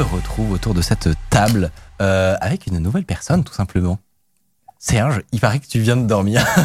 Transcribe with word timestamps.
Retrouve 0.00 0.52
autour 0.52 0.74
de 0.74 0.82
cette 0.82 1.08
table 1.30 1.70
euh, 2.00 2.36
avec 2.40 2.66
une 2.66 2.78
nouvelle 2.78 3.04
personne, 3.04 3.44
tout 3.44 3.54
simplement. 3.54 3.98
Serge, 4.78 5.22
il 5.32 5.40
paraît 5.40 5.58
que 5.60 5.66
tu 5.66 5.80
viens 5.80 5.96
de 5.96 6.06
dormir. 6.06 6.44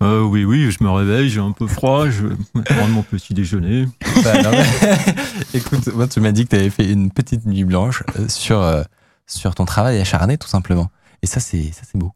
Euh, 0.00 0.22
oui, 0.22 0.44
oui, 0.44 0.68
je 0.72 0.82
me 0.82 0.90
réveille, 0.90 1.28
j'ai 1.30 1.38
un 1.38 1.52
peu 1.52 1.68
froid, 1.68 2.10
je 2.10 2.26
vais 2.26 2.62
prendre 2.64 2.88
mon 2.88 3.04
petit 3.04 3.34
déjeuner. 3.34 3.86
Bah, 4.24 4.42
non, 4.42 4.50
mais- 4.50 5.14
Écoute, 5.54 5.86
moi, 5.94 6.08
tu 6.08 6.18
m'as 6.18 6.32
dit 6.32 6.42
que 6.44 6.50
tu 6.50 6.56
avais 6.56 6.70
fait 6.70 6.90
une 6.90 7.12
petite 7.12 7.46
nuit 7.46 7.62
blanche 7.62 8.02
euh, 8.18 8.26
sur, 8.28 8.60
euh, 8.60 8.82
sur 9.28 9.54
ton 9.54 9.64
travail 9.64 10.00
acharné, 10.00 10.38
tout 10.38 10.48
simplement. 10.48 10.90
Et 11.22 11.28
ça, 11.28 11.38
c'est 11.38 11.70
ça, 11.70 11.82
c'est 11.88 11.98
beau. 11.98 12.10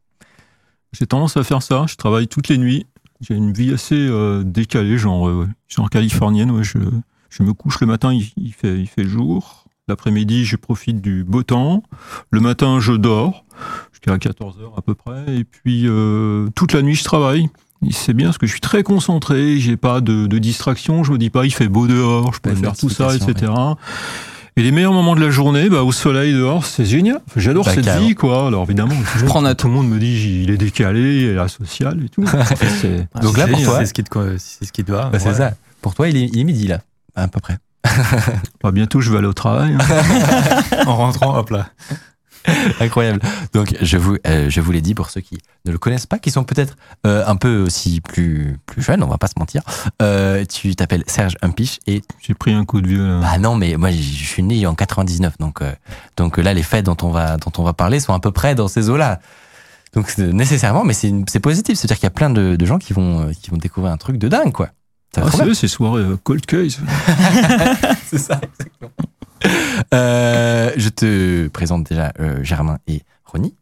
J'ai 0.98 1.06
tendance 1.06 1.36
à 1.36 1.44
faire 1.44 1.62
ça, 1.62 1.84
je 1.86 1.94
travaille 1.94 2.26
toutes 2.26 2.48
les 2.48 2.58
nuits. 2.58 2.86
J'ai 3.20 3.34
une 3.36 3.52
vie 3.52 3.72
assez 3.72 3.94
euh, 3.94 4.42
décalée, 4.44 4.98
genre, 4.98 5.44
genre 5.68 5.88
californienne. 5.88 6.50
ouais, 6.50 6.64
je, 6.64 6.78
je 7.30 7.42
me 7.44 7.52
couche 7.52 7.78
le 7.80 7.86
matin, 7.86 8.12
il, 8.12 8.32
il 8.36 8.52
fait, 8.52 8.80
il 8.80 8.88
fait 8.88 9.04
jour. 9.04 9.65
L'après-midi, 9.96 10.44
je 10.44 10.56
profite 10.56 11.00
du 11.00 11.22
beau 11.22 11.44
temps. 11.44 11.84
Le 12.32 12.40
matin, 12.40 12.80
je 12.80 12.92
dors 12.92 13.44
jusqu'à 13.92 14.18
14 14.18 14.58
heures 14.60 14.72
à 14.76 14.82
peu 14.82 14.94
près. 14.96 15.22
Et 15.36 15.44
puis, 15.44 15.84
euh, 15.86 16.48
toute 16.56 16.72
la 16.72 16.82
nuit, 16.82 16.96
je 16.96 17.04
travaille. 17.04 17.48
C'est 17.92 18.12
bien 18.14 18.26
parce 18.28 18.38
que 18.38 18.46
je 18.48 18.50
suis 18.52 18.60
très 18.60 18.82
concentré, 18.82 19.60
j'ai 19.60 19.76
pas 19.76 20.00
de, 20.00 20.26
de 20.26 20.38
distraction, 20.38 21.04
je 21.04 21.12
me 21.12 21.18
dis 21.18 21.30
pas 21.30 21.44
il 21.44 21.52
fait 21.52 21.68
beau 21.68 21.86
dehors, 21.86 22.32
je 22.34 22.40
peux 22.40 22.54
faire 22.54 22.74
tout 22.76 22.88
ça, 22.88 23.14
etc. 23.14 23.52
Et 24.56 24.62
les 24.62 24.72
meilleurs 24.72 24.94
moments 24.94 25.14
de 25.14 25.20
la 25.20 25.30
journée, 25.30 25.68
bah, 25.68 25.84
au 25.84 25.92
soleil 25.92 26.32
dehors, 26.32 26.64
c'est 26.64 26.86
génial. 26.86 27.20
Enfin, 27.28 27.38
J'adore 27.40 27.66
Bah, 27.66 27.72
cette 27.74 27.88
vie, 28.00 28.14
quoi. 28.16 28.48
Alors 28.48 28.64
évidemment, 28.64 28.94
tout, 28.94 29.18
le 29.20 29.26
prends 29.26 29.40
monde- 29.40 29.50
note. 29.50 29.58
tout 29.58 29.66
le 29.68 29.72
monde 29.74 29.88
me 29.88 29.98
dit 30.00 30.40
il 30.42 30.50
est 30.50 30.56
décalé, 30.56 31.18
il 31.18 31.24
est 31.28 31.38
asocial 31.38 32.02
et 32.04 32.08
tout. 32.08 32.22
Donc 33.22 33.36
là, 33.38 33.46
pour 33.46 33.62
toi, 33.62 33.78
c'est 33.80 33.86
ce 33.86 33.92
qui 33.94 34.02
te, 34.02 34.36
c'est 34.38 34.64
ce 34.64 34.72
qui 34.72 34.82
te 34.82 34.90
va. 34.90 35.10
bah, 35.10 35.20
c'est 35.20 35.34
ça. 35.34 35.52
Pour 35.80 35.94
toi, 35.94 36.08
il 36.08 36.16
est, 36.16 36.24
il 36.32 36.40
est 36.40 36.44
midi, 36.44 36.66
là, 36.66 36.80
à 37.14 37.28
peu 37.28 37.38
près. 37.38 37.58
bah, 38.62 38.70
bientôt, 38.70 39.00
je 39.00 39.10
vais 39.10 39.18
aller 39.18 39.26
au 39.26 39.32
travail. 39.32 39.76
hein. 39.78 40.62
En 40.86 40.96
rentrant, 40.96 41.36
hop 41.36 41.50
là. 41.50 41.68
Incroyable. 42.80 43.18
Donc, 43.52 43.74
je 43.82 43.96
vous, 43.96 44.18
euh, 44.24 44.48
je 44.48 44.60
vous 44.60 44.70
l'ai 44.70 44.80
dit 44.80 44.94
pour 44.94 45.10
ceux 45.10 45.20
qui 45.20 45.38
ne 45.64 45.72
le 45.72 45.78
connaissent 45.78 46.06
pas, 46.06 46.20
qui 46.20 46.30
sont 46.30 46.44
peut-être 46.44 46.76
euh, 47.04 47.24
un 47.26 47.34
peu 47.34 47.60
aussi 47.60 48.00
plus, 48.00 48.56
plus 48.66 48.82
jeunes, 48.82 49.02
on 49.02 49.08
va 49.08 49.18
pas 49.18 49.26
se 49.26 49.32
mentir. 49.36 49.62
Euh, 50.00 50.44
tu 50.44 50.76
t'appelles 50.76 51.02
Serge 51.08 51.36
Humpiche 51.42 51.80
et 51.88 52.02
J'ai 52.20 52.34
pris 52.34 52.52
un 52.52 52.64
coup 52.64 52.80
de 52.80 52.86
vieux. 52.86 53.04
là. 53.04 53.18
Bah 53.20 53.38
non, 53.38 53.56
mais 53.56 53.76
moi 53.76 53.90
je 53.90 53.96
suis 54.00 54.44
né 54.44 54.64
en 54.64 54.76
99, 54.76 55.38
donc 55.38 55.60
donc 56.16 56.38
là 56.38 56.54
les 56.54 56.62
fêtes 56.62 56.86
dont 56.86 56.96
on 57.02 57.10
va 57.10 57.36
dont 57.36 57.50
on 57.58 57.64
va 57.64 57.72
parler 57.72 57.98
sont 57.98 58.14
à 58.14 58.20
peu 58.20 58.30
près 58.30 58.54
dans 58.54 58.68
ces 58.68 58.90
eaux-là. 58.90 59.18
Donc 59.94 60.16
nécessairement, 60.18 60.84
mais 60.84 60.94
c'est 60.94 61.40
positif, 61.40 61.76
c'est-à-dire 61.78 61.96
qu'il 61.96 62.04
y 62.04 62.06
a 62.06 62.10
plein 62.10 62.30
de, 62.30 62.54
de 62.54 62.66
gens 62.66 62.78
qui 62.78 62.92
vont 62.92 63.28
qui 63.42 63.50
vont 63.50 63.56
découvrir 63.56 63.92
un 63.92 63.96
truc 63.96 64.18
de 64.18 64.28
dingue 64.28 64.52
quoi. 64.52 64.68
Ah, 65.16 65.30
c'est 65.30 65.54
ces 65.54 65.68
soirées 65.68 66.02
euh, 66.02 66.16
cold 66.22 66.44
case. 66.44 66.78
c'est 68.06 68.18
ça 68.18 68.40
exactement. 68.42 68.90
Euh, 69.94 70.72
je 70.76 70.88
te 70.88 71.48
présente 71.48 71.84
déjà 71.84 72.12
euh, 72.20 72.42
Germain 72.42 72.78
et 72.86 73.02
Ronnie. 73.24 73.54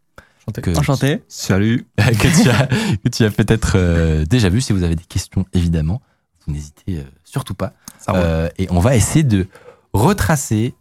Que, 0.53 0.77
Enchanté. 0.77 1.23
Salut. 1.29 1.87
que 1.97 3.09
tu 3.09 3.25
as, 3.25 3.31
peut-être 3.31 3.75
euh, 3.77 4.25
déjà 4.27 4.49
vu. 4.49 4.61
Si 4.61 4.73
vous 4.73 4.83
avez 4.83 4.95
des 4.95 5.05
questions, 5.05 5.47
évidemment, 5.55 6.03
vous 6.47 6.53
n'hésitez 6.53 6.99
euh, 6.99 7.03
surtout 7.25 7.55
pas. 7.55 7.73
Euh, 8.11 8.49
et 8.59 8.67
on 8.71 8.81
va 8.81 8.97
essayer 8.97 9.25
de 9.25 9.47
retracer 9.95 10.75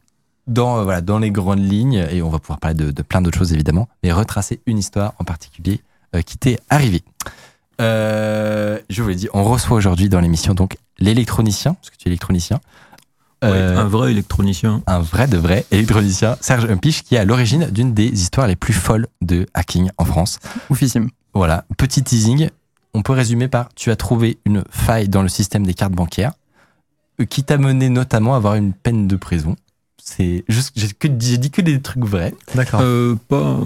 dans, 0.48 0.80
euh, 0.80 0.84
voilà, 0.84 1.02
dans 1.02 1.20
les 1.20 1.32
grandes 1.32 1.64
lignes, 1.64 2.06
et 2.12 2.22
on 2.22 2.30
va 2.30 2.40
pouvoir 2.40 2.60
parler 2.60 2.76
de, 2.76 2.92
de 2.92 3.02
plein 3.02 3.22
d'autres 3.22 3.38
choses 3.38 3.54
évidemment, 3.54 3.88
mais 4.04 4.12
retracer 4.12 4.60
une 4.66 4.78
histoire 4.78 5.14
en 5.20 5.24
particulier 5.24 5.82
euh, 6.16 6.22
qui 6.22 6.38
t'est 6.38 6.60
arrivée. 6.70 7.04
Euh, 7.84 8.80
je 8.90 9.02
vous 9.04 9.10
l'ai 9.10 9.16
dit, 9.16 9.28
on 9.34 9.44
reçoit 9.44 9.76
aujourd'hui 9.78 10.08
dans 10.10 10.20
l'émission 10.22 10.54
donc 10.54 10.78
l'électronicien, 11.00 11.74
parce 11.74 11.90
que 11.90 11.98
tu 11.98 12.08
es 12.08 12.12
électronicien, 12.12 12.60
Euh, 13.44 13.78
Un 13.78 13.84
vrai 13.90 14.12
électronicien. 14.12 14.82
un 14.88 15.00
vrai 15.00 15.28
de 15.28 15.36
vrai 15.38 15.66
électronicien, 15.70 16.38
Serge 16.40 16.64
Humpiche, 16.72 17.04
qui 17.04 17.16
est 17.16 17.18
à 17.18 17.26
l'origine 17.26 17.68
d'une 17.70 17.94
des 17.94 18.06
histoires 18.06 18.48
les 18.48 18.56
plus 18.56 18.72
folles 18.74 19.08
de 19.22 19.46
hacking 19.54 19.90
en 19.98 20.06
France. 20.06 20.40
Oufissime. 20.70 21.10
Voilà, 21.34 21.66
petit 21.78 22.02
teasing. 22.04 22.50
On 22.94 23.02
peut 23.02 23.12
résumer 23.12 23.50
par 23.50 23.68
tu 23.76 23.92
as 23.92 23.98
trouvé 23.98 24.38
une 24.46 24.64
faille 24.70 25.10
dans 25.10 25.22
le 25.24 25.28
système 25.28 25.66
des 25.66 25.74
cartes 25.74 25.92
bancaires 25.92 26.32
euh, 27.20 27.26
qui 27.26 27.44
t'a 27.44 27.58
mené 27.58 27.90
notamment 27.90 28.34
à 28.34 28.38
avoir 28.38 28.56
une 28.56 28.72
peine 28.72 29.08
de 29.10 29.16
prison. 29.18 29.58
C'est 30.02 30.46
juste, 30.48 30.72
j'ai 30.78 30.88
que- 30.90 31.10
j'ai 31.20 31.38
dit 31.38 31.52
que 31.52 31.62
des 31.62 31.82
trucs 31.82 32.06
vrais. 32.06 32.34
D'accord. 32.56 32.80
Euh, 32.82 33.16
pas 33.28 33.58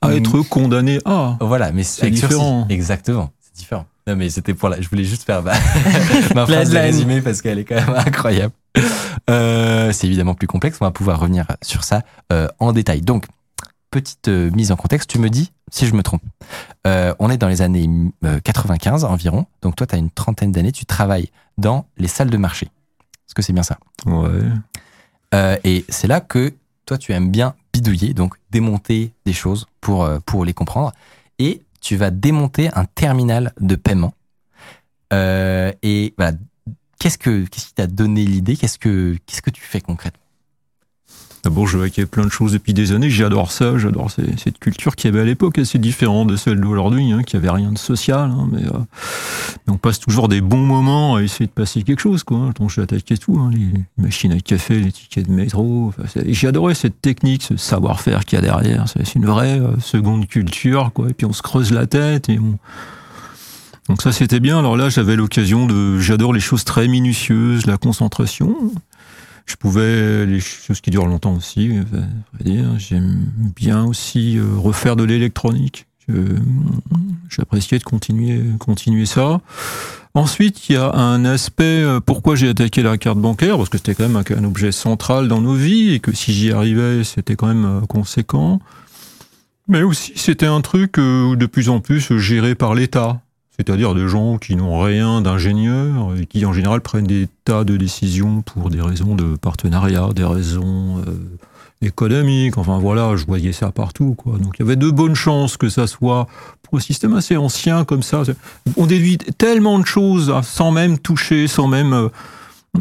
à 0.00 0.14
être 0.14 0.42
condamné 0.42 1.00
à. 1.06 1.36
Voilà, 1.40 1.72
mais 1.72 1.82
C'est 1.82 2.02
avec 2.02 2.16
sursis. 2.18 2.34
différent. 2.34 2.66
Exactement, 2.68 3.32
c'est 3.54 3.60
différent. 3.60 3.86
Non, 4.06 4.16
mais 4.16 4.28
c'était 4.28 4.52
pour 4.52 4.68
la. 4.68 4.80
Je 4.80 4.88
voulais 4.88 5.04
juste 5.04 5.22
faire 5.22 5.42
ma, 5.42 5.52
ma 6.34 6.46
phrase 6.46 6.70
de 6.70 6.76
résumé 6.76 7.22
parce 7.22 7.40
qu'elle 7.40 7.58
est 7.58 7.64
quand 7.64 7.76
même 7.76 7.94
incroyable. 8.06 8.52
Euh, 9.30 9.92
c'est 9.92 10.06
évidemment 10.06 10.34
plus 10.34 10.46
complexe. 10.46 10.76
On 10.80 10.84
va 10.84 10.90
pouvoir 10.90 11.20
revenir 11.20 11.46
sur 11.62 11.84
ça 11.84 12.02
euh, 12.32 12.48
en 12.58 12.72
détail. 12.72 13.00
Donc, 13.00 13.24
petite 13.90 14.28
euh, 14.28 14.50
mise 14.50 14.72
en 14.72 14.76
contexte. 14.76 15.08
Tu 15.08 15.18
me 15.18 15.30
dis 15.30 15.52
si 15.70 15.86
je 15.86 15.94
me 15.94 16.02
trompe. 16.02 16.22
Euh, 16.86 17.14
on 17.18 17.30
est 17.30 17.38
dans 17.38 17.48
les 17.48 17.62
années 17.62 17.88
euh, 18.24 18.40
95 18.40 19.04
environ. 19.04 19.46
Donc, 19.62 19.76
toi, 19.76 19.86
tu 19.86 19.94
as 19.94 19.98
une 19.98 20.10
trentaine 20.10 20.52
d'années. 20.52 20.72
Tu 20.72 20.84
travailles 20.84 21.30
dans 21.56 21.86
les 21.96 22.08
salles 22.08 22.30
de 22.30 22.36
marché. 22.36 22.66
Est-ce 22.66 23.34
que 23.34 23.40
c'est 23.42 23.54
bien 23.54 23.62
ça? 23.62 23.78
Ouais. 24.04 24.28
Euh, 25.34 25.56
Et 25.64 25.84
c'est 25.88 26.08
là 26.08 26.20
que 26.20 26.52
toi, 26.84 26.98
tu 26.98 27.12
aimes 27.12 27.30
bien 27.30 27.54
bidouiller, 27.72 28.12
donc 28.12 28.34
démonter 28.50 29.12
des 29.24 29.32
choses 29.32 29.66
pour, 29.80 30.04
euh, 30.04 30.18
pour 30.26 30.44
les 30.44 30.52
comprendre. 30.52 30.92
Et 31.38 31.62
tu 31.84 31.96
vas 31.96 32.10
démonter 32.10 32.70
un 32.74 32.86
terminal 32.86 33.52
de 33.60 33.76
paiement. 33.76 34.14
Euh, 35.12 35.70
et 35.82 36.14
qu'est-ce, 36.98 37.18
que, 37.18 37.44
qu'est-ce 37.44 37.66
qui 37.66 37.74
t'a 37.74 37.86
donné 37.86 38.24
l'idée? 38.24 38.56
Qu'est-ce 38.56 38.78
que, 38.78 39.16
qu'est-ce 39.26 39.42
que 39.42 39.50
tu 39.50 39.60
fais 39.60 39.82
concrètement? 39.82 40.23
D'abord, 41.54 41.68
je 41.68 41.78
hackais 41.78 42.06
plein 42.06 42.24
de 42.24 42.32
choses 42.32 42.50
depuis 42.50 42.74
des 42.74 42.90
années. 42.90 43.10
J'adore 43.10 43.52
ça. 43.52 43.78
J'adore 43.78 44.10
cette 44.10 44.58
culture 44.58 44.96
qui 44.96 45.06
avait 45.06 45.20
à 45.20 45.24
l'époque 45.24 45.56
assez 45.60 45.78
différente 45.78 46.26
de 46.26 46.34
celle 46.34 46.60
d'aujourd'hui, 46.60 47.12
hein, 47.12 47.22
qui 47.22 47.36
avait 47.36 47.48
rien 47.48 47.70
de 47.70 47.78
social. 47.78 48.28
hein, 48.32 48.48
mais, 48.50 48.64
euh, 48.64 48.78
on 49.68 49.76
passe 49.76 50.00
toujours 50.00 50.26
des 50.26 50.40
bons 50.40 50.66
moments 50.66 51.14
à 51.14 51.22
essayer 51.22 51.46
de 51.46 51.52
passer 51.52 51.84
quelque 51.84 52.00
chose. 52.00 52.24
Quoi. 52.24 52.50
Donc, 52.58 52.70
j'ai 52.70 52.82
attaqué 52.82 53.16
tout. 53.16 53.38
hein, 53.38 53.52
les 53.54 53.68
machines 54.02 54.32
à 54.32 54.40
café, 54.40 54.80
les 54.80 54.90
tickets 54.90 55.28
de 55.28 55.32
métro. 55.32 55.92
Adoré 56.42 56.74
cette 56.74 57.00
technique, 57.00 57.44
ce 57.44 57.56
savoir-faire 57.56 58.24
qu'il 58.24 58.36
y 58.36 58.38
a 58.40 58.42
derrière. 58.42 58.86
C'est 58.88 59.14
une 59.14 59.26
vraie 59.26 59.60
euh, 59.60 59.78
seconde 59.78 60.26
culture. 60.26 60.90
Quoi. 60.92 61.10
Et 61.10 61.14
puis, 61.14 61.24
on 61.24 61.32
se 61.32 61.42
creuse 61.42 61.70
la 61.70 61.86
tête. 61.86 62.28
Donc 63.88 64.02
ça 64.02 64.12
c'était 64.12 64.40
bien. 64.40 64.58
Alors 64.58 64.78
là 64.78 64.88
j'avais 64.88 65.14
l'occasion 65.14 65.66
de, 65.66 65.98
j'adore 66.00 66.32
les 66.32 66.40
choses 66.40 66.64
très 66.64 66.88
minutieuses, 66.88 67.66
la 67.66 67.76
concentration. 67.76 68.56
Je 69.46 69.56
pouvais 69.56 70.26
les 70.26 70.40
choses 70.40 70.80
qui 70.80 70.90
durent 70.90 71.06
longtemps 71.06 71.34
aussi. 71.34 71.70
euh. 71.70 72.78
J'aime 72.78 73.26
bien 73.54 73.84
aussi 73.84 74.38
euh, 74.38 74.44
refaire 74.56 74.96
de 74.96 75.04
l'électronique. 75.04 75.86
J'appréciais 77.30 77.78
de 77.78 77.84
continuer, 77.84 78.42
continuer 78.58 79.06
ça. 79.06 79.40
Ensuite, 80.14 80.68
il 80.68 80.74
y 80.74 80.76
a 80.76 80.92
un 80.92 81.24
aspect 81.24 81.82
euh, 81.82 81.98
pourquoi 81.98 82.36
j'ai 82.36 82.48
attaqué 82.48 82.82
la 82.82 82.98
carte 82.98 83.18
bancaire 83.18 83.56
parce 83.56 83.68
que 83.68 83.78
c'était 83.78 83.94
quand 83.94 84.08
même 84.08 84.22
un, 84.38 84.44
objet 84.44 84.70
central 84.70 85.28
dans 85.28 85.40
nos 85.40 85.54
vies 85.54 85.94
et 85.94 86.00
que 86.00 86.14
si 86.14 86.32
j'y 86.32 86.52
arrivais, 86.52 87.02
c'était 87.04 87.36
quand 87.36 87.46
même 87.46 87.82
conséquent. 87.88 88.60
Mais 89.66 89.82
aussi, 89.82 90.12
c'était 90.14 90.46
un 90.46 90.60
truc 90.60 90.96
de 90.98 91.46
plus 91.46 91.70
en 91.70 91.80
plus 91.80 92.18
géré 92.18 92.54
par 92.54 92.74
l'État. 92.74 93.23
C'est-à-dire 93.56 93.94
des 93.94 94.08
gens 94.08 94.38
qui 94.38 94.56
n'ont 94.56 94.80
rien 94.80 95.20
d'ingénieur 95.20 96.12
et 96.20 96.26
qui 96.26 96.44
en 96.44 96.52
général 96.52 96.80
prennent 96.80 97.06
des 97.06 97.28
tas 97.44 97.62
de 97.64 97.76
décisions 97.76 98.42
pour 98.42 98.68
des 98.68 98.80
raisons 98.80 99.14
de 99.14 99.36
partenariat, 99.36 100.08
des 100.14 100.24
raisons 100.24 100.98
euh, 101.06 101.36
économiques. 101.80 102.58
Enfin 102.58 102.78
voilà, 102.78 103.14
je 103.14 103.24
voyais 103.26 103.52
ça 103.52 103.70
partout. 103.70 104.14
Quoi. 104.14 104.38
Donc 104.38 104.56
il 104.58 104.62
y 104.62 104.64
avait 104.64 104.76
de 104.76 104.90
bonnes 104.90 105.14
chances 105.14 105.56
que 105.56 105.68
ça 105.68 105.86
soit 105.86 106.26
pour 106.62 106.78
un 106.78 106.80
système 106.80 107.14
assez 107.14 107.36
ancien 107.36 107.84
comme 107.84 108.02
ça. 108.02 108.22
On 108.76 108.86
déduit 108.86 109.18
tellement 109.18 109.78
de 109.78 109.86
choses 109.86 110.34
sans 110.42 110.72
même 110.72 110.98
toucher, 110.98 111.46
sans 111.46 111.68
même 111.68 111.92
euh, 111.92 112.08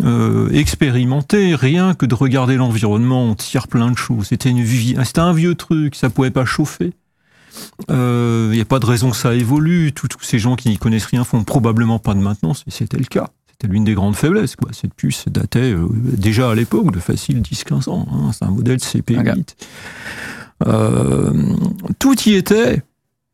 euh, 0.03 0.49
expérimenter. 0.53 1.53
Rien 1.53 1.93
que 1.93 2.07
de 2.07 2.15
regarder 2.15 2.55
l'environnement, 2.55 3.25
on 3.25 3.35
tire 3.35 3.67
plein 3.67 3.91
de 3.91 3.97
choses. 3.97 4.27
C'était 4.27 4.49
une 4.49 4.63
vie, 4.63 4.95
c'était 5.03 5.19
un 5.19 5.33
vieux 5.33 5.53
truc, 5.53 5.93
ça 5.93 6.09
pouvait 6.09 6.31
pas 6.31 6.45
chauffer. 6.45 6.93
Euh, 7.89 8.49
Il 8.51 8.55
n'y 8.55 8.61
a 8.61 8.65
pas 8.65 8.79
de 8.79 8.85
raison 8.85 9.11
que 9.11 9.17
ça 9.17 9.33
évolue. 9.33 9.91
Tous 9.93 10.07
ces 10.21 10.39
gens 10.39 10.55
qui 10.55 10.69
n'y 10.69 10.77
connaissent 10.77 11.05
rien 11.05 11.23
font 11.23 11.43
probablement 11.43 11.99
pas 11.99 12.13
de 12.13 12.19
maintenance, 12.19 12.63
et 12.67 12.71
c'était 12.71 12.97
le 12.97 13.05
cas. 13.05 13.29
C'était 13.51 13.67
l'une 13.71 13.83
des 13.83 13.93
grandes 13.93 14.15
faiblesses. 14.15 14.55
Quoi. 14.55 14.69
Cette 14.73 14.93
puce 14.93 15.25
datait 15.27 15.71
euh, 15.73 15.87
déjà 15.91 16.49
à 16.51 16.55
l'époque 16.55 16.91
de 16.91 16.99
facile 16.99 17.41
10-15 17.41 17.89
ans. 17.89 18.07
hein. 18.11 18.31
C'est 18.33 18.45
un 18.45 18.51
modèle 18.51 18.77
CP8. 18.79 19.55
Euh, 20.67 21.33
tout 21.99 22.15
y 22.27 22.33
était. 22.35 22.81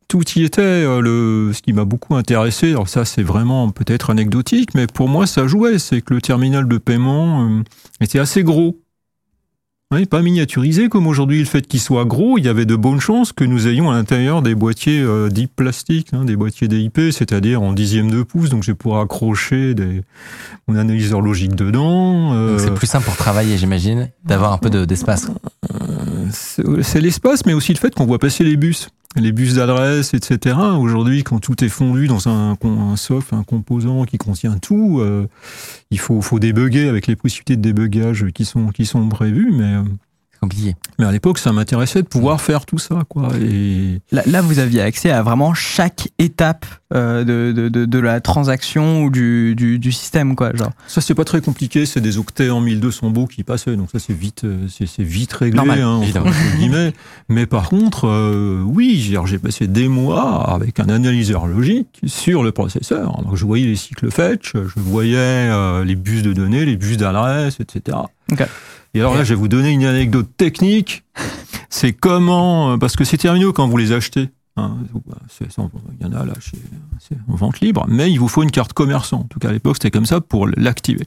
Tout 0.08 0.24
y 0.36 0.42
était. 0.42 0.60
euh, 0.62 1.00
Le, 1.00 1.52
ce 1.52 1.62
qui 1.62 1.72
m'a 1.72 1.84
beaucoup 1.84 2.14
intéressé, 2.16 2.70
alors 2.70 2.88
ça 2.88 3.04
c'est 3.04 3.22
vraiment 3.22 3.70
peut-être 3.70 4.10
anecdotique, 4.10 4.74
mais 4.74 4.86
pour 4.86 5.08
moi 5.08 5.26
ça 5.26 5.46
jouait. 5.46 5.78
C'est 5.78 6.00
que 6.02 6.14
le 6.14 6.20
terminal 6.20 6.66
de 6.68 6.78
paiement 6.78 7.48
euh, 7.48 7.62
était 8.00 8.18
assez 8.18 8.42
gros. 8.42 8.78
Oui, 9.92 10.06
pas 10.06 10.22
miniaturisé 10.22 10.88
comme 10.88 11.08
aujourd'hui. 11.08 11.40
Le 11.40 11.44
fait 11.46 11.66
qu'il 11.66 11.80
soit 11.80 12.04
gros, 12.04 12.38
il 12.38 12.44
y 12.44 12.48
avait 12.48 12.64
de 12.64 12.76
bonnes 12.76 13.00
chances 13.00 13.32
que 13.32 13.42
nous 13.42 13.66
ayons 13.66 13.90
à 13.90 13.94
l'intérieur 13.94 14.40
des 14.40 14.54
boîtiers 14.54 15.00
euh, 15.00 15.28
dits 15.28 15.48
plastiques, 15.48 16.10
hein, 16.12 16.24
des 16.24 16.36
boîtiers 16.36 16.68
DIP, 16.68 17.00
c'est-à-dire 17.10 17.60
en 17.60 17.72
dixième 17.72 18.08
de 18.08 18.22
pouce. 18.22 18.50
Donc 18.50 18.62
je 18.62 18.70
vais 18.70 18.76
pouvoir 18.76 19.00
accrocher 19.02 19.74
mon 20.68 20.76
analyseur 20.76 21.20
logique 21.20 21.56
dedans. 21.56 22.34
euh, 22.34 22.56
c'est 22.58 22.72
plus 22.72 22.86
simple 22.86 23.04
pour 23.06 23.16
travailler, 23.16 23.58
j'imagine, 23.58 24.10
d'avoir 24.24 24.52
un 24.52 24.58
peu 24.58 24.70
de- 24.70 24.84
d'espace. 24.84 25.26
C'est 26.32 27.00
l'espace, 27.00 27.44
mais 27.46 27.52
aussi 27.52 27.72
le 27.72 27.78
fait 27.78 27.94
qu'on 27.94 28.06
voit 28.06 28.18
passer 28.18 28.44
les 28.44 28.56
bus, 28.56 28.88
les 29.16 29.32
bus 29.32 29.54
d'adresse, 29.54 30.14
etc. 30.14 30.56
Aujourd'hui, 30.78 31.24
quand 31.24 31.40
tout 31.40 31.64
est 31.64 31.68
fondu 31.68 32.06
dans 32.06 32.28
un, 32.28 32.56
un 32.62 32.96
soft, 32.96 33.32
un 33.32 33.42
composant 33.42 34.04
qui 34.04 34.18
contient 34.18 34.58
tout, 34.58 35.00
euh, 35.00 35.26
il 35.90 35.98
faut, 35.98 36.20
faut 36.20 36.38
débugger 36.38 36.88
avec 36.88 37.06
les 37.06 37.16
possibilités 37.16 37.56
de 37.56 37.62
débugage 37.62 38.26
qui 38.32 38.44
sont, 38.44 38.68
qui 38.68 38.86
sont 38.86 39.08
prévues. 39.08 39.52
Mais, 39.52 39.74
euh, 39.74 39.82
compliqué. 40.40 40.74
mais 40.98 41.04
à 41.06 41.12
l'époque, 41.12 41.38
ça 41.38 41.52
m'intéressait 41.52 42.02
de 42.02 42.08
pouvoir 42.08 42.40
faire 42.40 42.66
tout 42.66 42.78
ça. 42.78 43.00
Quoi. 43.08 43.28
Et 43.40 44.00
Là, 44.10 44.22
là, 44.26 44.42
vous 44.42 44.58
aviez 44.58 44.80
accès 44.80 45.10
à 45.10 45.22
vraiment 45.22 45.54
chaque 45.54 46.08
étape 46.18 46.66
euh, 46.92 47.24
de, 47.24 47.52
de, 47.52 47.68
de, 47.68 47.84
de 47.84 47.98
la 47.98 48.20
transaction 48.20 49.04
ou 49.04 49.10
du, 49.10 49.54
du, 49.54 49.78
du 49.78 49.92
système, 49.92 50.34
quoi. 50.34 50.54
Genre. 50.54 50.72
ça, 50.88 51.00
c'est 51.00 51.14
pas 51.14 51.24
très 51.24 51.40
compliqué. 51.40 51.86
C'est 51.86 52.00
des 52.00 52.18
octets 52.18 52.50
en 52.50 52.60
1200 52.60 53.10
baux 53.10 53.26
qui 53.26 53.44
passaient. 53.44 53.76
Donc 53.76 53.90
ça, 53.92 53.98
c'est 53.98 54.12
vite, 54.12 54.44
euh, 54.44 54.66
c'est 54.68 54.86
c'est 54.86 55.04
vite 55.04 55.32
réglé. 55.32 55.56
Normal, 55.56 55.80
hein, 55.80 56.00
guillemets. 56.58 56.92
Mais 57.28 57.46
par 57.46 57.68
contre, 57.68 58.08
euh, 58.08 58.62
oui, 58.64 58.98
j'ai 59.00 59.38
passé 59.38 59.66
des 59.66 59.88
mois 59.88 60.50
avec 60.50 60.80
un 60.80 60.88
analyseur 60.88 61.46
logique 61.46 62.00
sur 62.06 62.42
le 62.42 62.52
processeur. 62.52 63.22
Donc 63.22 63.36
je 63.36 63.44
voyais 63.44 63.66
les 63.66 63.76
cycles 63.76 64.10
fetch, 64.10 64.52
je 64.54 64.80
voyais 64.80 65.16
euh, 65.18 65.84
les 65.84 65.96
bus 65.96 66.22
de 66.22 66.32
données, 66.32 66.64
les 66.64 66.76
bus 66.76 66.96
d'adresse, 66.96 67.58
etc. 67.60 67.98
Ok. 68.32 68.46
Et 68.94 69.00
alors 69.00 69.14
là, 69.14 69.22
je 69.24 69.30
vais 69.30 69.40
vous 69.40 69.48
donner 69.48 69.70
une 69.70 69.84
anecdote 69.84 70.28
technique. 70.36 71.04
C'est 71.68 71.92
comment, 71.92 72.72
euh, 72.72 72.76
parce 72.76 72.96
que 72.96 73.04
c'est 73.04 73.16
terminaux 73.18 73.52
quand 73.52 73.68
vous 73.68 73.76
les 73.76 73.92
achetez. 73.92 74.30
hein, 74.56 74.76
il 76.00 76.06
y 76.06 76.08
en 76.08 76.12
a 76.12 76.24
là 76.24 76.32
c'est 76.98 77.16
en 77.28 77.34
vente 77.36 77.60
libre, 77.60 77.86
mais 77.88 78.10
il 78.10 78.18
vous 78.18 78.28
faut 78.28 78.42
une 78.42 78.50
carte 78.50 78.72
commerçant. 78.72 79.20
En 79.20 79.24
tout 79.24 79.38
cas, 79.38 79.48
à 79.50 79.52
l'époque, 79.52 79.76
c'était 79.76 79.90
comme 79.92 80.06
ça 80.06 80.20
pour 80.20 80.46
l'activer. 80.48 81.06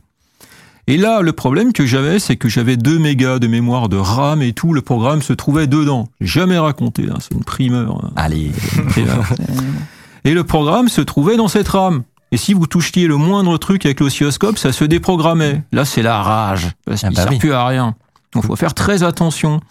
Et 0.87 0.97
là, 0.97 1.21
le 1.21 1.31
problème 1.33 1.71
que 1.71 1.85
j'avais, 1.85 2.19
c'est 2.19 2.35
que 2.35 2.49
j'avais 2.49 2.75
2 2.77 2.99
mégas 2.99 3.39
de 3.39 3.47
mémoire 3.47 3.87
de 3.89 3.95
RAM 3.97 4.41
et 4.41 4.51
tout, 4.53 4.73
le 4.73 4.81
programme 4.81 5.21
se 5.21 5.31
trouvait 5.33 5.67
dedans. 5.67 6.09
Jamais 6.19 6.57
raconté, 6.57 7.07
hein, 7.09 7.17
c'est 7.19 7.33
une 7.33 7.43
primeur. 7.43 8.03
hein. 8.03 8.11
Allez. 8.15 8.51
Et 10.25 10.33
le 10.33 10.43
programme 10.45 10.87
se 10.87 11.01
trouvait 11.01 11.35
dans 11.37 11.47
cette 11.49 11.67
RAM. 11.67 12.03
Et 12.33 12.37
si 12.37 12.53
vous 12.55 12.65
touchiez 12.65 13.05
le 13.05 13.15
moindre 13.15 13.57
truc 13.59 13.85
avec 13.85 13.99
l'oscilloscope, 13.99 14.57
ça 14.57 14.71
se 14.73 14.83
déprogrammait. 14.85 15.61
Là, 15.71 15.85
c'est 15.85 16.01
la 16.01 16.19
rage, 16.21 16.71
parce 16.83 17.03
Ah 17.03 17.07
qu'il 17.09 17.15
bah 17.15 17.21
sert 17.23 17.31
oui. 17.31 17.37
plus 17.37 17.53
à 17.53 17.65
rien. 17.67 17.93
Donc, 18.33 18.45
faut 18.47 18.55
faire 18.55 18.73
très 18.73 19.03
attention. 19.03 19.61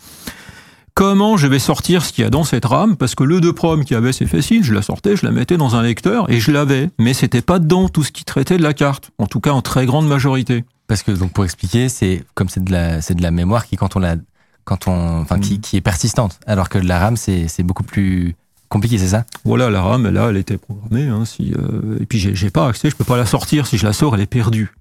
Comment 0.95 1.37
je 1.37 1.49
vais 1.49 1.59
sortir 1.59 2.05
ce 2.05 2.13
qu'il 2.13 2.23
y 2.23 2.27
a 2.27 2.31
dans 2.31 2.45
cette 2.45 2.67
RAM 2.67 2.97
Parce 2.97 3.17
que 3.17 3.25
le 3.25 3.41
2 3.41 3.53
prom 3.53 3.85
qui 3.85 3.97
avait, 3.97 4.13
c'est 4.13 4.27
facile, 4.27 4.63
je 4.63 4.73
la 4.75 4.83
sortais, 4.83 5.17
je 5.17 5.27
la 5.27 5.33
mettais 5.33 5.57
dans 5.57 5.75
un 5.75 5.83
lecteur 5.83 6.31
et 6.31 6.39
je 6.39 6.53
l'avais. 6.53 6.91
Mais 7.01 7.15
c'était 7.15 7.43
pas 7.43 7.59
dedans 7.59 7.89
tout 7.89 8.05
ce 8.05 8.13
qui 8.13 8.25
traitait 8.25 8.59
de 8.59 8.63
la 8.63 8.75
carte. 8.75 9.11
En 9.19 9.27
tout 9.27 9.41
cas, 9.41 9.51
en 9.51 9.61
très 9.63 9.85
grande 9.85 10.07
majorité. 10.07 10.65
Parce 10.87 11.03
que 11.03 11.11
donc 11.11 11.33
pour 11.33 11.45
expliquer, 11.45 11.89
c'est 11.89 12.23
comme 12.35 12.49
c'est 12.49 12.63
de 12.63 12.71
la 12.71 13.01
c'est 13.01 13.15
de 13.15 13.23
la 13.23 13.31
mémoire 13.33 13.67
qui 13.67 13.77
quand 13.77 13.97
on 13.97 13.99
la 13.99 14.17
quand 14.65 14.87
on 14.87 15.23
enfin 15.23 15.41
qui, 15.41 15.61
qui 15.61 15.77
est 15.79 15.81
persistante, 15.81 16.39
alors 16.47 16.69
que 16.69 16.79
la 16.79 16.99
RAM 16.99 17.17
c'est 17.17 17.49
c'est 17.49 17.63
beaucoup 17.63 17.83
plus 17.85 18.37
compliqué, 18.73 18.99
c'est 18.99 19.09
ça? 19.09 19.25
Voilà, 19.45 19.71
la 19.71 19.83
RAM, 19.83 20.09
là, 20.09 20.31
elle 20.31 20.39
était 20.39 20.57
programmée. 20.57 21.07
Hein, 21.07 21.25
si, 21.25 21.53
euh, 21.53 21.99
et 22.01 22.07
puis, 22.07 22.19
j'ai 22.19 22.51
pas 22.51 22.67
accès, 22.67 22.91
je 22.91 22.97
peux 22.97 23.05
pas 23.05 23.19
la 23.19 23.27
sortir. 23.27 23.67
Si 23.67 23.77
je 23.77 23.87
la 23.87 23.93
sors, 23.93 24.15
elle 24.15 24.23
est 24.23 24.27
perdue. 24.27 24.73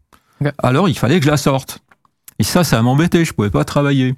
Alors, 0.58 0.90
il 0.90 0.98
fallait 0.98 1.20
que 1.20 1.26
je 1.26 1.30
la 1.30 1.38
sorte. 1.38 1.80
Et 2.40 2.44
ça, 2.44 2.64
ça 2.64 2.82
m'embêtait, 2.82 3.26
je 3.26 3.34
pouvais 3.34 3.50
pas 3.50 3.66
travailler. 3.66 4.16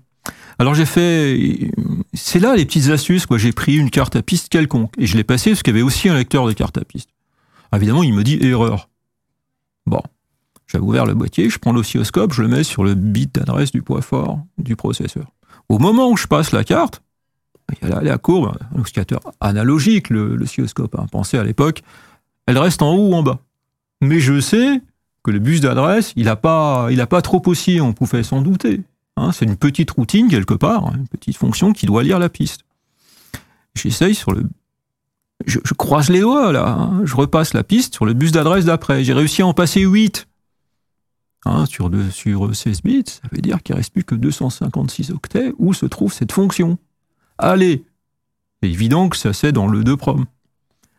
Alors, 0.59 0.75
j'ai 0.75 0.85
fait. 0.85 1.71
C'est 2.13 2.39
là 2.39 2.55
les 2.55 2.65
petites 2.65 2.89
astuces, 2.89 3.25
quoi. 3.25 3.37
J'ai 3.37 3.51
pris 3.51 3.75
une 3.75 3.89
carte 3.89 4.15
à 4.15 4.21
piste 4.21 4.49
quelconque 4.49 4.93
et 4.97 5.07
je 5.07 5.17
l'ai 5.17 5.23
passée 5.23 5.49
parce 5.49 5.63
qu'il 5.63 5.73
y 5.73 5.77
avait 5.77 5.83
aussi 5.83 6.07
un 6.07 6.15
lecteur 6.15 6.45
de 6.45 6.53
carte 6.53 6.77
à 6.77 6.85
piste. 6.85 7.09
Évidemment, 7.75 8.03
il 8.03 8.13
me 8.13 8.23
dit 8.23 8.37
erreur. 8.41 8.89
Bon. 9.87 10.01
J'avais 10.67 10.83
ouvert 10.83 11.05
le 11.05 11.13
boîtier, 11.13 11.49
je 11.49 11.59
prends 11.59 11.73
l'oscilloscope, 11.73 12.33
je 12.33 12.41
le 12.41 12.47
mets 12.47 12.63
sur 12.63 12.83
le 12.83 12.95
bit 12.95 13.35
d'adresse 13.35 13.71
du 13.71 13.81
poids 13.81 14.01
fort 14.01 14.39
du 14.57 14.75
processeur. 14.75 15.25
Au 15.69 15.77
moment 15.77 16.09
où 16.09 16.17
je 16.17 16.25
passe 16.25 16.51
la 16.51 16.63
carte, 16.63 17.03
il 17.81 17.89
y 17.89 17.91
a 17.91 18.01
la, 18.01 18.17
courbe, 18.17 18.51
un 18.75 18.81
oscillateur 18.81 19.19
analogique, 19.39 20.09
le. 20.09 20.37
Hein. 20.41 21.05
Pensez 21.11 21.37
à 21.37 21.43
l'époque, 21.43 21.81
elle 22.45 22.57
reste 22.57 22.81
en 22.81 22.93
haut 22.93 23.09
ou 23.09 23.13
en 23.13 23.23
bas. 23.23 23.39
Mais 24.01 24.19
je 24.19 24.39
sais 24.39 24.81
que 25.23 25.31
le 25.31 25.39
bus 25.39 25.61
d'adresse, 25.61 26.13
il 26.15 26.25
n'a 26.25 26.35
pas, 26.35 26.89
pas 27.09 27.21
trop 27.21 27.41
oscillé, 27.45 27.81
on 27.81 27.93
pouvait 27.93 28.23
s'en 28.23 28.41
douter. 28.41 28.81
Hein. 29.15 29.31
C'est 29.31 29.45
une 29.45 29.55
petite 29.55 29.91
routine 29.91 30.27
quelque 30.27 30.53
part, 30.53 30.87
hein, 30.87 30.93
une 30.97 31.07
petite 31.07 31.37
fonction 31.37 31.73
qui 31.73 31.85
doit 31.85 32.03
lire 32.03 32.19
la 32.19 32.29
piste. 32.29 32.65
J'essaye 33.75 34.15
sur 34.15 34.33
le. 34.33 34.43
Je, 35.45 35.59
croise 35.73 36.09
les 36.09 36.21
doigts 36.21 36.53
là, 36.53 36.69
hein. 36.69 37.01
je 37.03 37.15
repasse 37.15 37.53
la 37.53 37.63
piste 37.63 37.95
sur 37.95 38.05
le 38.05 38.13
bus 38.13 38.31
d'adresse 38.31 38.65
d'après. 38.65 39.03
J'ai 39.03 39.13
réussi 39.13 39.41
à 39.41 39.47
en 39.47 39.53
passer 39.53 39.81
8. 39.81 40.27
Hein, 41.45 41.65
sur, 41.65 41.91
sur 42.11 42.55
16 42.55 42.83
bits, 42.83 43.03
ça 43.05 43.27
veut 43.29 43.41
dire 43.41 43.61
qu'il 43.61 43.75
ne 43.75 43.79
reste 43.79 43.91
plus 43.91 44.05
que 44.05 44.15
256 44.15 45.11
octets 45.11 45.51
où 45.57 45.73
se 45.73 45.85
trouve 45.85 46.13
cette 46.13 46.31
fonction. 46.31 46.77
Allez, 47.37 47.83
c'est 48.61 48.69
évident 48.69 49.09
que 49.09 49.17
ça 49.17 49.33
c'est 49.33 49.51
dans 49.51 49.67
le 49.67 49.83
2 49.83 49.97
prom. 49.97 50.25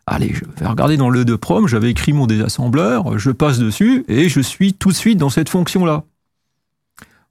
Allez, 0.07 0.33
je 0.33 0.43
vais 0.59 0.67
regarder 0.67 0.97
dans 0.97 1.09
le 1.09 1.25
2 1.25 1.37
prom, 1.37 1.67
j'avais 1.67 1.89
écrit 1.89 2.13
mon 2.13 2.27
désassembleur, 2.27 3.17
je 3.17 3.31
passe 3.31 3.57
dessus 3.57 4.05
et 4.07 4.29
je 4.29 4.39
suis 4.39 4.73
tout 4.73 4.89
de 4.89 4.95
suite 4.95 5.17
dans 5.17 5.29
cette 5.31 5.49
fonction-là. 5.49 6.03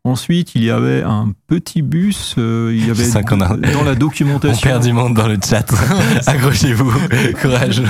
Ensuite, 0.06 0.54
il 0.54 0.64
y 0.64 0.70
avait 0.70 1.02
un 1.02 1.32
petit 1.46 1.80
bus, 1.80 2.34
euh, 2.36 2.72
il 2.74 2.86
y 2.86 2.90
avait 2.90 3.16
a- 3.16 3.22
dans 3.22 3.36
la 3.84 3.92
On 3.92 3.94
documentation. 3.94 4.68
perd 4.68 4.82
du 4.82 4.92
monde 4.92 5.14
dans 5.14 5.26
le 5.28 5.38
chat. 5.42 5.64
Accrochez-vous, 6.26 6.92
courage. 7.40 7.82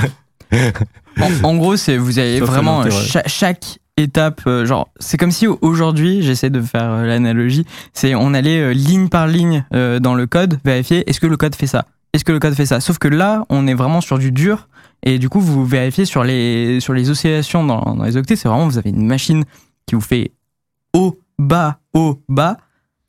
En, 1.19 1.43
en 1.43 1.55
gros, 1.57 1.75
c'est 1.75 1.97
vous 1.97 2.17
avez 2.19 2.39
vraiment 2.39 2.85
chaque 3.27 3.79
étape, 3.97 4.41
euh, 4.47 4.65
genre, 4.65 4.89
c'est 4.99 5.17
comme 5.17 5.31
si 5.31 5.47
aujourd'hui, 5.47 6.21
j'essaie 6.21 6.49
de 6.49 6.61
faire 6.61 6.91
euh, 6.91 7.05
l'analogie, 7.05 7.65
c'est 7.93 8.15
on 8.15 8.33
allait 8.33 8.59
euh, 8.59 8.73
ligne 8.73 9.07
par 9.07 9.27
ligne 9.27 9.65
dans 9.71 10.15
le 10.15 10.27
code, 10.27 10.59
vérifier 10.65 11.09
est-ce 11.09 11.19
que 11.19 11.27
le 11.27 11.37
code 11.37 11.55
fait 11.55 11.67
ça, 11.67 11.85
est-ce 12.13 12.25
que 12.25 12.31
le 12.31 12.39
code 12.39 12.53
fait 12.53 12.65
ça? 12.65 12.79
Sauf 12.79 12.97
que 12.97 13.07
là, 13.07 13.45
on 13.49 13.67
est 13.67 13.73
vraiment 13.73 14.01
sur 14.01 14.19
du 14.19 14.31
dur, 14.31 14.67
et 15.03 15.19
du 15.19 15.29
coup, 15.29 15.39
vous 15.39 15.65
vérifiez 15.65 16.05
sur 16.05 16.23
les 16.23 16.79
sur 16.79 16.93
les 16.93 17.09
oscillations 17.09 17.63
dans, 17.63 17.95
dans 17.95 18.03
les 18.03 18.17
octets, 18.17 18.35
c'est 18.35 18.47
vraiment 18.47 18.67
vous 18.67 18.77
avez 18.77 18.89
une 18.89 19.05
machine 19.05 19.43
qui 19.85 19.95
vous 19.95 20.01
fait 20.01 20.31
haut, 20.93 21.19
bas, 21.39 21.79
haut, 21.93 22.21
bas. 22.27 22.57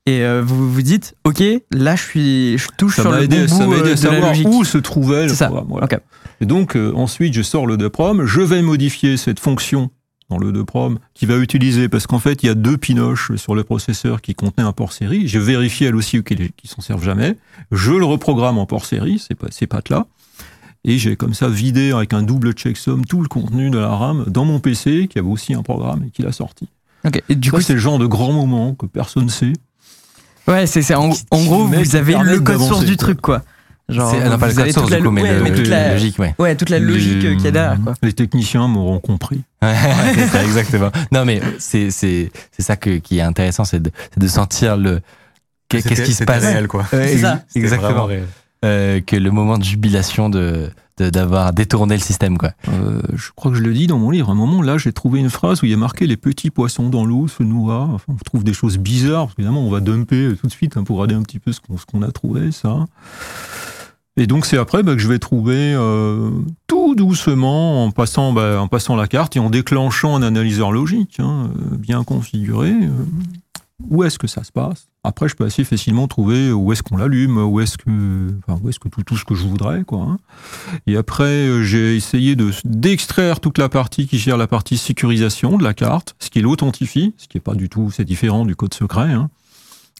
Et 0.09 0.25
vous 0.41 0.71
vous 0.71 0.83
dites, 0.83 1.17
ok, 1.25 1.43
là 1.73 1.97
je 1.97 2.03
suis, 2.03 2.59
je 2.59 2.69
touche 2.79 2.95
Ça 2.95 3.03
sur 3.03 3.11
le 3.11 3.25
aidé, 3.25 3.45
bon 3.49 3.49
ça 3.49 3.65
bout 3.65 3.73
aidé 3.73 3.81
à 3.81 3.85
de 3.87 3.89
la 3.89 3.97
savoir 3.97 4.33
où 4.45 4.63
se 4.63 4.79
trouvait 4.79 5.27
le 5.27 5.35
programme. 5.35 5.67
voilà. 5.69 5.87
Ok. 5.87 5.99
Et 6.41 6.47
donc, 6.47 6.77
ensuite, 6.95 7.35
je 7.35 7.43
sors 7.43 7.67
le 7.67 7.77
2 7.77 7.91
prom, 7.91 8.25
je 8.25 8.41
vais 8.41 8.63
modifier 8.63 9.17
cette 9.17 9.41
fonction 9.41 9.91
dans 10.29 10.39
le 10.39 10.53
2 10.53 10.65
prom 10.65 10.99
qui 11.15 11.27
va 11.27 11.37
utiliser, 11.37 11.89
parce 11.89 12.07
qu'en 12.07 12.19
fait, 12.19 12.43
il 12.43 12.47
y 12.47 12.49
a 12.49 12.55
deux 12.55 12.77
pinoches 12.77 13.35
sur 13.37 13.55
le 13.55 13.65
processeur 13.65 14.21
qui 14.21 14.35
contenaient 14.35 14.67
un 14.67 14.73
port 14.73 14.93
série. 14.93 15.29
J'ai 15.29 15.39
vérifié 15.39 15.89
elle 15.89 15.97
aussi 15.97 16.23
qu'ils 16.23 16.41
ne 16.41 16.69
s'en 16.69 16.81
servent 16.81 17.05
jamais. 17.05 17.37
Je 17.71 17.93
le 17.93 18.05
reprogramme 18.05 18.59
en 18.59 18.67
port 18.67 18.85
série, 18.85 19.23
c'est 19.25 19.35
pas, 19.35 19.49
ces 19.51 19.67
pattes-là. 19.67 20.07
Et 20.85 20.99
j'ai 20.99 21.17
comme 21.17 21.35
ça 21.35 21.49
vidé 21.49 21.93
avec 21.93 22.13
un 22.13 22.23
double 22.23 22.53
checksum 22.53 23.05
tout 23.05 23.21
le 23.21 23.29
contenu 23.29 23.71
de 23.71 23.79
la 23.79 23.89
RAM 23.89 24.25
dans 24.29 24.45
mon 24.45 24.61
PC, 24.61 25.09
qui 25.09 25.19
avait 25.19 25.29
aussi 25.29 25.55
un 25.55 25.63
programme 25.63 26.05
et 26.05 26.11
qui 26.11 26.23
l'a 26.23 26.33
sorti. 26.33 26.69
Ok. 27.05 27.23
Et 27.29 27.35
du 27.35 27.51
coup, 27.51 27.61
c'est 27.61 27.75
le 27.75 27.81
genre 27.81 27.99
de 27.99 28.07
grand 28.07 28.33
moment 28.33 28.75
que 28.75 28.87
personne 28.87 29.25
ne 29.25 29.31
sait. 29.31 29.53
Ouais, 30.47 30.67
c'est 30.67 30.83
c'est 30.83 30.95
en, 30.95 31.09
gros 31.33 31.67
vous 31.67 31.97
avez 31.97 32.17
le 32.23 32.39
code 32.39 32.61
source 32.61 32.85
du 32.85 32.97
quoi. 32.97 33.05
truc 33.05 33.21
quoi. 33.21 33.43
Genre 33.89 34.13
non, 34.15 34.37
pas 34.39 34.49
le 34.49 34.73
toute 34.73 34.85
du 34.87 34.91
la, 34.91 35.01
coup, 35.01 35.11
mais 35.13 35.23
ouais, 35.23 35.35
le- 35.37 35.43
mais 35.45 35.55
toute 35.55 35.69
la 35.69 35.93
logique, 35.93 36.19
ouais. 36.19 36.35
ouais, 36.41 36.57
toute 36.57 36.71
la 36.71 36.81
logique 36.81 37.21
qu'il 37.21 37.41
y 37.41 37.47
a 37.47 37.51
derrière 37.53 37.81
quoi. 37.81 37.95
Les 38.03 38.13
techniciens 38.13 38.67
m'auront 38.67 38.99
compris. 39.01 39.43
Ouais, 39.63 39.75
c'est 40.15 40.27
ça, 40.27 40.43
exactement. 40.45 40.91
Non, 41.13 41.25
mais 41.25 41.41
c'est 41.59 41.91
c'est 41.91 42.31
c'est 42.53 42.63
ça 42.63 42.77
que, 42.77 42.99
qui 42.99 43.19
est 43.19 43.23
intéressant, 43.23 43.65
c'est 43.65 43.81
de, 43.81 43.91
c'est 44.13 44.21
de 44.21 44.27
sentir 44.29 44.77
le 44.77 45.01
qu'est- 45.69 45.83
qu'est-ce 45.89 46.03
qui 46.03 46.13
se 46.15 46.25
passe. 46.25 46.43
réel, 46.45 46.67
quoi. 46.69 46.85
Ouais, 46.93 47.09
C'est 47.09 47.19
ça. 47.19 47.43
Exactement. 47.55 48.05
réel. 48.07 48.25
Euh, 48.65 49.01
que 49.01 49.15
le 49.17 49.31
moment 49.31 49.57
de 49.59 49.65
jubilation 49.65 50.29
de 50.31 50.71
d'avoir 50.99 51.53
détourné 51.53 51.95
le 51.95 52.01
système, 52.01 52.39
quoi. 52.39 52.53
Euh, 52.69 53.03
je 53.15 53.29
crois 53.37 53.51
que 53.51 53.59
je 53.59 53.63
le 53.63 53.75
dis 53.75 53.87
dans 53.87 53.99
mon 53.99 54.09
livre. 54.11 54.31
À 54.31 54.33
un 54.33 54.35
moment, 54.35 54.63
là, 54.63 54.79
j'ai 54.79 54.93
trouvé 54.95 55.21
une 55.21 55.29
phrase 55.29 55.63
où 55.63 55.67
il 55.67 55.71
y 55.71 55.75
a 55.75 55.77
marqué 55.77 56.07
les 56.07 56.17
petits 56.17 56.49
poissons 56.51 56.89
dans 56.89 57.05
l'eau 57.05 57.29
se 57.29 57.43
noient. 57.43 57.89
Enfin, 57.93 58.05
on 58.09 58.25
trouve 58.25 58.45
des 58.45 58.55
choses 58.55 58.79
bizarres. 58.79 59.25
Parce 59.27 59.35
qu'évidemment, 59.35 59.61
on 59.61 59.71
va 59.71 59.81
dumper 59.81 60.33
tout 60.41 60.47
de 60.47 60.53
suite 60.53 60.77
hein, 60.79 60.85
pour 60.85 60.97
regarder 60.97 61.15
un 61.15 61.23
petit 61.23 61.39
peu 61.39 61.53
ce 61.53 61.61
qu'on 61.61 61.77
ce 61.77 61.85
qu'on 61.85 62.01
a 62.03 62.11
trouvé, 62.13 62.51
ça. 62.51 62.87
Et 64.17 64.27
donc 64.27 64.47
c'est 64.47 64.57
après 64.59 64.83
bah, 64.83 64.95
que 64.95 65.01
je 65.01 65.09
vais 65.09 65.19
trouver 65.19 65.75
euh, 65.75 66.31
tout 66.67 66.95
doucement 66.95 67.85
en 67.85 67.91
passant, 67.91 68.33
bah, 68.33 68.61
en 68.61 68.69
passant 68.69 68.97
la 68.97 69.07
carte 69.09 69.37
et 69.37 69.41
en 69.41 69.51
déclenchant 69.51 70.17
un 70.17 70.23
analyseur 70.23 70.73
logique 70.73 71.17
hein, 71.21 71.51
euh, 71.55 71.77
bien 71.77 72.03
configuré. 72.05 72.71
euh, 72.71 72.89
où 73.91 74.03
est-ce 74.05 74.19
que 74.19 74.27
ça 74.27 74.43
se 74.43 74.51
passe? 74.53 74.89
Après, 75.05 75.29
je 75.29 75.37
peux 75.37 75.45
assez 75.45 75.63
facilement 75.63 76.09
trouver 76.09 76.51
où 76.51 76.73
est-ce 76.73 76.83
qu'on 76.83 76.97
l'allume, 76.97 77.37
où 77.37 77.61
est-ce 77.61 77.77
que, 77.77 78.35
enfin, 78.39 78.59
où 78.63 78.71
est-ce 78.71 78.81
que 78.81 78.89
tout, 78.89 79.03
tout 79.05 79.19
ce 79.19 79.25
que 79.27 79.35
je 79.35 79.47
voudrais, 79.47 79.85
quoi. 79.85 80.01
hein. 80.01 80.19
Et 80.87 80.97
après, 80.97 81.25
euh, 81.25 81.63
j'ai 81.63 81.95
essayé 81.95 82.37
de 82.37 82.51
d'extraire 82.65 83.39
toute 83.39 83.59
la 83.59 83.69
partie 83.69 84.07
qui 84.09 84.19
gère 84.19 84.39
la 84.39 84.47
partie 84.47 84.79
sécurisation 84.79 85.59
de 85.59 85.63
la 85.63 85.75
carte, 85.75 86.17
ce 86.21 86.31
qui 86.31 86.41
l'authentifie, 86.41 87.13
ce 87.19 87.29
qui 87.29 87.37
est 87.37 87.41
pas 87.41 87.55
du 87.55 87.69
tout, 87.69 87.91
c'est 87.91 88.05
différent 88.07 88.47
du 88.47 88.57
code 88.57 88.73
secret. 88.73 89.13
hein. 89.13 89.29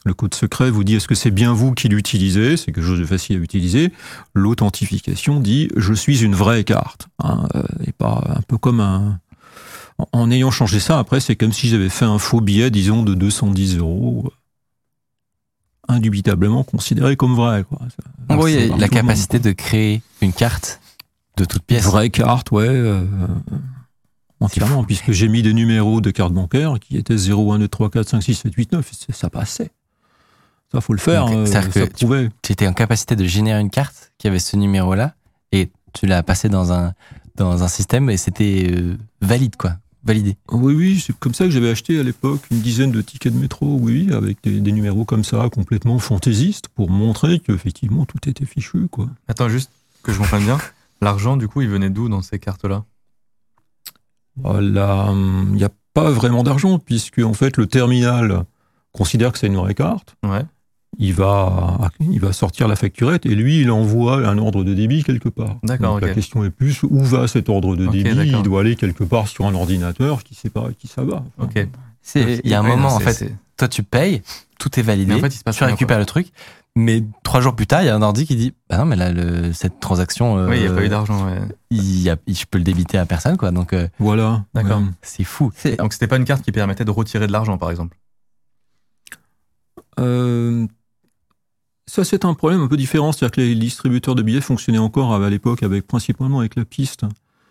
Le 0.07 0.13
code 0.13 0.33
secret 0.33 0.69
vous 0.71 0.83
dit 0.85 0.95
est-ce 0.95 1.07
que 1.07 1.15
c'est 1.15 1.31
bien 1.31 1.51
vous 1.53 1.73
qui 1.73 1.89
l'utilisez, 1.89 2.55
c'est 2.55 2.71
quelque 2.71 2.81
chose 2.85 2.99
de 2.99 3.05
facile 3.05 3.35
à 3.35 3.39
utiliser. 3.39 3.91
L'authentification 4.33 5.39
dit 5.41 5.67
je 5.75 5.93
suis 5.93 6.23
une 6.23 6.33
vraie 6.33 6.63
carte, 6.63 7.07
hein, 7.19 7.47
euh, 7.55 7.63
et 7.85 7.91
pas 7.91 8.23
un 8.37 8.41
peu 8.41 8.57
comme 8.57 8.79
un. 8.79 9.19
en- 9.97 10.07
En 10.13 10.31
ayant 10.31 10.49
changé 10.51 10.79
ça, 10.79 10.97
après, 10.99 11.19
c'est 11.19 11.35
comme 11.35 11.51
si 11.51 11.67
j'avais 11.67 11.89
fait 11.89 12.05
un 12.05 12.19
faux 12.19 12.39
billet, 12.39 12.71
disons, 12.71 13.03
de 13.03 13.13
210 13.15 13.77
euros, 13.77 14.23
euh, 14.27 15.93
indubitablement 15.93 16.63
considéré 16.63 17.15
comme 17.15 17.35
vrai. 17.35 17.63
Quoi. 17.67 17.79
En 18.29 18.35
gros, 18.37 18.47
il 18.47 18.53
y 18.53 18.57
a 18.57 18.59
C'est 18.61 18.67
La 18.69 18.73
monde, 18.77 18.89
capacité 18.89 19.39
de 19.39 19.51
créer 19.51 20.01
une 20.21 20.33
carte 20.33 20.79
de 21.37 21.45
toute 21.45 21.63
pièce. 21.63 21.83
Vraie 21.85 22.09
carte, 22.09 22.51
ouais. 22.51 22.67
euh, 22.67 23.03
entièrement, 24.39 24.83
puisque 24.83 25.11
j'ai 25.11 25.27
mis 25.27 25.41
des 25.41 25.53
numéros 25.53 25.99
de 26.01 26.11
carte 26.11 26.33
bancaire 26.33 26.75
qui 26.79 26.97
étaient 26.97 27.17
0, 27.17 27.53
1, 27.53 27.59
2, 27.59 27.67
3, 27.67 27.89
4, 27.89 28.09
5, 28.09 28.21
6, 28.21 28.35
7, 28.35 28.53
8, 28.53 28.71
9, 28.71 28.89
et 28.91 28.95
c'est- 28.95 29.11
ça 29.17 29.29
passait. 29.29 29.71
Ça, 30.73 30.81
faut 30.81 30.93
le 30.93 30.99
faire, 30.99 31.25
Donc, 31.27 31.35
euh, 31.35 31.45
c'est-à-dire 31.45 31.73
ça 31.73 31.87
que 31.87 31.93
tu- 31.93 32.05
prouvait. 32.05 32.29
Tu 32.41 32.51
étais 32.51 32.67
en 32.67 32.73
capacité 32.73 33.15
de 33.15 33.25
générer 33.25 33.59
une 33.61 33.69
carte 33.69 34.11
qui 34.17 34.27
avait 34.27 34.39
ce 34.39 34.55
numéro-là 34.57 35.15
et 35.51 35.71
tu 35.93 36.05
l'as 36.07 36.23
passé 36.23 36.49
dans 36.49 36.73
un, 36.73 36.93
dans 37.35 37.63
un 37.63 37.67
système 37.69 38.09
et 38.09 38.17
c'était 38.17 38.67
euh, 38.75 38.97
valide, 39.21 39.55
quoi. 39.55 39.77
Validé. 40.03 40.37
Oui, 40.51 40.73
oui, 40.75 41.03
c'est 41.05 41.17
comme 41.17 41.33
ça 41.33 41.45
que 41.45 41.51
j'avais 41.51 41.69
acheté 41.69 41.99
à 41.99 42.03
l'époque 42.03 42.41
une 42.51 42.59
dizaine 42.61 42.91
de 42.91 43.01
tickets 43.01 43.33
de 43.33 43.37
métro, 43.39 43.77
oui, 43.81 44.09
avec 44.13 44.37
des, 44.43 44.59
des 44.61 44.71
numéros 44.71 45.03
comme 45.05 45.23
ça, 45.23 45.49
complètement 45.53 45.99
fantaisistes, 45.99 46.67
pour 46.69 46.89
montrer 46.89 47.39
qu'effectivement 47.39 48.05
tout 48.05 48.19
était 48.29 48.45
fichu, 48.45 48.87
quoi. 48.89 49.07
Attends, 49.27 49.49
juste 49.49 49.71
que 50.03 50.13
je 50.13 50.17
comprenne 50.19 50.43
bien. 50.45 50.57
L'argent, 51.01 51.35
du 51.37 51.47
coup, 51.47 51.61
il 51.61 51.67
venait 51.69 51.89
d'où 51.89 52.07
dans 52.09 52.21
ces 52.21 52.39
cartes-là? 52.39 52.83
Voilà, 54.35 55.07
hum, 55.09 55.47
il 55.51 55.55
n'y 55.57 55.63
a 55.63 55.69
pas 55.93 56.11
vraiment 56.11 56.43
d'argent, 56.43 56.79
puisque 56.79 57.19
en 57.19 57.33
fait 57.33 57.57
le 57.57 57.67
terminal 57.67 58.45
considère 58.91 59.31
que 59.31 59.39
c'est 59.39 59.47
une 59.47 59.55
vraie 59.57 59.73
carte. 59.75 60.15
Ouais. 60.23 60.45
Il 60.99 61.13
va, 61.13 61.91
il 61.99 62.19
va 62.19 62.33
sortir 62.33 62.67
la 62.67 62.75
facturette 62.75 63.25
et 63.27 63.35
lui, 63.35 63.61
il 63.61 63.69
envoie 63.69 64.27
un 64.27 64.37
ordre 64.39 64.63
de 64.63 64.73
débit 64.73 65.03
quelque 65.03 65.29
part. 65.29 65.57
D'accord. 65.63 65.99
La 65.99 66.09
question 66.13 66.43
est 66.43 66.49
plus 66.49 66.81
où 66.83 67.03
va 67.03 67.27
cet 67.27 67.49
ordre 67.49 67.75
de 67.75 67.85
débit? 67.85 68.09
Il 68.25 68.41
doit 68.41 68.61
aller 68.61 68.75
quelque 68.75 69.03
part 69.03 69.27
sur 69.27 69.45
un 69.45 69.53
ordinateur 69.53 70.23
qui 70.23 70.33
sait 70.33 70.49
pas 70.49 70.69
qui 70.77 70.87
ça 70.87 71.03
va. 71.03 71.23
Enfin, 71.37 71.49
Ok. 71.61 71.67
C'est 72.01 72.39
Il 72.43 72.49
y 72.49 72.53
a 72.53 72.59
un 72.59 72.63
Ouais, 72.63 72.69
moment, 72.69 72.89
non, 72.89 72.95
en 72.95 72.99
fait, 72.99 73.31
toi 73.57 73.67
tu 73.67 73.83
payes, 73.83 74.21
tout 74.59 74.79
est 74.79 74.83
validé, 74.83 75.13
Mais 75.13 75.19
en 75.19 75.21
fait, 75.21 75.27
il 75.35 75.37
se 75.37 75.43
passe 75.43 75.57
tu 75.57 75.63
récupères 75.65 75.99
le 75.99 76.05
truc, 76.05 76.31
mais 76.75 77.03
trois 77.21 77.41
jours 77.41 77.55
plus 77.55 77.67
tard, 77.67 77.81
il 77.83 77.87
y 77.87 77.89
a 77.89 77.95
un 77.95 78.01
ordi 78.01 78.25
qui 78.25 78.35
dit 78.35 78.53
Bah 78.69 78.77
non, 78.77 78.85
mais 78.85 78.95
là, 78.95 79.11
le- 79.11 79.51
cette 79.53 79.79
transaction, 79.79 80.37
euh, 80.37 80.47
Oui, 80.49 80.55
il 80.57 80.61
n'y 80.61 80.67
a 80.67 80.73
pas 80.73 80.83
eu 80.85 80.89
d'argent. 80.89 81.25
ouais. 81.27 81.39
il 81.69 82.01
y 82.01 82.09
a- 82.09 82.17
je 82.27 82.45
peux 82.49 82.57
le 82.57 82.63
débiter 82.63 82.97
à 82.97 83.05
personne, 83.05 83.35
quoi. 83.37 83.51
Donc 83.51 83.73
euh, 83.73 83.87
Voilà. 83.99 84.45
D'accord. 84.53 84.79
ouais. 84.79 84.85
c'est 85.01 85.25
fou. 85.25 85.51
c'est- 85.55 85.75
Donc, 85.75 85.93
c'était 85.93 86.07
pas 86.07 86.15
une 86.17 86.25
carte 86.25 86.43
qui 86.43 86.51
permettait 86.51 86.85
de 86.85 86.91
retirer 86.91 87.27
de 87.27 87.31
l'argent, 87.33 87.57
par 87.57 87.69
exemple? 87.71 87.97
Euh, 89.99 90.65
ça, 91.87 92.03
c'est 92.03 92.25
un 92.25 92.33
problème 92.33 92.61
un 92.61 92.67
peu 92.67 92.77
différent. 92.77 93.11
C'est-à-dire 93.11 93.35
que 93.35 93.41
les 93.41 93.55
distributeurs 93.55 94.15
de 94.15 94.21
billets 94.21 94.41
fonctionnaient 94.41 94.77
encore 94.77 95.13
à 95.13 95.29
l'époque 95.29 95.63
avec, 95.63 95.87
principalement 95.87 96.39
avec 96.39 96.55
la 96.55 96.65
piste. 96.65 97.03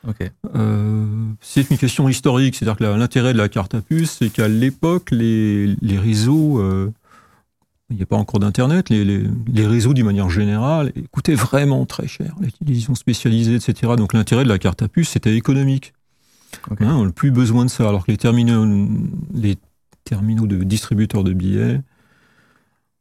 Ok. 0.07 0.31
Euh, 0.55 1.07
c'est 1.41 1.69
une 1.71 1.79
question 1.79 2.09
historique. 2.09 2.55
C'est-à-dire 2.55 2.77
que 2.77 2.85
l'intérêt 2.85 3.33
de 3.33 3.39
la 3.39 3.49
carte 3.49 3.75
à 3.75 3.81
puce, 3.81 4.17
c'est 4.21 4.31
qu'à 4.31 4.47
l'époque, 4.49 5.11
les, 5.11 5.75
les 5.81 5.99
réseaux, 5.99 6.61
euh, 6.61 6.93
il 7.91 7.97
n'y 7.97 8.03
a 8.03 8.07
pas 8.07 8.17
encore 8.17 8.39
d'Internet, 8.41 8.89
les, 8.91 9.05
les- 9.05 9.25
les 9.53 9.67
réseaux, 9.67 9.95
d'une 9.95 10.07
manière 10.07 10.29
générale, 10.31 10.93
coûtaient 11.13 11.35
vraiment 11.35 11.87
très 11.87 12.07
cher. 12.07 12.35
Les 12.41 12.53
télévisions 12.53 12.95
spécialisées, 12.95 13.55
etc. 13.57 13.95
Donc 13.97 14.13
l'intérêt 14.13 14.45
de 14.45 14.49
la 14.49 14.59
carte 14.59 14.83
à 14.83 14.89
puce, 14.89 15.09
c'était 15.11 15.35
économique. 15.37 15.93
Ok. 16.71 16.83
Hein, 16.83 16.95
on 16.95 17.07
n'a 17.07 17.13
plus 17.13 17.31
besoin 17.33 17.65
de 17.65 17.71
ça. 17.71 17.89
Alors 17.89 18.05
que 18.07 18.13
les 18.13 18.17
terminaux, 18.19 18.87
les 19.35 19.57
terminaux 20.05 20.47
de 20.47 20.63
distributeurs 20.63 21.25
de 21.25 21.33
billets, 21.33 21.81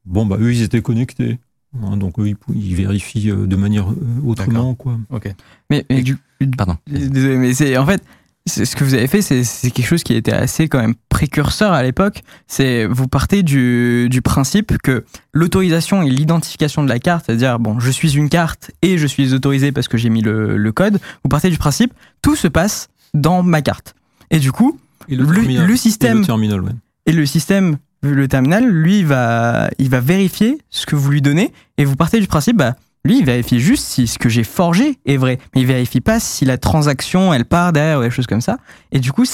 bon, 0.06 0.26
bah, 0.26 0.38
eux, 0.40 0.54
ils 0.54 0.62
étaient 0.64 0.82
connectés. 0.82 1.40
Hein, 1.84 1.98
donc, 1.98 2.20
eux, 2.20 2.34
ils, 2.54 2.76
vérifient 2.76 3.32
euh, 3.32 3.46
de 3.48 3.56
manière 3.56 3.90
euh, 3.92 3.96
autrement, 4.26 4.76
quoi. 4.76 4.98
Ok. 5.10 5.34
Mais, 5.70 5.86
mais 5.90 6.02
du, 6.02 6.18
Pardon. 6.58 6.78
Désolé, 6.88 7.38
mais 7.38 7.54
c'est 7.54 7.78
en 7.78 7.86
fait 7.86 8.02
c'est- 8.46 8.66
ce 8.66 8.76
que 8.76 8.84
vous 8.84 8.94
avez 8.94 9.08
fait, 9.08 9.22
c'est 9.22 9.72
quelque 9.72 9.88
chose 9.88 10.04
qui 10.04 10.14
était 10.14 10.32
assez 10.34 10.68
quand 10.70 10.80
même 10.80 10.94
précurseur 11.10 11.72
à 11.74 11.82
l'époque. 11.82 12.22
C'est 12.48 12.86
vous 12.86 13.08
partez 13.08 13.42
du, 13.44 14.08
du 14.10 14.22
principe 14.22 14.78
que 14.84 15.04
l'autorisation 15.34 16.02
et 16.04 16.10
l'identification 16.10 16.84
de 16.84 16.90
la 16.90 17.00
carte, 17.00 17.26
c'est-à-dire 17.26 17.58
bon, 17.60 17.80
je 17.80 17.90
suis 17.92 18.16
une 18.16 18.30
carte 18.30 18.72
et 18.82 18.98
je 18.98 19.08
suis 19.08 19.34
autorisé 19.34 19.72
parce 19.72 19.88
que 19.88 19.98
j'ai 19.98 20.10
mis 20.10 20.22
le, 20.22 20.58
le 20.58 20.72
code. 20.72 21.00
Vous 21.24 21.30
partez 21.30 21.50
du 21.50 21.58
principe 21.58 21.94
tout 22.22 22.36
se 22.36 22.48
passe 22.48 22.90
dans 23.14 23.42
ma 23.44 23.62
carte. 23.62 23.96
Et 24.32 24.40
du 24.40 24.52
coup, 24.52 24.80
Et 25.10 25.16
Le- 25.16 25.26
terminal- 25.26 25.68
le 25.68 25.74
et 25.74 25.78
système- 25.78 26.20
le 26.20 26.26
terminal, 26.26 26.62
ouais. 26.62 26.72
et 27.06 27.12
le 27.14 27.26
système, 27.26 27.78
le 28.02 28.28
terminal, 28.28 28.68
lui, 28.68 29.00
il 29.00 29.06
va, 29.06 29.70
il 29.80 29.90
va 29.90 30.00
vérifier 30.00 30.60
ce 30.70 30.86
que 30.86 30.96
vous 30.96 31.10
lui 31.12 31.22
donnez 31.22 31.52
et 31.78 31.86
vous 31.86 31.96
partez 31.96 32.20
du 32.20 32.28
principe, 32.28 32.58
bah, 32.58 32.76
lui, 33.06 33.20
il 33.20 33.26
vérifie 33.26 33.60
juste 33.60 33.86
si 33.86 34.08
ce 34.08 34.18
que 34.18 34.30
j'ai 34.30 34.44
forgé 34.44 34.98
est 35.06 35.18
vrai, 35.18 35.38
mais 35.54 35.62
il 35.62 35.68
vérifie 35.68 36.02
pas 36.02 36.20
si 36.20 36.44
la 36.44 36.58
transaction, 36.58 37.34
elle 37.34 37.46
part 37.46 37.72
derrière 37.72 38.00
ou 38.00 38.02
des 38.02 38.10
choses 38.10 38.26
comme 38.26 38.42
ça. 38.42 38.58
Et 38.92 39.00
du 39.00 39.12
coup, 39.12 39.26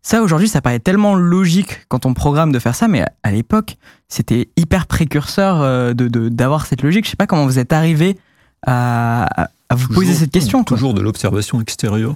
ça, 0.00 0.22
aujourd'hui, 0.22 0.48
ça 0.48 0.62
paraît 0.62 0.78
tellement 0.78 1.14
logique 1.14 1.80
quand 1.88 2.06
on 2.06 2.14
programme 2.14 2.52
de 2.52 2.58
faire 2.58 2.74
ça, 2.74 2.88
mais 2.88 3.04
à- 3.22 3.30
l'époque, 3.30 3.76
c'était 4.08 4.48
hyper 4.56 4.86
précurseur 4.86 5.60
euh, 5.60 5.92
de, 5.92 6.30
d'avoir 6.30 6.64
cette 6.64 6.82
logique. 6.82 7.04
Je 7.04 7.10
sais 7.10 7.16
pas 7.16 7.26
comment 7.26 7.44
vous 7.44 7.58
êtes 7.58 7.74
arrivé 7.74 8.16
à, 8.66 9.48
vous 9.74 9.88
poser 9.88 10.14
cette 10.14 10.30
question. 10.30 10.64
quoi. 10.64 10.76
Toujours 10.76 10.94
de 10.94 11.02
l'observation 11.02 11.60
extérieure. 11.60 12.14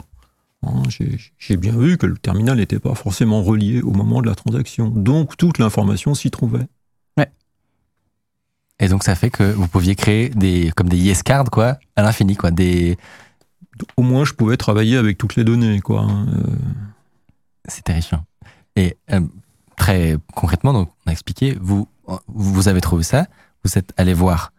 Hein, 0.65 0.83
J'ai 1.39 1.57
bien 1.57 1.77
vu 1.77 1.99
que 1.99 2.07
le 2.07 2.17
terminal 2.17 2.59
n'était 2.59 2.79
pas 2.79 2.95
forcément 2.95 3.43
relié 3.43 3.83
au 3.83 3.91
moment 3.91 4.23
de 4.23 4.29
la 4.29 4.35
transaction. 4.35 4.89
Donc, 4.89 5.37
toute 5.37 5.59
l'information 5.59 6.15
s'y 6.15 6.31
trouvait. 6.31 6.67
Et 8.83 8.89
donc 8.89 9.05
ça 9.05 9.15
fait 9.15 9.31
que 9.31 9.45
vous 9.45 9.69
pouviez 9.69 9.95
créer 9.95 10.29
des 10.31 10.73
comme 10.75 10.89
des 10.89 10.97
yes 10.99 11.23
cards 11.23 11.51
quoi 11.51 11.79
à 11.95 12.03
l'infini 12.03 12.35
quoi 12.35 12.51
des 12.51 12.99
Au 13.97 14.03
moins, 14.03 14.25
je 14.25 14.33
pouvais 14.33 14.57
travailler 14.57 14.97
avec 14.97 15.19
toutes 15.19 15.37
les 15.37 15.45
données, 15.45 15.81
quoi. 15.81 16.01
hein. 16.01 16.27
Euh, 16.35 16.57
c'est 17.67 17.85
terrifiant. 17.85 18.25
Et 18.75 18.97
euh, 19.13 19.21
très 19.77 20.17
concrètement 20.35 20.73
donc 20.73 20.91
on 21.07 21.11
a 21.11 21.13
expliqué 21.13 21.57
vous 21.61 21.87
vous 22.27 22.69
avez 22.69 22.81
trouvé 22.81 23.05
ça 23.05 23.27
vous 23.65 23.79
êtes 23.79 23.93
allé 23.97 24.15
voir 24.15 24.53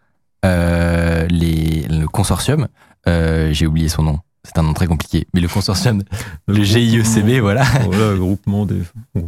euh, 0.46 1.26
les 1.28 1.82
le 1.88 2.06
consortium 2.06 2.68
j'ai 3.06 3.66
oublié 3.66 3.90
son 3.90 4.04
nom 4.04 4.20
c'est 4.44 4.58
un 4.58 4.62
nom 4.62 4.72
très 4.74 4.86
compliqué 4.86 5.26
mais 5.34 5.40
le 5.40 5.48
consortium 5.48 6.02
le 6.46 6.62
GIECB 6.62 7.40
voilà 7.40 7.64
Voilà, 7.84 8.12
le 8.12 8.18
groupement 8.18 8.66
des. 8.66 8.82
qui 9.14 9.22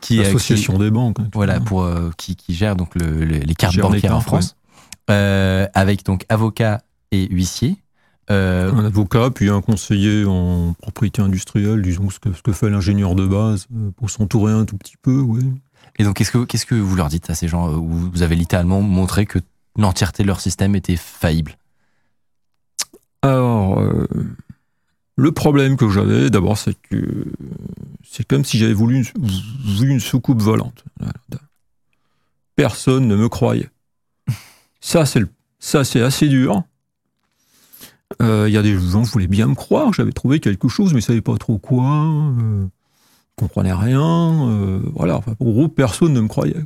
qui- 0.00 0.16
L'association 0.18 0.78
des 0.78 0.90
banques. 0.90 1.18
hein, 1.20 1.28
voilà 1.34 1.60
pour 1.60 1.82
euh, 1.82 2.10
qui, 2.16 2.36
qui 2.36 2.54
gère 2.54 2.76
donc 2.76 2.94
le- 2.94 3.24
le- 3.24 3.38
les 3.38 3.54
cartes 3.54 3.74
les 3.76 3.82
bancaires 3.82 4.16
en 4.16 4.20
France 4.20 4.56
Euh, 5.10 5.66
avec 5.74 6.04
donc 6.04 6.24
avocat 6.28 6.82
et 7.12 7.26
huissier 7.32 7.76
Euh, 8.30 8.70
Un 8.74 8.84
avocat, 8.84 9.30
puis 9.30 9.48
un 9.48 9.62
conseiller 9.62 10.26
en 10.26 10.74
propriété 10.74 11.22
industrielle, 11.22 11.80
disons 11.80 12.10
ce 12.10 12.18
que, 12.18 12.30
ce 12.34 12.42
que 12.42 12.52
fait 12.52 12.68
l'ingénieur 12.68 13.14
de 13.14 13.26
base, 13.26 13.66
pour 13.96 14.10
s'entourer 14.10 14.52
un 14.52 14.66
tout 14.66 14.76
petit 14.76 14.96
peu, 15.00 15.18
oui. 15.18 15.40
Et 15.98 16.04
donc, 16.04 16.16
qu'est-ce 16.16 16.30
que, 16.30 16.44
qu'est-ce 16.44 16.66
que 16.66 16.74
vous 16.74 16.94
leur 16.94 17.08
dites 17.08 17.30
à 17.30 17.34
ces 17.34 17.48
gens? 17.48 17.72
Où 17.72 17.88
Vous 18.12 18.20
avez 18.22 18.36
littéralement 18.36 18.82
montré 18.82 19.24
que 19.24 19.38
l'entièreté 19.78 20.24
de 20.24 20.28
leur 20.28 20.40
système 20.40 20.74
était 20.76 20.96
faillible. 20.96 21.56
Alors, 23.22 23.80
euh, 23.80 24.06
le 25.16 25.32
problème 25.32 25.76
que 25.76 25.88
j'avais, 25.88 26.30
d'abord, 26.30 26.56
c'est 26.56 26.74
que 26.74 27.24
c'est 28.04 28.24
comme 28.24 28.44
si 28.44 28.56
j'avais 28.58 28.72
voulu 28.72 29.04
une, 29.82 30.00
soucoupe 30.00 30.40
volante. 30.40 30.84
Personne 32.54 33.08
ne 33.08 33.16
me 33.16 33.28
croyait. 33.28 33.68
Ça, 34.80 35.04
c'est 35.06 36.00
assez 36.00 36.28
dur. 36.28 36.62
Euh, 38.22 38.46
Il 38.48 38.54
y 38.54 38.56
a 38.56 38.62
des 38.62 38.78
gens 38.78 39.02
qui 39.02 39.10
voulaient 39.10 39.26
bien 39.26 39.48
me 39.48 39.54
croire, 39.54 39.92
j'avais 39.92 40.12
trouvé 40.12 40.40
quelque 40.40 40.68
chose, 40.68 40.92
mais 40.92 41.00
ils 41.00 41.02
ne 41.02 41.06
savaient 41.06 41.20
pas 41.20 41.36
trop 41.36 41.58
quoi. 41.58 41.84
Euh, 41.84 42.66
comprenaient 43.36 43.72
rien. 43.72 44.48
euh, 44.50 44.80
voilà, 44.94 45.16
enfin, 45.16 45.34
en 45.38 45.44
gros, 45.44 45.68
personne 45.68 46.12
ne 46.12 46.20
me 46.20 46.28
croyait. 46.28 46.56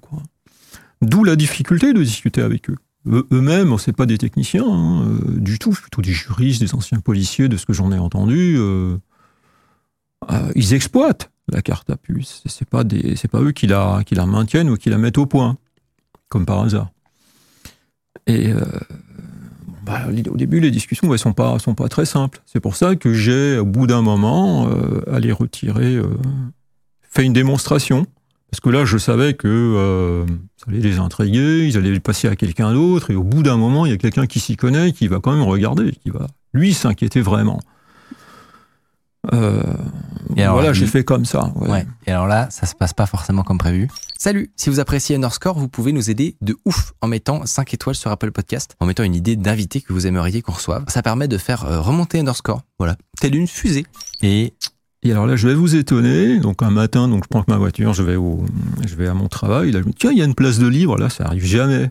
D'où 1.01 1.25
la 1.25 1.37
difficulté 1.37 1.93
de 1.93 2.03
discuter 2.03 2.43
avec 2.43 2.71
eux. 2.71 2.77
Eux- 3.07 3.27
Eux-mêmes, 3.33 3.77
c'est 3.79 3.93
pas 3.93 4.07
des 4.07 4.19
techniciens 4.19 4.67
hein, 4.67 5.05
euh, 5.07 5.41
du 5.41 5.59
tout, 5.59 5.71
plutôt 5.73 6.03
des 6.03 6.13
juristes, 6.13 6.61
des 6.61 6.75
anciens 6.75 7.01
policiers, 7.01 7.49
de 7.49 7.57
ce 7.57 7.67
que 7.67 7.73
j'en 7.73 7.93
ai 7.93 7.99
entendu. 7.99 8.57
euh, 8.59 8.97
euh, 10.31 10.53
ils 10.55 10.73
exploitent 10.73 11.31
la 11.49 11.63
carte 11.63 11.91
à 11.91 11.97
puce. 11.97 12.43
C'est 12.47 12.69
pas 12.69 12.85
pas 12.85 13.41
eux 13.41 13.53
qui 13.53 13.67
la, 13.67 14.05
maintiennent 14.27 14.71
ou 14.71 14.77
qui 14.77 14.89
la 14.89 14.99
mettent 14.99 15.19
au 15.19 15.27
point, 15.27 15.57
comme 16.29 16.47
par 16.47 16.61
hasard. 16.61 16.91
Et 18.29 18.53
bah, 19.85 20.03
au 20.31 20.37
début, 20.37 20.61
les 20.61 20.71
discussions 20.71 21.09
ne 21.09 21.17
sont, 21.17 21.33
pas, 21.33 21.59
très 21.91 22.07
simples. 22.07 22.41
C'est 22.47 22.61
pour 22.61 22.77
ça 22.77 22.95
que 22.95 23.13
j'ai, 23.13 23.59
au 23.59 23.65
bout 23.65 23.89
d'un 23.89 24.03
moment, 24.03 24.69
allé 25.11 25.33
retirer, 25.33 26.01
fait 27.03 27.25
une 27.25 27.33
démonstration. 27.33 28.07
Parce 28.53 28.61
que 28.61 28.69
là, 28.69 28.85
je 28.85 28.99
savais 28.99 29.33
que 29.33 29.49
euh, 29.49 30.27
ça 30.59 30.67
allait 30.69 30.81
les 30.81 30.99
intriguer, 30.99 31.67
ils 31.67 31.79
allaient 31.79 31.91
le 31.91 32.01
passer 32.01 32.29
à 32.29 32.37
quelqu'un 32.37 32.75
d'autre, 32.75 33.11
et 33.11 33.15
au 33.15 33.25
bout 33.25 33.43
d'un 33.43 33.57
moment, 33.57 33.87
il 33.87 33.93
y 33.93 33.95
a 33.95 33.99
quelqu'un 33.99 34.27
qui 34.27 34.41
s'y 34.41 34.57
connaît, 34.57 34.93
qui 34.93 35.09
va 35.09 35.21
quand 35.21 35.33
même 35.33 35.43
regarder, 35.43 35.93
qui 35.93 36.11
va, 36.11 36.27
lui, 36.53 36.75
s'inquiéter 36.75 37.23
vraiment. 37.23 37.61
Euh, 39.33 39.63
Et 40.37 40.43
alors, 40.43 40.57
voilà, 40.57 40.75
j'ai 40.75 40.87
fait 40.87 41.03
comme 41.03 41.25
ça. 41.25 41.51
ouais. 41.57 41.71
Ouais. 41.71 41.87
Et 42.07 42.11
alors 42.11 42.27
là, 42.27 42.49
ça 42.51 42.67
se 42.67 42.75
passe 42.75 42.93
pas 42.93 43.07
forcément 43.07 43.43
comme 43.43 43.57
prévu. 43.57 43.89
Salut 44.19 44.53
Si 44.57 44.69
vous 44.69 44.81
appréciez 44.81 45.17
Underscore, 45.17 45.59
vous 45.59 45.69
pouvez 45.69 45.93
nous 45.93 46.11
aider 46.11 46.37
de 46.43 46.57
ouf 46.67 46.93
en 47.01 47.09
mettant 47.09 47.47
5 47.47 47.73
étoiles 47.73 47.95
sur 47.95 48.11
Apple 48.11 48.33
Podcast, 48.33 48.77
en 48.81 48.87
mettant 48.87 49.05
une 49.05 49.15
idée 49.15 49.37
d'invité 49.37 49.81
que 49.81 49.95
vous 49.95 50.07
aimeriez 50.07 50.43
qu'on 50.43 50.53
reçoive. 50.53 50.85
Ça 50.89 51.03
permet 51.03 51.27
de 51.29 51.39
faire 51.39 51.65
euh, 51.65 51.81
remonter 51.81 52.19
Underscore. 52.19 52.63
Voilà. 52.79 52.97
Telle 53.19 53.35
une 53.35 53.47
fusée. 53.49 53.87
Et 54.23 54.53
Et 55.03 55.11
alors 55.11 55.27
là, 55.27 55.37
je 55.37 55.49
vais 55.49 55.55
vous 55.55 55.75
étonner. 55.75 56.39
Donc 56.39 56.63
un 56.63 56.71
matin, 56.71 57.09
donc 57.09 57.25
je 57.25 57.29
prends 57.29 57.45
ma 57.49 57.57
voiture, 57.57 57.93
je 57.93 58.03
vais 58.03 58.15
je 58.15 59.05
à 59.05 59.15
mon 59.15 59.29
travail. 59.29 59.73
Là, 59.73 59.81
je 59.81 59.87
me 59.87 59.91
dis 59.91 59.99
tiens, 59.99 60.13
il 60.13 60.19
y 60.19 60.23
a 60.23 60.25
une 60.25 60.35
place 60.35 60.59
de 60.59 60.67
libre. 60.69 60.97
Là, 60.97 61.11
ça 61.11 61.27
arrive 61.27 61.45
jamais. 61.45 61.91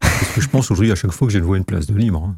Parce 0.00 0.32
que 0.32 0.40
je 0.40 0.48
pense 0.48 0.70
aujourd'hui 0.70 0.92
à 0.92 0.94
chaque 0.94 1.12
fois 1.12 1.26
que 1.26 1.32
j'ai 1.32 1.40
vois 1.40 1.56
une 1.56 1.64
place 1.64 1.86
de 1.86 1.94
libre. 1.94 2.22
hein. 2.22 2.36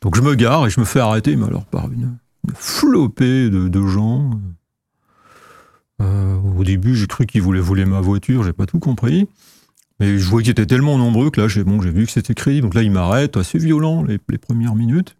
Donc 0.00 0.16
je 0.16 0.22
me 0.22 0.34
gare 0.34 0.66
et 0.66 0.70
je 0.70 0.80
me 0.80 0.84
fais 0.84 1.00
arrêter, 1.00 1.36
mais 1.36 1.46
alors 1.46 1.66
par 1.66 1.90
une, 1.90 2.18
flopée 2.54 3.50
de, 3.50 3.86
gens. 3.86 4.30
Euh, 6.00 6.36
au 6.56 6.64
début, 6.64 6.94
j'ai 6.94 7.06
cru 7.06 7.26
qu'ils 7.26 7.42
voulaient 7.42 7.60
voler 7.60 7.84
ma 7.84 8.00
voiture. 8.00 8.42
J'ai 8.42 8.52
pas 8.52 8.66
tout 8.66 8.78
compris. 8.78 9.28
Mais 10.00 10.18
je 10.18 10.28
voyais 10.28 10.44
qu'ils 10.44 10.52
étaient 10.52 10.66
tellement 10.66 10.96
nombreux 10.96 11.30
que 11.30 11.40
là, 11.40 11.48
j'ai 11.48 11.64
bon, 11.64 11.80
j'ai 11.82 11.90
vu 11.90 12.06
que 12.06 12.12
c'était 12.12 12.34
crédible. 12.34 12.66
Donc 12.66 12.74
là, 12.74 12.82
ils 12.82 12.90
m'arrêtent, 12.90 13.36
assez 13.36 13.58
violent 13.58 14.02
les 14.04 14.18
premières 14.18 14.74
minutes. 14.74 15.16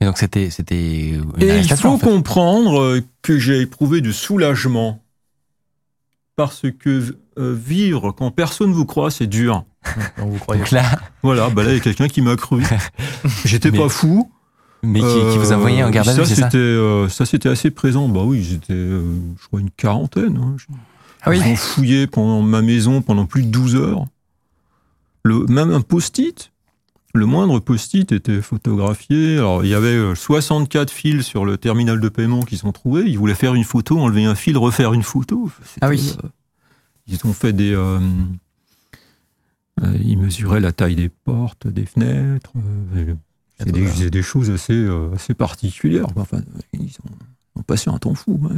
Et 0.00 0.06
donc 0.06 0.18
c'était 0.18 0.50
c'était 0.50 1.10
une 1.10 1.30
Et 1.38 1.58
il 1.58 1.68
faut 1.76 1.88
en 1.88 1.98
fait. 1.98 2.06
comprendre 2.06 2.80
euh, 2.80 3.02
que 3.22 3.38
j'ai 3.38 3.60
éprouvé 3.60 4.00
du 4.00 4.12
soulagement. 4.12 5.02
Parce 6.36 6.62
que 6.78 7.16
euh, 7.38 7.54
vivre 7.54 8.12
quand 8.12 8.30
personne 8.30 8.72
vous 8.72 8.86
croit, 8.86 9.10
c'est 9.10 9.26
dur. 9.26 9.64
On 10.18 10.26
vous 10.26 10.38
croyez. 10.38 10.62
Donc 10.62 10.70
là, 10.70 10.84
Voilà, 11.22 11.50
bah 11.50 11.64
là, 11.64 11.70
il 11.72 11.74
y 11.74 11.80
a 11.80 11.82
quelqu'un 11.82 12.08
qui 12.08 12.22
m'a 12.22 12.36
cru. 12.36 12.62
J'étais 13.44 13.70
pas 13.72 13.88
fou. 13.90 14.30
mais 14.82 15.00
qui, 15.00 15.06
qui 15.06 15.38
vous 15.38 15.52
a 15.52 15.56
envoyé 15.56 15.84
en 15.84 15.90
garde 15.90 16.08
à 16.08 16.14
ça, 16.14 16.22
vue, 16.22 16.26
c'est 16.26 16.34
ça 16.36 16.44
c'était, 16.46 16.56
euh, 16.58 17.08
ça, 17.10 17.26
c'était 17.26 17.50
assez 17.50 17.70
présent. 17.70 18.08
Bah 18.08 18.22
oui, 18.24 18.42
j'étais, 18.42 18.72
euh, 18.72 19.02
je 19.40 19.46
crois, 19.48 19.60
une 19.60 19.70
quarantaine. 19.70 20.38
hein. 20.42 20.56
Ah 21.22 21.30
oui. 21.30 21.40
Ils 21.44 21.52
ont 21.52 21.56
fouillé 21.56 22.06
pendant 22.06 22.40
ma 22.40 22.62
maison 22.62 23.02
pendant 23.02 23.26
plus 23.26 23.42
de 23.42 23.48
12 23.48 23.76
heures. 23.76 24.06
Le, 25.22 25.44
même 25.46 25.70
un 25.72 25.82
post-it, 25.82 26.50
le 27.14 27.26
moindre 27.26 27.58
post-it 27.58 28.12
était 28.12 28.40
photographié. 28.40 29.38
Alors, 29.38 29.64
il 29.64 29.70
y 29.70 29.74
avait 29.74 29.88
euh, 29.88 30.14
64 30.14 30.90
fils 30.90 31.24
sur 31.24 31.44
le 31.44 31.56
terminal 31.58 32.00
de 32.00 32.08
paiement 32.08 32.42
qui 32.42 32.56
sont 32.56 32.72
trouvés. 32.72 33.04
Ils 33.06 33.18
voulaient 33.18 33.34
faire 33.34 33.54
une 33.54 33.64
photo, 33.64 33.98
enlever 33.98 34.24
un 34.24 34.34
fil, 34.36 34.56
refaire 34.56 34.92
une 34.92 35.02
photo. 35.02 35.50
Ah 35.80 35.88
oui. 35.88 36.14
euh, 36.24 36.28
ils 37.08 37.18
ont 37.26 37.32
fait 37.32 37.52
des. 37.52 37.74
euh, 37.74 37.98
euh, 39.82 39.96
ils 40.04 40.18
mesuraient 40.18 40.60
la 40.60 40.72
taille 40.72 40.94
des 40.96 41.08
portes, 41.08 41.66
des 41.66 41.86
fenêtres. 41.86 42.52
euh, 42.96 43.14
c'est 43.58 43.72
des, 43.72 43.86
c'est 43.88 44.10
des 44.10 44.22
choses 44.22 44.50
assez, 44.50 44.72
euh, 44.72 45.12
assez 45.14 45.34
particulières. 45.34 46.06
Enfin, 46.16 46.38
ils 46.72 46.96
ont, 47.04 47.60
ont 47.60 47.62
passé 47.62 47.90
un 47.90 47.98
temps 47.98 48.14
fou. 48.14 48.38
ouais. 48.42 48.56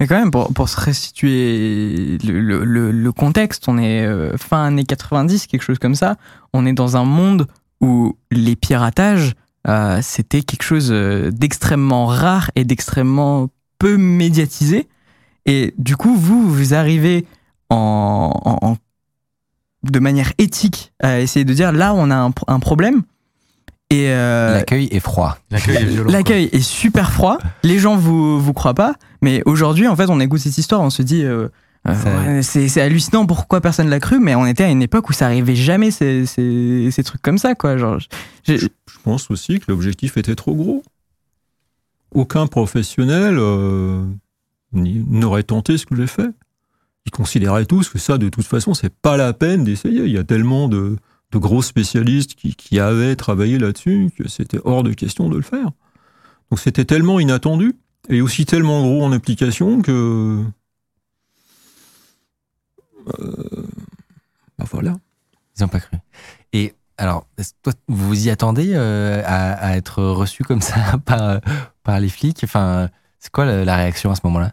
Mais 0.00 0.06
quand 0.06 0.18
même, 0.18 0.30
pour, 0.30 0.52
pour 0.54 0.68
se 0.68 0.78
restituer 0.80 2.18
le, 2.24 2.40
le- 2.40 2.64
le- 2.64 2.92
le 2.92 3.12
contexte, 3.12 3.68
on 3.68 3.78
est 3.78 4.04
euh, 4.06 4.36
fin 4.36 4.64
années 4.66 4.84
90, 4.84 5.46
quelque 5.48 5.62
chose 5.62 5.78
comme 5.80 5.96
ça. 5.96 6.16
On 6.52 6.66
est 6.66 6.72
dans 6.72 6.96
un 6.96 7.04
monde 7.04 7.48
où 7.80 8.16
les 8.30 8.56
piratages, 8.56 9.34
euh, 9.66 10.00
c'était 10.02 10.42
quelque 10.42 10.62
chose 10.62 10.88
euh, 10.90 11.30
d'extrêmement 11.30 12.06
rare 12.06 12.50
et 12.56 12.64
d'extrêmement 12.64 13.48
peu 13.78 13.96
médiatisé. 13.96 14.88
Et 15.46 15.74
du 15.78 15.96
coup, 15.96 16.16
vous, 16.16 16.48
vous 16.50 16.74
arrivez 16.74 17.26
en, 17.70 18.32
en- 18.44 18.66
en- 18.70 18.76
de 19.84 19.98
manière 20.00 20.32
éthique 20.38 20.92
à 21.00 21.20
essayer 21.20 21.44
de 21.44 21.54
dire 21.54 21.72
là, 21.72 21.94
on 21.94 22.10
a 22.10 22.16
un, 22.16 22.30
pro- 22.32 22.46
un 22.48 22.58
problème. 22.58 23.02
Et 23.90 24.08
euh, 24.10 24.54
L'accueil 24.54 24.88
est 24.90 25.00
froid. 25.00 25.38
L'accueil 25.50 25.76
est 25.76 25.84
violent. 25.84 26.10
L'accueil 26.10 26.50
est 26.52 26.60
super 26.60 27.10
froid. 27.12 27.38
Les 27.62 27.78
gens 27.78 27.96
vous 27.96 28.38
vous 28.40 28.52
croient 28.52 28.74
pas, 28.74 28.94
mais 29.22 29.42
aujourd'hui 29.46 29.88
en 29.88 29.96
fait 29.96 30.10
on 30.10 30.20
écoute 30.20 30.40
cette 30.40 30.58
histoire, 30.58 30.82
on 30.82 30.90
se 30.90 31.00
dit 31.00 31.22
euh, 31.24 31.48
euh, 31.88 32.36
ouais, 32.36 32.42
c'est 32.42 32.68
c'est 32.68 32.80
hallucinant 32.80 33.26
pourquoi 33.26 33.60
personne 33.60 33.88
l'a 33.88 34.00
cru, 34.00 34.18
mais 34.20 34.34
on 34.34 34.46
était 34.46 34.64
à 34.64 34.68
une 34.68 34.82
époque 34.82 35.08
où 35.08 35.12
ça 35.12 35.26
arrivait 35.26 35.56
jamais 35.56 35.90
ces, 35.90 36.26
ces, 36.26 36.90
ces 36.90 37.02
trucs 37.04 37.22
comme 37.22 37.38
ça 37.38 37.54
quoi. 37.54 37.76
Genre, 37.76 37.98
Je 38.46 38.66
pense 39.04 39.30
aussi 39.30 39.60
que 39.60 39.66
l'objectif 39.68 40.16
était 40.16 40.34
trop 40.34 40.54
gros. 40.54 40.82
Aucun 42.14 42.46
professionnel 42.46 43.36
euh, 43.38 44.02
n'aurait 44.72 45.42
tenté 45.42 45.76
ce 45.78 45.86
que 45.86 45.94
j'ai 45.96 46.06
fait. 46.06 46.30
Ils 47.06 47.10
considéraient 47.10 47.66
tous 47.66 47.88
que 47.88 47.98
ça, 47.98 48.18
de 48.18 48.28
toute 48.28 48.46
façon, 48.46 48.74
c'est 48.74 48.94
pas 48.94 49.16
la 49.16 49.32
peine 49.32 49.64
d'essayer. 49.64 50.04
Il 50.04 50.12
y 50.12 50.18
a 50.18 50.24
tellement 50.24 50.68
de, 50.68 50.96
de 51.32 51.38
gros 51.38 51.62
spécialistes 51.62 52.34
qui, 52.34 52.54
qui 52.54 52.78
avaient 52.78 53.16
travaillé 53.16 53.58
là-dessus 53.58 54.10
que 54.16 54.28
c'était 54.28 54.60
hors 54.64 54.82
de 54.82 54.92
question 54.92 55.28
de 55.28 55.36
le 55.36 55.42
faire. 55.42 55.70
Donc 56.50 56.60
c'était 56.60 56.84
tellement 56.84 57.20
inattendu 57.20 57.74
et 58.08 58.20
aussi 58.20 58.46
tellement 58.46 58.82
gros 58.82 59.04
en 59.04 59.12
application 59.12 59.82
que. 59.82 60.42
Euh, 63.20 63.66
bah 64.58 64.64
voilà. 64.70 64.96
Ils 65.56 65.62
n'ont 65.62 65.68
pas 65.68 65.80
cru. 65.80 65.96
Et 66.52 66.74
alors, 66.96 67.26
toi, 67.62 67.72
vous 67.88 68.26
y 68.26 68.30
attendez 68.30 68.72
euh, 68.74 69.22
à, 69.24 69.76
être 69.76 70.02
reçu 70.02 70.44
comme 70.44 70.60
ça 70.60 70.98
par, 71.04 71.22
euh, 71.22 71.38
par 71.82 72.00
les 72.00 72.08
flics? 72.08 72.40
Enfin, 72.44 72.88
c'est 73.18 73.30
quoi 73.30 73.44
la, 73.44 73.76
réaction 73.76 74.10
à 74.10 74.14
ce 74.14 74.20
moment-là? 74.24 74.52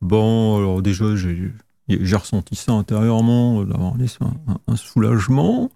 Bon, 0.00 0.58
alors 0.58 0.82
déjà, 0.82 1.14
j'ai 1.14 2.16
ressenti 2.16 2.56
ça 2.56 2.72
intérieurement, 2.72 3.62
d'avoir 3.64 3.94
un, 4.66 4.76
soulagement. 4.76 5.70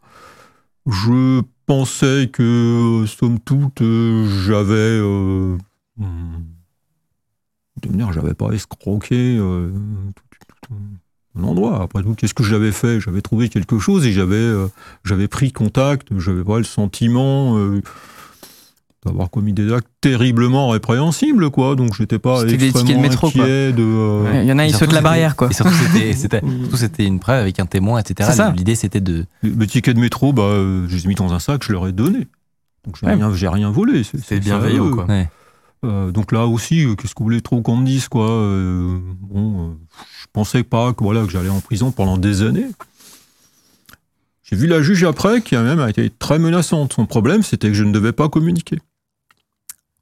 Je 0.87 1.43
pensais 1.67 2.29
que, 2.33 3.05
somme 3.07 3.39
toute, 3.41 3.83
j'avais... 3.83 5.01
Hmm, 5.97 6.56
de 7.83 7.89
manière, 7.89 8.13
j'avais 8.13 8.35
pas 8.35 8.51
escroqué 8.53 9.37
euh, 9.39 9.71
tout, 10.15 10.23
tout 10.69 10.75
un 11.39 11.45
endroit. 11.45 11.83
Après 11.83 12.03
tout, 12.03 12.15
qu'est-ce 12.15 12.35
que 12.35 12.43
j'avais 12.45 12.73
fait? 12.73 13.01
J'avais 13.01 13.21
trouvé 13.23 13.49
quelque 13.49 13.79
chose 13.79 14.07
et 14.07 14.13
j'avais 14.13 14.35
euh, 14.37 14.67
j'avais 15.05 15.29
pris 15.29 15.53
contact, 15.53 16.09
j'avais 16.19 16.45
pas 16.45 16.59
le 16.59 16.65
sentiment... 16.65 17.57
euh, 17.59 17.83
d'avoir 19.05 19.31
commis 19.31 19.53
des 19.53 19.73
actes 19.73 19.87
terriblement 20.01 20.69
répréhensibles, 20.71 21.51
quoi. 21.51 21.77
Donc, 21.77 21.95
j'étais 21.95 22.19
pas 22.19 22.43
extrêmement 22.43 23.01
métro, 23.03 23.31
quoi. 23.31 23.43
inquiet 23.45 23.73
de... 23.73 23.83
euh, 23.85 24.41
il 24.43 24.49
y 24.49 24.53
en 24.53 24.59
a 24.59 24.67
ils 24.67 24.75
sautent 24.75 24.93
la 24.93 25.01
barrière 25.01 25.37
quoi. 25.37 25.49
Et 25.49 25.55
surtout, 25.55 25.71
c'était- 25.75 26.13
c'était 26.15 26.41
surtout, 26.41 26.77
c'était 26.77 27.05
une 27.05 27.21
preuve 27.21 27.41
avec 27.43 27.61
un 27.61 27.67
témoin, 27.67 28.01
etc. 28.01 28.29
L'idée, 28.57 28.75
c'était 28.75 29.01
de. 29.01 29.27
Le 29.43 29.65
ticket 29.69 29.95
de 29.95 30.01
métro, 30.01 30.33
bah, 30.33 30.43
euh, 30.43 30.87
je 30.89 30.97
les 30.97 31.05
ai 31.05 31.09
mis 31.09 31.15
dans 31.15 31.33
un 31.33 31.39
sac, 31.39 31.63
je 31.65 31.71
leur 31.73 31.87
ai 31.87 31.93
donné. 31.93 32.27
Donc 32.85 32.97
j'ai 33.01 33.07
Ouais. 33.07 33.15
rien, 33.49 33.71
volé. 33.71 34.03
C'est 34.03 34.41
bienveillant, 34.41 34.91
quoi. 34.91 35.05
Ouais. 35.07 35.29
Euh, 35.85 36.11
donc 36.11 36.33
là 36.33 36.47
aussi, 36.47 36.85
euh, 36.85 36.95
qu'est-ce 36.95 37.15
que 37.15 37.19
vous 37.19 37.27
voulez 37.27 37.43
trop 37.43 37.61
qu'on 37.63 37.77
me 37.77 37.87
dise, 37.87 38.09
quoi 38.09 38.29
euh, 38.31 38.99
Bon, 39.21 39.71
euh, 39.71 39.75
je 40.21 40.27
pensais 40.33 40.63
pas 40.63 40.93
que 40.93 41.05
voilà 41.05 41.25
que 41.25 41.31
j'allais 41.31 41.49
en 41.49 41.61
prison 41.61 41.93
pendant 41.93 42.17
des 42.17 42.43
années. 42.43 42.67
J'ai 44.43 44.57
vu 44.57 44.67
la 44.67 44.81
juge 44.81 45.05
après, 45.05 45.43
qui 45.43 45.57
a 45.57 45.63
même 45.63 45.87
été 45.89 46.09
très 46.09 46.39
menaçante. 46.39 46.93
Son 46.95 47.07
problème, 47.07 47.43
c'était 47.43 47.69
que 47.69 47.75
je 47.75 47.85
ne 47.85 47.93
devais 47.93 48.13
pas 48.13 48.29
communiquer. 48.29 48.79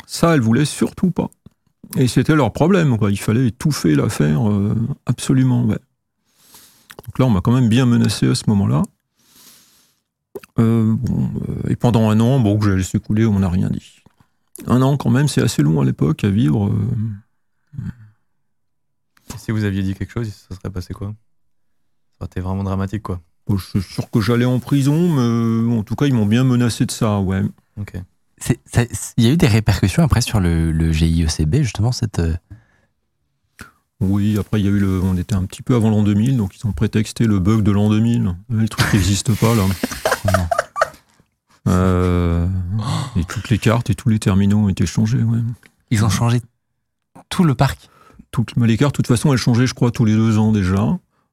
Ça, 0.07 0.35
elle 0.35 0.43
voulait 0.43 0.67
surtout 0.67 1.11
pas. 1.11 1.31
Et 1.97 2.09
c'était 2.09 2.35
leur 2.35 2.53
problème, 2.53 2.99
quoi. 2.99 3.11
Il 3.11 3.17
fallait 3.19 3.47
étouffer 3.47 3.95
l'affaire, 3.95 4.43
absolument. 5.07 5.63
Donc 5.65 7.19
là, 7.19 7.25
on 7.25 7.31
m'a 7.31 7.41
quand 7.41 7.53
même 7.53 7.71
bien 7.71 7.87
menacé 7.87 8.29
à 8.29 8.35
ce 8.35 8.45
moment-là. 8.49 8.83
Et 10.59 11.77
pendant 11.77 12.11
un 12.11 12.21
an, 12.21 12.39
bon, 12.39 12.59
que 12.59 12.69
j'ai 12.71 12.77
laissé 12.77 13.01
couler, 13.01 13.25
on 13.25 13.39
n'a 13.39 13.49
rien 13.49 13.71
dit. 13.71 14.04
Un 14.67 14.83
an, 14.83 14.97
quand 14.97 15.11
même, 15.11 15.29
c'est 15.29 15.43
assez 15.43 15.63
long 15.63 15.81
à 15.81 15.85
l'époque 15.85 16.25
à 16.25 16.31
vivre. 16.31 16.69
euh. 16.69 16.89
Et 19.35 19.39
Si 19.39 19.51
vous 19.51 19.65
aviez 19.65 19.83
dit 19.83 19.95
quelque 19.95 20.13
chose, 20.13 20.29
ça 20.49 20.55
serait 20.55 20.71
passé 20.71 20.95
quoi? 20.95 21.09
Ça 22.13 22.17
aurait 22.21 22.27
été 22.27 22.41
vraiment 22.41 22.63
dramatique, 22.65 23.03
quoi. 23.03 23.21
Bon, 23.47 23.57
je 23.57 23.67
suis 23.67 23.83
sûr 23.83 24.11
que 24.11 24.21
j'allais 24.21 24.45
en 24.45 24.59
prison, 24.61 25.09
mais 25.67 25.77
en 25.77 25.83
tout 25.83 25.97
cas, 25.97 26.07
ils 26.07 26.15
m'ont 26.15 26.27
bien 26.27 26.45
menacé 26.45 26.87
de 26.87 26.91
ça, 26.91 27.19
ouais. 27.21 27.43
Ok. 27.79 27.95
Il 29.17 29.25
y 29.25 29.29
a 29.29 29.33
eu 29.33 29.37
des 29.37 29.47
répercussions 29.47 30.03
après 30.03 30.21
sur 30.21 30.41
le, 30.41 30.71
le 30.73 30.93
GIECB, 30.93 31.57
justement, 31.63 31.93
cette. 31.93 32.19
euh, 32.21 32.35
Oui, 34.01 34.39
après, 34.39 34.61
il 34.61 34.65
y 34.65 34.69
a 34.69 34.71
eu 34.71 34.79
le. 34.79 35.01
On 35.03 35.17
était 35.17 35.35
un 35.35 35.45
petit 35.45 35.63
peu 35.63 35.75
avant 35.75 35.91
l'an 35.91 36.03
2000, 36.03 36.37
donc 36.37 36.57
ils 36.57 36.67
ont 36.67 36.73
prétexté 36.73 37.27
le 37.27 37.39
bug 37.39 37.63
de 37.63 37.71
l'an 37.71 37.89
2000. 37.91 38.27
Ouais, 38.29 38.35
Le 38.51 38.69
truc 38.69 38.93
n'existe 38.93 39.35
pas, 39.39 39.55
là. 39.55 39.65
Euh, 41.69 42.47
et 43.17 43.25
toutes 43.25 43.49
les 43.51 43.59
cartes 43.59 43.89
et 43.91 43.95
tous 43.95 44.09
les 44.09 44.19
terminaux 44.19 44.59
ont 44.59 44.69
été 44.69 44.87
changés, 44.87 45.23
ouais. 45.23 45.39
Ils 45.91 46.05
ont 46.05 46.09
changé 46.11 46.41
tout 47.29 47.45
le 47.45 47.55
parc. 47.55 47.89
Toutes, 48.31 48.57
les 48.57 48.77
cartes, 48.77 48.95
de 48.95 48.97
toute 48.97 49.07
façon, 49.07 49.33
elles 49.33 49.39
changeaient, 49.39 49.67
je 49.67 49.75
crois, 49.75 49.91
tous 49.91 50.05
les 50.05 50.15
deux 50.15 50.39
ans 50.39 50.51
déjà. 50.53 50.77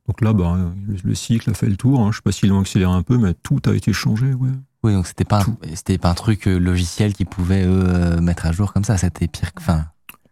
Donc 0.07 0.21
là, 0.21 0.33
bah, 0.33 0.57
le, 0.87 0.95
le 1.03 1.15
cycle 1.15 1.49
a 1.49 1.53
fait 1.53 1.67
le 1.67 1.75
tour. 1.77 1.99
Hein. 2.01 2.11
Je 2.11 2.17
sais 2.17 2.21
pas 2.21 2.31
s'ils 2.31 2.49
l'ont 2.49 2.59
accéléré 2.61 2.91
un 2.91 3.01
peu, 3.01 3.17
mais 3.17 3.33
tout 3.33 3.59
a 3.65 3.73
été 3.73 3.91
changé. 3.91 4.33
Ouais. 4.33 4.49
Oui, 4.83 4.93
donc 4.93 5.07
c'était 5.07 5.25
pas, 5.25 5.45
c'était 5.73 5.97
pas 5.97 6.11
un 6.11 6.15
truc 6.15 6.47
euh, 6.47 6.57
logiciel 6.59 7.13
qu'ils 7.13 7.25
pouvaient 7.27 7.65
eux 7.65 7.83
euh, 7.87 8.21
mettre 8.21 8.45
à 8.45 8.51
jour 8.51 8.71
comme 8.73 8.83
ça. 8.83 8.97
C'était 8.97 9.27
pire. 9.27 9.53
que- 9.53 9.61
Enfin, 9.61 9.85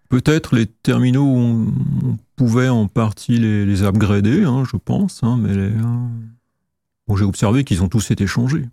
Peut-être 0.09 0.55
les 0.55 0.65
terminaux, 0.65 1.23
on, 1.25 1.67
on 2.03 2.17
pouvait 2.35 2.67
en 2.69 2.87
partie 2.87 3.37
les, 3.37 3.63
les 3.65 3.83
upgrader, 3.83 4.43
hein, 4.43 4.63
je 4.69 4.75
pense, 4.77 5.21
hein, 5.23 5.37
mais 5.39 5.53
les, 5.53 5.69
euh, 5.69 6.07
bon, 7.07 7.15
j'ai 7.15 7.25
observé 7.25 7.63
qu'ils 7.63 7.83
ont 7.83 7.89
tous 7.89 8.09
été 8.09 8.25
changés. 8.25 8.67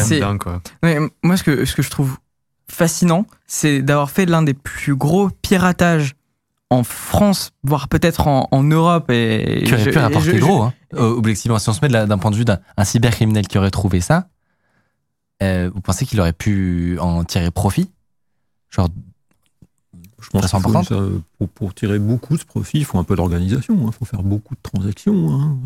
C'est 0.00 0.22
Ouais, 0.22 0.38
quoi. 0.38 0.62
Ouais, 0.82 0.98
moi, 1.22 1.36
ce 1.36 1.42
que, 1.42 1.64
ce 1.64 1.74
que 1.74 1.82
je 1.82 1.90
trouve 1.90 2.16
fascinant, 2.70 3.26
c'est 3.46 3.82
d'avoir 3.82 4.10
fait 4.10 4.26
l'un 4.26 4.42
des 4.42 4.54
plus 4.54 4.94
gros 4.96 5.30
piratages 5.42 6.14
en 6.70 6.82
France, 6.82 7.52
voire 7.62 7.88
peut-être 7.88 8.26
en, 8.26 8.48
en 8.50 8.62
Europe. 8.64 9.10
Et 9.10 9.62
Qui 9.66 9.74
aurait 9.74 9.84
je- 9.84 9.90
pu 9.90 9.98
rapporter 9.98 10.26
je- 10.32 10.36
je- 10.36 10.40
gros, 10.42 10.62
hein. 10.62 10.74
euh, 10.94 11.10
objectivement. 11.16 11.58
Si 11.60 11.68
on 11.68 11.72
se 11.72 11.80
met 11.80 11.88
la- 11.88 12.06
d'un 12.06 12.18
point 12.18 12.30
de 12.32 12.36
vue 12.36 12.44
d'un 12.44 12.58
un 12.76 12.84
cybercriminel 12.84 13.46
qui 13.46 13.56
aurait 13.58 13.70
trouvé 13.70 14.00
ça, 14.00 14.28
euh, 15.42 15.70
vous 15.72 15.80
pensez 15.80 16.06
qu'il 16.06 16.20
aurait 16.20 16.32
pu 16.32 16.98
en 17.00 17.22
tirer 17.24 17.50
profit? 17.52 17.90
Genre, 18.70 18.88
Je 20.20 20.28
pense 20.30 20.50
qu'il 20.50 20.60
faut, 20.60 20.82
ça, 20.82 20.96
pour, 21.38 21.48
pour 21.50 21.74
tirer 21.74 21.98
beaucoup 22.00 22.36
de 22.36 22.42
profit, 22.42 22.78
il 22.78 22.84
faut 22.84 22.98
un 22.98 23.04
peu 23.04 23.14
d'organisation, 23.14 23.78
il 23.86 23.92
faut 23.92 24.04
faire 24.04 24.22
beaucoup 24.24 24.54
de 24.54 24.60
transactions. 24.62 25.30
hein. 25.32 25.56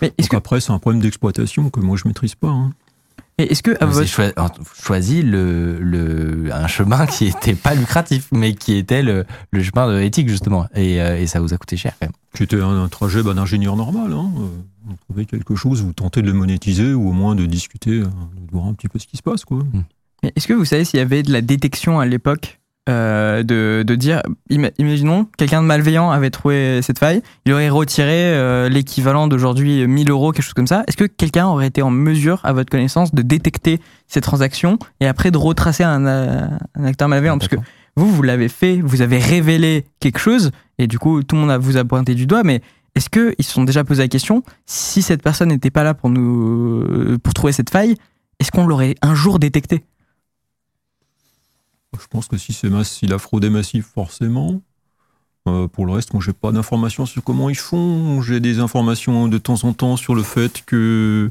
Mais 0.00 0.12
est-ce 0.18 0.28
Donc 0.28 0.30
que, 0.30 0.36
après, 0.36 0.60
c'est 0.60 0.72
un 0.72 0.78
problème 0.78 1.00
d'exploitation 1.02 1.70
que 1.70 1.80
moi 1.80 1.96
je 1.96 2.06
maîtrise 2.08 2.34
pas. 2.34 2.48
hein. 2.48 2.72
mais 3.38 3.46
est-ce 3.46 3.62
que 3.62 3.70
à 3.80 3.86
vous 3.86 3.98
avez 3.98 4.06
votre- 4.36 4.60
choisi 4.82 5.22
le, 5.22 5.78
le, 5.80 6.52
un 6.52 6.66
chemin 6.66 7.06
qui 7.06 7.26
était 7.26 7.54
pas 7.54 7.74
lucratif, 7.74 8.28
mais 8.32 8.54
qui 8.54 8.74
était 8.76 9.02
le, 9.02 9.24
le 9.52 9.62
chemin 9.62 9.88
de 9.92 10.00
éthique, 10.00 10.28
justement. 10.28 10.66
Et, 10.74 11.00
euh, 11.00 11.18
et 11.20 11.26
ça 11.26 11.40
vous 11.40 11.52
a 11.54 11.56
coûté 11.56 11.76
cher, 11.76 11.92
quand 12.00 12.06
même. 12.06 12.12
C'était 12.34 12.60
un, 12.60 12.82
un 12.84 12.88
trajet 12.88 13.22
d'ingénieur 13.22 13.76
normal. 13.76 14.12
Hein. 14.12 14.30
Euh, 14.38 14.46
Vous 14.86 14.96
trouvez 15.08 15.24
quelque 15.26 15.54
chose, 15.54 15.82
vous 15.82 15.92
tentez 15.92 16.22
de 16.22 16.26
le 16.26 16.32
monétiser 16.34 16.92
ou 16.94 17.08
au 17.08 17.12
moins 17.12 17.34
de 17.34 17.46
discuter, 17.46 17.90
euh, 18.00 18.04
de 18.04 18.50
voir 18.52 18.66
un 18.66 18.74
petit 18.74 18.88
peu 18.88 18.98
ce 18.98 19.06
qui 19.06 19.16
se 19.16 19.22
passe. 19.22 19.44
Quoi. 19.44 19.60
Mais 20.22 20.32
Est-ce 20.36 20.46
que 20.48 20.52
vous 20.54 20.64
savez 20.64 20.84
s'il 20.84 20.98
y 20.98 21.02
avait 21.02 21.22
de 21.22 21.32
la 21.32 21.40
détection 21.40 22.00
à 22.00 22.06
l'époque? 22.06 22.58
Euh, 22.88 23.42
de, 23.42 23.82
de 23.86 23.94
dire, 23.94 24.22
ima- 24.50 24.70
imaginons, 24.78 25.26
quelqu'un 25.36 25.60
de 25.62 25.66
malveillant 25.66 26.10
avait 26.10 26.30
trouvé 26.30 26.80
cette 26.82 26.98
faille, 26.98 27.22
il 27.44 27.52
aurait 27.52 27.68
retiré 27.68 28.12
euh, 28.34 28.68
l'équivalent 28.68 29.28
d'aujourd'hui 29.28 29.86
1000 29.86 30.10
euros, 30.10 30.32
quelque 30.32 30.44
chose 30.44 30.54
comme 30.54 30.66
ça. 30.66 30.84
Est-ce 30.88 30.96
que 30.96 31.04
quelqu'un 31.04 31.46
aurait 31.46 31.66
été 31.66 31.82
en 31.82 31.90
mesure, 31.90 32.40
à 32.44 32.52
votre 32.52 32.70
connaissance, 32.70 33.14
de 33.14 33.22
détecter 33.22 33.80
ces 34.06 34.20
transactions 34.20 34.78
et 35.00 35.06
après 35.06 35.30
de 35.30 35.36
retracer 35.38 35.84
un, 35.84 36.06
euh, 36.06 36.46
un 36.74 36.84
acteur 36.84 37.08
malveillant? 37.08 37.38
Parce 37.38 37.48
que 37.48 37.56
vous, 37.96 38.08
vous 38.10 38.22
l'avez 38.22 38.48
fait, 38.48 38.80
vous 38.82 39.02
avez 39.02 39.18
révélé 39.18 39.84
quelque 40.00 40.18
chose, 40.18 40.50
et 40.78 40.86
du 40.86 40.98
coup, 40.98 41.22
tout 41.22 41.34
le 41.36 41.42
monde 41.42 41.50
a- 41.50 41.58
vous 41.58 41.76
a 41.76 41.84
pointé 41.84 42.14
du 42.14 42.26
doigt, 42.26 42.42
mais 42.44 42.62
est-ce 42.94 43.10
qu'ils 43.10 43.44
se 43.44 43.52
sont 43.52 43.64
déjà 43.64 43.84
posé 43.84 44.02
la 44.02 44.08
question, 44.08 44.42
si 44.66 45.02
cette 45.02 45.22
personne 45.22 45.50
n'était 45.50 45.70
pas 45.70 45.82
là 45.84 45.94
pour 45.94 46.08
nous, 46.10 47.18
pour 47.22 47.34
trouver 47.34 47.52
cette 47.52 47.70
faille, 47.70 47.96
est-ce 48.40 48.50
qu'on 48.50 48.66
l'aurait 48.66 48.94
un 49.02 49.14
jour 49.14 49.38
détecté 49.38 49.84
Je 52.00 52.06
pense 52.08 52.28
que 52.28 52.36
si 52.36 52.52
c'est 52.52 52.68
mass- 52.70 52.90
si 52.90 53.06
la 53.06 53.18
fraude 53.18 53.44
est 53.44 53.50
massive, 53.50 53.84
forcément. 53.84 54.62
Euh, 55.48 55.66
pour 55.68 55.86
le 55.86 55.92
reste, 55.92 56.12
moi, 56.12 56.22
j'ai 56.24 56.32
pas 56.32 56.52
d'informations 56.52 57.06
sur 57.06 57.22
comment 57.24 57.48
ils 57.48 57.56
font. 57.56 58.20
J'ai 58.22 58.40
des 58.40 58.60
informations 58.60 59.28
de 59.28 59.38
temps 59.38 59.64
en 59.64 59.72
temps 59.72 59.96
sur 59.96 60.14
le 60.14 60.22
fait 60.22 60.62
que 60.66 61.30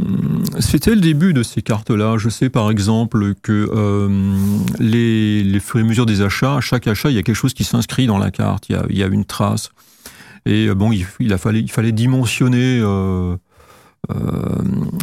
hum, 0.00 0.44
c'était 0.60 0.94
le 0.94 1.00
début 1.00 1.32
de 1.32 1.42
ces 1.42 1.62
cartes-là. 1.62 2.18
Je 2.18 2.28
sais 2.28 2.50
par 2.50 2.70
exemple 2.70 3.34
que 3.42 3.68
euh, 3.72 4.36
les, 4.78 5.42
les 5.42 5.60
des 6.06 6.22
achats, 6.22 6.56
à 6.56 6.60
chaque 6.60 6.86
achat, 6.86 7.10
il 7.10 7.16
y 7.16 7.18
a 7.18 7.22
quelque 7.22 7.36
chose 7.36 7.54
qui 7.54 7.64
s'inscrit 7.64 8.06
dans 8.06 8.18
la 8.18 8.30
carte. 8.30 8.68
Il 8.68 8.96
y 8.96 9.02
a, 9.02 9.06
a 9.06 9.08
une 9.08 9.24
trace. 9.24 9.70
Et 10.46 10.68
euh, 10.68 10.74
bon, 10.74 10.92
il, 10.92 11.32
a 11.32 11.38
fallu, 11.38 11.60
il 11.60 11.70
fallait 11.70 11.92
dimensionner 11.92 12.80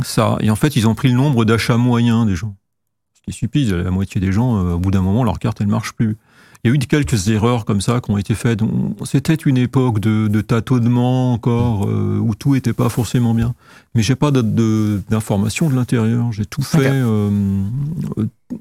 ça. 0.03 0.37
Et 0.39 0.49
en 0.49 0.55
fait, 0.55 0.75
ils 0.75 0.87
ont 0.87 0.95
pris 0.95 1.09
le 1.09 1.15
nombre 1.15 1.45
d'achats 1.45 1.77
moyens 1.77 2.25
des 2.25 2.35
gens. 2.35 2.55
Est 3.27 3.31
stupide, 3.31 3.71
la 3.71 3.91
moitié 3.91 4.21
des 4.21 4.31
gens, 4.31 4.57
euh, 4.57 4.73
au 4.73 4.79
bout 4.79 4.91
d'un 4.91 5.01
moment, 5.01 5.23
leur 5.23 5.39
carte, 5.39 5.59
elle 5.61 5.67
marche 5.67 5.93
plus. 5.93 6.15
Il 6.63 6.69
y 6.69 6.71
a 6.71 6.75
eu 6.75 6.79
quelques 6.79 7.27
erreurs 7.27 7.65
comme 7.65 7.81
ça 7.81 8.01
qui 8.01 8.09
ont 8.09 8.17
été 8.17 8.33
faites. 8.33 8.59
C'était 9.05 9.35
une 9.35 9.57
époque 9.57 9.99
de, 9.99 10.27
de 10.27 10.41
tâtonnement 10.41 11.33
encore, 11.33 11.87
euh, 11.87 12.17
où 12.19 12.33
tout 12.35 12.55
était 12.55 12.73
pas 12.73 12.89
forcément 12.89 13.33
bien. 13.33 13.53
Mais 13.95 14.01
j'ai 14.01 14.15
pas 14.15 14.31
de- 14.31 14.41
de- 14.41 15.01
d'informations 15.09 15.69
de, 15.69 15.75
l'intérieur. 15.75 16.31
J'ai 16.31 16.45
tout 16.45 16.63
fait, 16.63 16.89
euh, 16.91 17.29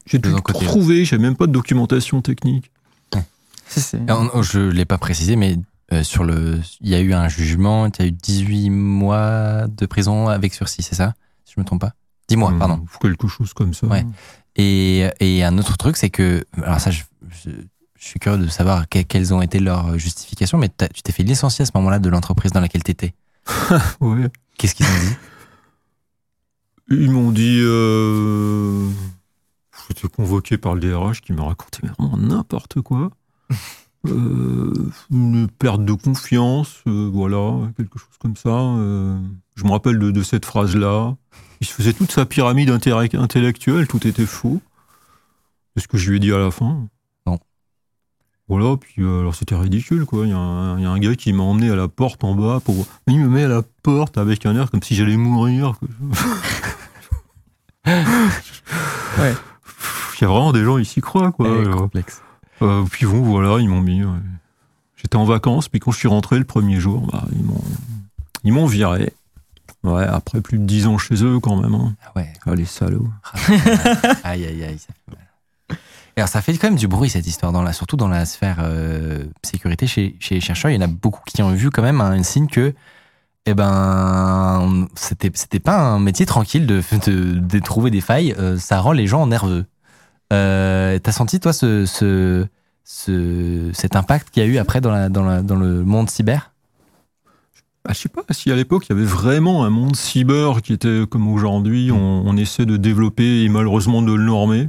j'ai 0.04 0.20
tout 0.20 0.30
trouvé. 0.68 1.04
J'ai 1.04 1.18
même 1.18 1.36
pas 1.36 1.46
de 1.46 1.52
documentation 1.52 2.20
technique. 2.22 2.70
Ça, 3.68 3.80
c'est- 3.80 3.96
Et 3.96 4.12
on- 4.12 4.42
Je 4.42 4.60
l'ai 4.60 4.84
pas 4.84 4.98
précisé, 4.98 5.34
mais 5.34 5.56
euh, 5.92 6.02
sur 6.04 6.22
le, 6.22 6.60
il 6.80 6.88
y 6.88 6.94
a 6.94 7.00
eu 7.00 7.12
un 7.14 7.28
jugement, 7.28 7.86
il 7.86 7.92
y 7.98 8.02
a 8.02 8.06
eu 8.06 8.12
18 8.12 8.70
mois 8.70 9.66
de 9.68 9.86
prison 9.86 10.28
avec 10.28 10.54
sursis, 10.54 10.82
c'est 10.82 10.94
ça? 10.94 11.14
Si 11.44 11.54
je 11.56 11.60
me 11.60 11.64
trompe 11.66 11.80
pas 11.80 11.92
10 12.28 12.36
mois, 12.36 12.52
Euh, 12.52 12.58
pardon. 12.58 12.84
Quelque 13.00 13.26
chose 13.26 13.52
comme 13.54 13.74
ça. 13.74 13.86
Ouais. 13.88 14.04
Et, 14.56 15.06
et 15.20 15.44
un 15.44 15.58
autre 15.58 15.76
truc, 15.76 15.96
c'est 15.96 16.10
que, 16.10 16.44
alors 16.62 16.80
ça, 16.80 16.90
je, 16.90 17.02
je, 17.44 17.50
je 17.98 18.04
suis 18.06 18.18
curieux 18.18 18.38
de 18.38 18.48
savoir 18.48 18.88
que- 18.88 19.02
quelles 19.02 19.34
ont 19.34 19.42
été 19.42 19.58
leurs 19.60 19.98
justifications, 19.98 20.58
mais 20.58 20.68
tu 20.68 21.02
t'es 21.02 21.12
fait 21.12 21.22
licencier 21.22 21.62
à 21.62 21.66
ce 21.66 21.72
moment-là 21.74 21.98
de 21.98 22.08
l'entreprise 22.08 22.52
dans 22.52 22.60
laquelle 22.60 22.82
tu 22.82 22.90
étais. 22.92 23.14
Ouais. 24.00 24.28
Qu'est-ce 24.58 24.74
qu'ils 24.74 24.86
ont 24.86 25.00
dit? 25.08 25.16
Ils 27.02 27.10
m'ont 27.10 27.32
dit. 27.32 27.58
Euh... 27.62 28.88
J'étais 29.88 30.08
convoqué 30.08 30.56
par 30.58 30.74
le 30.74 30.80
DRH 30.80 31.20
qui 31.20 31.32
m'a 31.32 31.44
raconté 31.44 31.80
vraiment 31.86 32.16
n'importe 32.16 32.80
quoi. 32.80 33.10
Euh, 34.06 34.72
une 35.10 35.48
perte 35.48 35.84
de 35.84 35.92
confiance, 35.92 36.76
euh, 36.86 37.10
voilà, 37.12 37.72
quelque 37.76 37.98
chose 37.98 38.14
comme 38.20 38.36
ça. 38.36 38.50
Euh. 39.56 39.60
je 39.60 39.64
me 39.64 39.70
rappelle 39.70 39.98
de, 39.98 40.10
de 40.10 40.22
cette 40.22 40.44
phrase-là. 40.44 41.16
Il 41.60 41.66
se 41.66 41.72
faisait 41.72 41.92
toute 41.92 42.12
sa 42.12 42.26
pyramide 42.26 42.70
intellec- 42.70 43.16
intellectuelle, 43.16 43.86
tout 43.88 44.06
était 44.06 44.26
faux. 44.26 44.60
C'est 45.74 45.82
ce 45.82 45.88
que 45.88 45.96
je 45.98 46.10
lui 46.10 46.16
ai 46.16 46.20
dit 46.20 46.32
à 46.32 46.38
la 46.38 46.50
fin. 46.50 46.86
Bon. 47.24 47.38
Voilà, 48.48 48.76
puis 48.76 49.02
euh, 49.02 49.20
alors 49.20 49.34
c'était 49.34 49.54
ridicule, 49.56 50.04
quoi. 50.06 50.24
Il 50.26 50.30
y, 50.30 50.32
a 50.32 50.38
un 50.38 50.78
il 50.78 50.82
y 50.82 50.86
a 50.86 50.90
un 50.90 50.98
gars 50.98 51.14
qui 51.16 51.32
m'a 51.32 51.42
emmené 51.42 51.70
à 51.70 51.76
la 51.76 51.88
porte 51.88 52.24
en 52.24 52.34
bas 52.34 52.60
pour. 52.64 52.86
Il 53.06 53.18
me 53.20 53.28
met 53.28 53.44
à 53.44 53.48
la 53.48 53.62
porte 53.82 54.18
avec 54.18 54.46
un 54.46 54.54
air 54.56 54.70
comme 54.70 54.82
si 54.82 54.94
j'allais 54.94 55.16
mourir. 55.16 55.74
Ouais. 59.18 59.34
Il 60.18 60.22
y 60.22 60.24
a 60.24 60.28
vraiment 60.28 60.52
des 60.52 60.64
gens 60.64 60.78
ici 60.78 61.00
croient, 61.00 61.32
quoi. 61.32 61.48
Alors, 61.48 61.76
complexe. 61.82 62.22
euh, 62.62 62.84
puis 62.90 63.06
bon, 63.06 63.22
voilà, 63.22 63.60
ils 63.60 63.68
m'ont 63.68 63.80
mis. 63.80 64.02
ouais. 64.04 64.10
J'étais 64.96 65.16
en 65.16 65.24
vacances, 65.24 65.68
puis 65.68 65.78
quand 65.78 65.92
je 65.92 65.98
suis 65.98 66.08
rentré 66.08 66.38
le 66.38 66.44
premier 66.44 66.80
jour, 66.80 67.06
bah, 67.12 67.24
ils 67.32 67.44
m'ont, 67.44 67.62
ils 68.44 68.52
m'ont 68.52 68.66
viré. 68.66 69.12
Ouais, 69.86 70.04
après 70.04 70.40
plus 70.40 70.58
de 70.58 70.64
10 70.64 70.86
ans 70.86 70.98
chez 70.98 71.22
eux, 71.24 71.38
quand 71.40 71.56
même. 71.60 71.74
Hein. 71.74 71.94
Ah 72.04 72.12
ouais. 72.16 72.32
Ah, 72.46 72.54
les 72.54 72.64
salauds. 72.64 73.08
aïe, 74.24 74.44
aïe, 74.44 74.64
aïe, 74.64 74.78
ça 74.78 74.92
fait 74.92 75.16
mal. 75.16 75.78
Alors 76.18 76.28
ça 76.30 76.40
fait 76.40 76.56
quand 76.56 76.68
même 76.68 76.78
du 76.78 76.88
bruit 76.88 77.10
cette 77.10 77.26
histoire, 77.26 77.52
dans 77.52 77.62
la, 77.62 77.74
surtout 77.74 77.96
dans 77.96 78.08
la 78.08 78.24
sphère 78.24 78.56
euh, 78.60 79.24
sécurité 79.44 79.86
chez, 79.86 80.16
chez 80.18 80.36
les 80.36 80.40
chercheurs. 80.40 80.70
Il 80.70 80.74
y 80.74 80.78
en 80.78 80.80
a 80.82 80.86
beaucoup 80.86 81.20
qui 81.26 81.42
ont 81.42 81.50
vu 81.52 81.70
quand 81.70 81.82
même 81.82 82.00
un 82.00 82.22
signe 82.22 82.46
que 82.46 82.72
eh 83.44 83.54
ben, 83.54 84.88
c'était, 84.94 85.30
c'était 85.34 85.60
pas 85.60 85.78
un 85.78 85.98
métier 86.00 86.24
tranquille 86.26 86.66
de, 86.66 86.80
de, 87.06 87.38
de 87.38 87.58
trouver 87.60 87.90
des 87.90 88.00
failles. 88.00 88.34
euh, 88.38 88.58
ça 88.58 88.80
rend 88.80 88.92
les 88.92 89.06
gens 89.06 89.26
nerveux. 89.26 89.66
Euh, 90.32 90.98
T'as 90.98 91.12
senti, 91.12 91.38
toi, 91.38 91.52
ce, 91.52 91.84
ce, 91.86 92.46
ce, 92.82 93.70
cet 93.74 93.94
impact 93.94 94.30
qu'il 94.30 94.42
y 94.42 94.46
a 94.46 94.48
eu 94.48 94.56
après 94.58 94.80
dans, 94.80 94.90
la, 94.90 95.08
dans, 95.10 95.22
la, 95.24 95.42
dans 95.42 95.56
le 95.56 95.84
monde 95.84 96.08
cyber? 96.10 96.50
Ah, 97.88 97.92
je 97.92 97.98
sais 98.00 98.08
pas 98.08 98.22
si 98.30 98.50
à 98.50 98.56
l'époque 98.56 98.86
il 98.86 98.88
y 98.90 98.92
avait 98.96 99.04
vraiment 99.04 99.64
un 99.64 99.70
monde 99.70 99.94
cyber 99.94 100.60
qui 100.62 100.72
était 100.72 101.02
comme 101.08 101.28
aujourd'hui, 101.28 101.92
on, 101.92 102.26
on 102.26 102.36
essaie 102.36 102.66
de 102.66 102.76
développer 102.76 103.42
et 103.44 103.48
malheureusement 103.48 104.02
de 104.02 104.12
le 104.12 104.24
normer. 104.24 104.68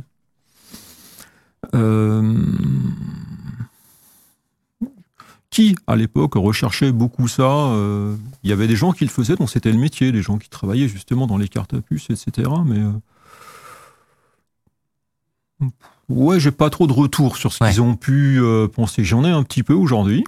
Euh, 1.73 2.34
Qui 5.49 5.75
à 5.88 5.95
l'époque 5.95 6.34
recherchait 6.36 6.91
beaucoup 6.91 7.27
ça 7.27 7.43
euh, 7.71 8.15
Il 8.43 8.49
y 8.49 8.53
avait 8.53 8.67
des 8.67 8.75
gens 8.75 8.91
qui 8.91 9.03
le 9.06 9.10
faisaient, 9.10 9.36
dont 9.36 9.47
c'était 9.47 9.71
le 9.71 9.80
métier, 9.80 10.12
des 10.12 10.21
gens 10.21 10.38
qui 10.38 10.49
travaillaient 10.49 10.88
justement 10.88 11.25
dans 11.25 11.38
les 11.38 11.47
cartes 11.47 11.73
à 11.73 11.82
puces, 11.82 12.10
etc. 12.12 12.51
Mais 12.65 12.80
euh, 15.62 15.67
ouais, 16.10 16.39
j'ai 16.39 16.51
pas 16.51 16.69
trop 16.69 16.86
de 16.86 16.93
retour 16.93 17.38
sur 17.38 17.51
ce 17.53 17.63
Ouais. 17.63 17.71
qu'ils 17.71 17.82
ont 17.82 17.95
pu 17.95 18.39
euh, 18.39 18.67
penser. 18.67 19.03
J'en 19.03 19.23
ai 19.25 19.32
un 19.32 19.41
petit 19.43 19.63
peu 19.63 19.73
aujourd'hui. 19.73 20.23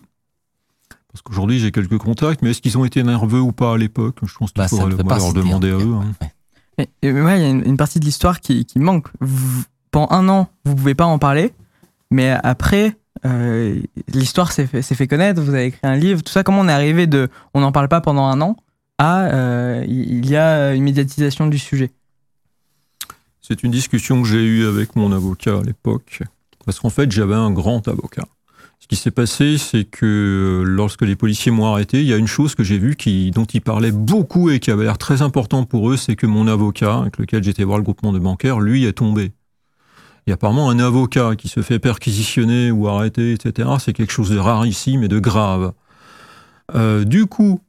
Parce 1.12 1.22
qu'aujourd'hui, 1.24 1.60
j'ai 1.60 1.72
quelques 1.72 1.98
contacts, 1.98 2.42
mais 2.42 2.52
est-ce 2.52 2.62
qu'ils 2.62 2.78
ont 2.78 2.86
été 2.86 3.02
nerveux 3.04 3.42
ou 3.42 3.52
pas 3.52 3.74
à 3.74 3.78
l'époque? 3.78 4.18
Je 4.24 4.34
pense 4.38 4.52
qu'il 4.52 4.62
Bah, 4.62 4.68
faudrait 4.68 4.90
le- 4.90 4.98
pas 4.98 5.18
leur 5.18 5.34
demander 5.34 5.70
à 5.72 5.76
eux. 5.76 5.94
hein. 5.96 6.06
Ouais. 6.22 6.88
Et- 7.02 7.08
et 7.08 7.12
ouais, 7.12 7.40
il 7.40 7.42
y 7.42 7.46
a 7.46 7.50
une, 7.50 7.66
une 7.66 7.78
partie 7.78 8.00
de 8.00 8.06
l'histoire 8.06 8.40
qui, 8.40 8.66
qui 8.66 8.80
manque. 8.80 9.08
Vous- 9.20 9.64
pendant 9.92 10.12
un 10.12 10.30
an, 10.30 10.50
vous 10.66 10.76
pouvez 10.76 10.94
pas 10.96 11.06
en 11.06 11.18
parler, 11.18 11.52
mais 12.12 12.30
après, 12.44 12.96
euh, 13.26 13.82
l'histoire 14.14 14.52
s'est 14.52 14.68
fait, 14.68 14.82
fait 14.84 15.08
connaître. 15.08 15.42
Vous 15.42 15.50
avez 15.54 15.66
écrit 15.66 15.80
un 15.84 15.96
livre, 15.96 16.22
tout 16.22 16.32
ça. 16.32 16.44
Comment 16.44 16.62
on 16.62 16.68
est 16.70 16.72
arrivé 16.72 17.08
de, 17.08 17.28
on 17.56 17.62
n'en 17.62 17.72
parle 17.72 17.88
pas 17.90 18.02
pendant 18.02 18.26
un 18.28 18.40
an, 18.42 18.56
à 19.00 19.22
euh, 19.34 19.84
il 19.88 20.20
il 20.24 20.30
y 20.30 20.36
a 20.38 20.74
une 20.76 20.84
médiatisation 20.84 21.48
du 21.48 21.58
sujet? 21.58 21.90
C'est 23.42 23.64
une 23.64 23.72
discussion 23.72 24.22
que 24.22 24.28
j'ai 24.28 24.44
eue 24.44 24.66
avec 24.68 24.96
mon 24.96 25.12
avocat 25.12 25.58
à 25.58 25.64
l'époque. 25.64 26.22
Parce 26.66 26.80
qu'en 26.80 26.92
fait, 26.92 27.12
j'avais 27.12 27.34
un 27.36 27.50
grand 27.50 27.88
avocat. 27.88 28.26
Ce 28.80 28.88
qui 28.88 28.96
s'est 28.96 29.12
passé, 29.12 29.58
c'est 29.58 29.84
que 29.84 30.64
lorsque 30.66 31.02
les 31.02 31.16
policiers 31.16 31.52
m'ont 31.52 31.66
arrêté, 31.66 32.00
il 32.00 32.08
y 32.08 32.14
a 32.14 32.18
une 32.18 32.28
chose 32.28 32.56
que 32.56 32.64
j'ai 32.64 32.78
vue 32.78 32.96
qui, 32.96 33.30
dont 33.32 33.46
ils 33.46 33.62
parlaient 33.62 33.92
beaucoup 33.92 34.50
et 34.50 34.60
qui 34.60 34.72
avait 34.72 34.86
l'air 34.86 34.98
très 34.98 35.22
important 35.22 35.66
pour 35.66 35.92
eux, 35.92 35.98
c'est 35.98 36.16
que 36.16 36.26
mon 36.26 36.48
avocat, 36.48 37.00
avec 37.00 37.18
lequel 37.18 37.44
j'étais 37.44 37.66
voir 37.66 37.78
le 37.78 37.84
groupement 37.84 38.14
de 38.14 38.20
bancaires, 38.20 38.60
lui 38.60 38.86
est 38.86 38.94
tombé. 38.94 39.34
Et 40.28 40.32
apparemment, 40.32 40.70
un 40.70 40.80
avocat 40.80 41.36
qui 41.36 41.50
se 41.50 41.62
fait 41.62 41.80
perquisitionner 41.80 42.72
ou 42.72 42.88
arrêter, 42.88 43.34
etc., 43.34 43.70
c'est 43.80 43.94
quelque 43.94 44.14
chose 44.14 44.30
de 44.30 44.38
rarissime 44.38 45.04
et 45.04 45.08
de 45.08 45.20
grave. 45.20 45.74
Euh, 46.76 47.04
du 47.04 47.26
coup, 47.26 47.62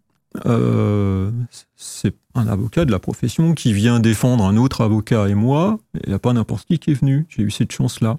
euh, 0.46 1.30
c'est 1.74 2.14
un 2.34 2.46
avocat 2.46 2.84
de 2.84 2.92
la 2.92 2.98
profession 2.98 3.54
qui 3.54 3.72
vient 3.72 3.98
défendre 3.98 4.44
un 4.44 4.56
autre 4.56 4.82
avocat 4.82 5.28
et 5.28 5.34
moi. 5.34 5.78
Il 6.04 6.08
n'y 6.08 6.14
a 6.14 6.18
pas 6.18 6.32
n'importe 6.32 6.66
qui 6.66 6.78
qui 6.78 6.92
est 6.92 7.00
venu. 7.00 7.26
J'ai 7.28 7.42
eu 7.42 7.50
cette 7.50 7.72
chance-là. 7.72 8.18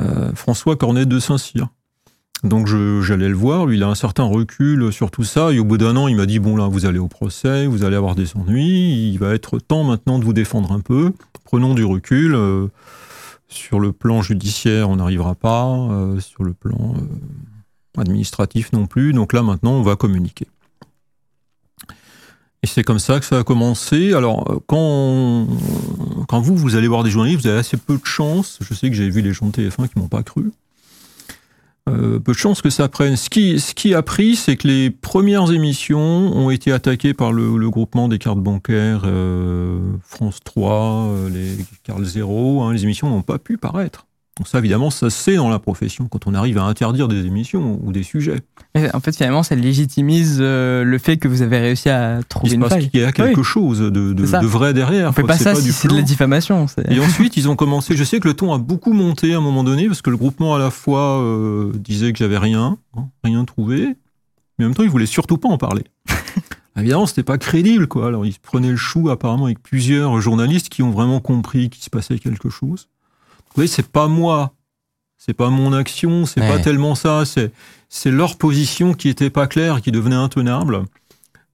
Euh, 0.00 0.32
François 0.34 0.76
Cornet 0.76 1.06
de 1.06 1.18
Saint-Cyr. 1.18 1.68
Donc 2.44 2.66
j'allais 2.66 3.28
le 3.28 3.36
voir, 3.36 3.66
lui 3.66 3.76
il 3.76 3.82
a 3.84 3.88
un 3.88 3.94
certain 3.94 4.24
recul 4.24 4.92
sur 4.92 5.12
tout 5.12 5.22
ça, 5.22 5.52
et 5.52 5.60
au 5.60 5.64
bout 5.64 5.78
d'un 5.78 5.96
an 5.96 6.08
il 6.08 6.16
m'a 6.16 6.26
dit, 6.26 6.40
bon 6.40 6.56
là 6.56 6.66
vous 6.66 6.86
allez 6.86 6.98
au 6.98 7.06
procès, 7.06 7.66
vous 7.66 7.84
allez 7.84 7.94
avoir 7.94 8.16
des 8.16 8.36
ennuis, 8.36 9.12
il 9.12 9.18
va 9.18 9.32
être 9.32 9.60
temps 9.60 9.84
maintenant 9.84 10.18
de 10.18 10.24
vous 10.24 10.32
défendre 10.32 10.72
un 10.72 10.80
peu, 10.80 11.12
prenons 11.44 11.74
du 11.74 11.84
recul, 11.84 12.34
euh, 12.34 12.66
sur 13.46 13.78
le 13.78 13.92
plan 13.92 14.22
judiciaire 14.22 14.90
on 14.90 14.96
n'arrivera 14.96 15.36
pas, 15.36 15.68
euh, 15.68 16.18
sur 16.18 16.42
le 16.42 16.52
plan 16.52 16.94
administratif 17.96 18.72
non 18.72 18.86
plus, 18.86 19.12
donc 19.12 19.32
là 19.32 19.42
maintenant 19.42 19.74
on 19.74 19.82
va 19.82 19.94
communiquer. 19.94 20.48
Et 22.64 22.68
c'est 22.68 22.84
comme 22.84 23.00
ça 23.00 23.18
que 23.18 23.26
ça 23.26 23.40
a 23.40 23.44
commencé. 23.44 24.14
Alors, 24.14 24.62
quand, 24.66 25.46
quand 26.28 26.40
vous, 26.40 26.56
vous 26.56 26.76
allez 26.76 26.86
voir 26.86 27.02
des 27.02 27.10
journalistes, 27.10 27.42
vous 27.42 27.48
avez 27.48 27.58
assez 27.58 27.76
peu 27.76 27.96
de 27.96 28.06
chance. 28.06 28.58
Je 28.60 28.72
sais 28.72 28.88
que 28.88 28.94
j'ai 28.94 29.10
vu 29.10 29.20
les 29.20 29.32
gens 29.32 29.46
de 29.46 29.52
TF1 29.52 29.88
qui 29.88 29.98
m'ont 29.98 30.08
pas 30.08 30.22
cru. 30.22 30.52
Euh, 31.88 32.20
peu 32.20 32.32
de 32.32 32.36
chance 32.36 32.62
que 32.62 32.70
ça 32.70 32.88
prenne. 32.88 33.16
Ce 33.16 33.28
qui, 33.28 33.58
ce 33.58 33.74
qui 33.74 33.92
a 33.94 34.02
pris, 34.02 34.36
c'est 34.36 34.56
que 34.56 34.68
les 34.68 34.90
premières 34.90 35.50
émissions 35.52 35.98
ont 35.98 36.50
été 36.50 36.70
attaquées 36.70 37.12
par 37.14 37.32
le, 37.32 37.68
groupement 37.70 38.08
des 38.08 38.18
cartes 38.18 38.38
bancaires 38.38 39.02
euh, 39.04 39.80
France 40.04 40.38
3, 40.44 41.08
euh, 41.08 41.28
les 41.28 41.64
cartes 41.82 42.04
Zéro. 42.04 42.62
Hein, 42.62 42.72
les 42.72 42.84
émissions 42.84 43.10
n'ont 43.10 43.22
pas 43.22 43.38
pu 43.38 43.58
paraître. 43.58 44.06
Donc 44.38 44.48
ça, 44.48 44.58
évidemment, 44.58 44.88
ça 44.88 45.10
c'est 45.10 45.36
dans 45.36 45.50
la 45.50 45.58
profession, 45.58 46.08
quand 46.08 46.26
on 46.26 46.32
arrive 46.32 46.56
à 46.56 46.62
interdire 46.62 47.06
des 47.06 47.26
émissions 47.26 47.78
ou 47.82 47.92
des 47.92 48.02
sujets. 48.02 48.40
En 48.94 49.00
fait, 49.00 49.14
finalement, 49.14 49.42
ça 49.42 49.54
légitimise 49.54 50.38
euh, 50.40 50.84
le 50.84 50.96
fait 50.96 51.18
que 51.18 51.28
vous 51.28 51.42
avez 51.42 51.58
réussi 51.58 51.90
à 51.90 52.20
trouver 52.26 52.54
une 52.54 52.66
faille. 52.66 52.88
Il 52.94 53.00
y 53.00 53.04
a 53.04 53.12
quelque 53.12 53.42
chose 53.42 53.80
de, 53.80 54.12
de, 54.14 54.46
vrai 54.46 54.72
derrière. 54.72 55.10
On 55.10 55.12
fait 55.12 55.22
pas 55.22 55.36
ça 55.36 55.54
si 55.54 55.70
c'est 55.72 55.88
de 55.88 55.94
la 55.94 56.02
diffamation. 56.02 56.66
Et 56.88 56.98
ensuite, 57.04 57.36
ils 57.36 57.50
ont 57.50 57.56
commencé. 57.56 57.94
Je 57.94 58.04
sais 58.04 58.20
que 58.20 58.28
le 58.28 58.34
ton 58.34 58.54
a 58.54 58.58
beaucoup 58.58 58.94
monté 58.94 59.34
à 59.34 59.36
un 59.36 59.42
moment 59.42 59.64
donné 59.64 59.86
parce 59.86 60.00
que 60.00 60.08
le 60.08 60.16
groupement 60.16 60.54
à 60.54 60.58
la 60.58 60.70
fois 60.70 61.20
euh, 61.20 61.70
disait 61.74 62.12
que 62.12 62.18
j'avais 62.18 62.38
rien, 62.38 62.78
hein, 62.96 63.08
rien 63.22 63.44
trouvé, 63.44 63.96
mais 64.58 64.64
en 64.64 64.68
même 64.68 64.74
temps, 64.74 64.82
ils 64.82 64.90
voulaient 64.90 65.04
surtout 65.04 65.36
pas 65.36 65.48
en 65.48 65.58
parler. 65.58 65.84
Évidemment, 66.76 67.04
c'était 67.04 67.22
pas 67.22 67.36
crédible, 67.36 67.86
quoi. 67.86 68.06
Alors, 68.06 68.24
ils 68.24 68.38
prenaient 68.38 68.70
le 68.70 68.76
chou 68.76 69.10
apparemment 69.10 69.44
avec 69.44 69.62
plusieurs 69.62 70.18
journalistes 70.22 70.70
qui 70.70 70.82
ont 70.82 70.90
vraiment 70.90 71.20
compris 71.20 71.68
qu'il 71.68 71.82
se 71.84 71.90
passait 71.90 72.18
quelque 72.18 72.48
chose. 72.48 72.88
Vous 73.52 73.56
voyez, 73.56 73.68
c'est 73.68 73.88
pas 73.88 74.08
moi, 74.08 74.54
c'est 75.18 75.34
pas 75.34 75.50
mon 75.50 75.74
action, 75.74 76.24
c'est 76.24 76.40
pas 76.40 76.58
tellement 76.58 76.94
ça, 76.94 77.24
c'est 77.26 77.52
c'est 77.90 78.10
leur 78.10 78.38
position 78.38 78.94
qui 78.94 79.10
était 79.10 79.28
pas 79.28 79.46
claire, 79.46 79.82
qui 79.82 79.92
devenait 79.92 80.16
intenable. 80.16 80.84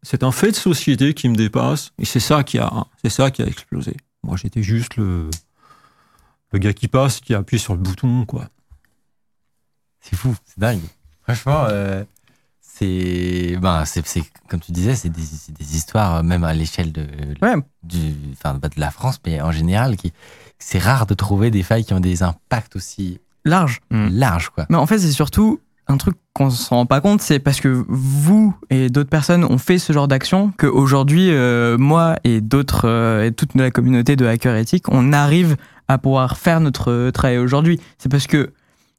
C'est 0.04 0.22
un 0.22 0.30
fait 0.30 0.52
de 0.52 0.56
société 0.56 1.12
qui 1.12 1.28
me 1.28 1.34
dépasse, 1.34 1.90
et 1.98 2.04
c'est 2.04 2.20
ça 2.20 2.44
qui 2.44 2.58
a, 2.58 2.86
c'est 3.02 3.10
ça 3.10 3.32
qui 3.32 3.42
a 3.42 3.46
explosé. 3.46 3.96
Moi, 4.22 4.36
j'étais 4.36 4.62
juste 4.62 4.96
le, 4.96 5.28
le 6.52 6.58
gars 6.60 6.72
qui 6.72 6.86
passe, 6.86 7.18
qui 7.18 7.34
a 7.34 7.38
appuyé 7.38 7.60
sur 7.60 7.74
le 7.74 7.80
bouton, 7.80 8.24
quoi. 8.24 8.48
C'est 10.00 10.14
fou, 10.14 10.36
c'est 10.44 10.60
dingue. 10.60 10.80
Franchement, 11.22 11.64
euh, 11.68 12.04
c'est, 12.60 13.56
ben, 13.60 13.84
c'est, 13.84 14.22
comme 14.48 14.60
tu 14.60 14.70
disais, 14.70 14.94
c'est 14.94 15.08
des, 15.08 15.22
des, 15.48 15.76
histoires, 15.76 16.22
même 16.22 16.44
à 16.44 16.54
l'échelle 16.54 16.92
de, 16.92 17.04
du, 17.82 18.14
enfin, 18.32 18.54
de 18.54 18.68
la 18.76 18.92
France, 18.92 19.20
mais 19.26 19.40
en 19.40 19.50
général, 19.50 19.96
qui, 19.96 20.12
c'est 20.58 20.78
rare 20.78 21.06
de 21.06 21.14
trouver 21.14 21.50
des 21.50 21.62
failles 21.62 21.84
qui 21.84 21.94
ont 21.94 22.00
des 22.00 22.22
impacts 22.22 22.76
aussi 22.76 23.20
larges. 23.44 23.80
Larges, 23.90 24.50
quoi. 24.50 24.66
Mais 24.68 24.76
en 24.76 24.86
fait, 24.86 24.98
c'est 24.98 25.12
surtout 25.12 25.60
un 25.88 25.96
truc 25.96 26.16
qu'on 26.34 26.50
se 26.50 26.68
rend 26.68 26.84
pas 26.84 27.00
compte, 27.00 27.22
c'est 27.22 27.38
parce 27.38 27.60
que 27.60 27.84
vous 27.88 28.54
et 28.68 28.90
d'autres 28.90 29.08
personnes 29.08 29.44
ont 29.44 29.58
fait 29.58 29.78
ce 29.78 29.92
genre 29.92 30.06
d'action 30.06 30.52
qu'aujourd'hui, 30.58 31.30
euh, 31.30 31.78
moi 31.78 32.16
et 32.24 32.42
d'autres, 32.42 32.82
euh, 32.84 33.24
et 33.24 33.32
toute 33.32 33.54
la 33.54 33.70
communauté 33.70 34.14
de 34.14 34.26
hackers 34.26 34.56
éthiques, 34.56 34.84
on 34.90 35.14
arrive 35.14 35.56
à 35.88 35.96
pouvoir 35.96 36.36
faire 36.36 36.60
notre 36.60 37.10
travail 37.10 37.38
aujourd'hui. 37.38 37.80
C'est 37.96 38.10
parce 38.10 38.26
que 38.26 38.52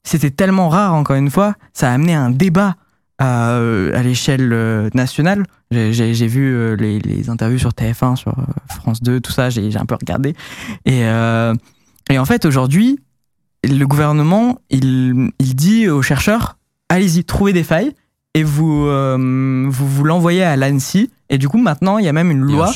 c'était 0.03 0.31
tellement 0.31 0.69
rare, 0.69 0.95
encore 0.95 1.15
une 1.15 1.29
fois, 1.29 1.53
ça 1.73 1.91
a 1.91 1.93
amené 1.93 2.15
un 2.15 2.31
débat 2.31 2.75
à, 3.19 3.51
euh, 3.51 3.95
à 3.95 4.01
l'échelle 4.01 4.89
nationale. 4.95 5.45
J'ai 5.71 6.27
vu 6.27 6.75
les, 6.75 6.99
les, 6.99 7.29
interviews 7.29 7.59
sur 7.59 7.71
TF1, 7.71 8.15
sur 8.15 8.33
France 8.67 9.03
2, 9.03 9.19
tout 9.19 9.31
ça, 9.31 9.51
j'ai 9.51 9.77
un 9.77 9.85
peu 9.85 9.95
regardé. 9.95 10.35
Et, 10.85 11.01
et 11.01 12.17
en 12.17 12.25
fait, 12.25 12.45
aujourd'hui, 12.45 12.99
le 13.63 13.85
gouvernement, 13.85 14.59
il, 14.69 15.31
il 15.39 15.55
dit 15.55 15.89
aux 15.89 16.01
chercheurs, 16.01 16.57
allez-y, 16.89 17.23
trouvez 17.23 17.53
des 17.53 17.63
failles 17.63 17.93
et 18.33 18.43
vous 18.43 18.85
euh, 18.87 19.67
vous, 19.69 19.87
vous 19.87 20.03
l'envoyez 20.03 20.43
à 20.43 20.55
l'ANSI. 20.55 21.09
Et 21.29 21.37
du 21.37 21.47
coup, 21.47 21.57
maintenant, 21.57 21.97
il 21.97 22.05
y 22.05 22.07
a 22.07 22.13
même 22.13 22.31
une 22.31 22.41
loi 22.41 22.71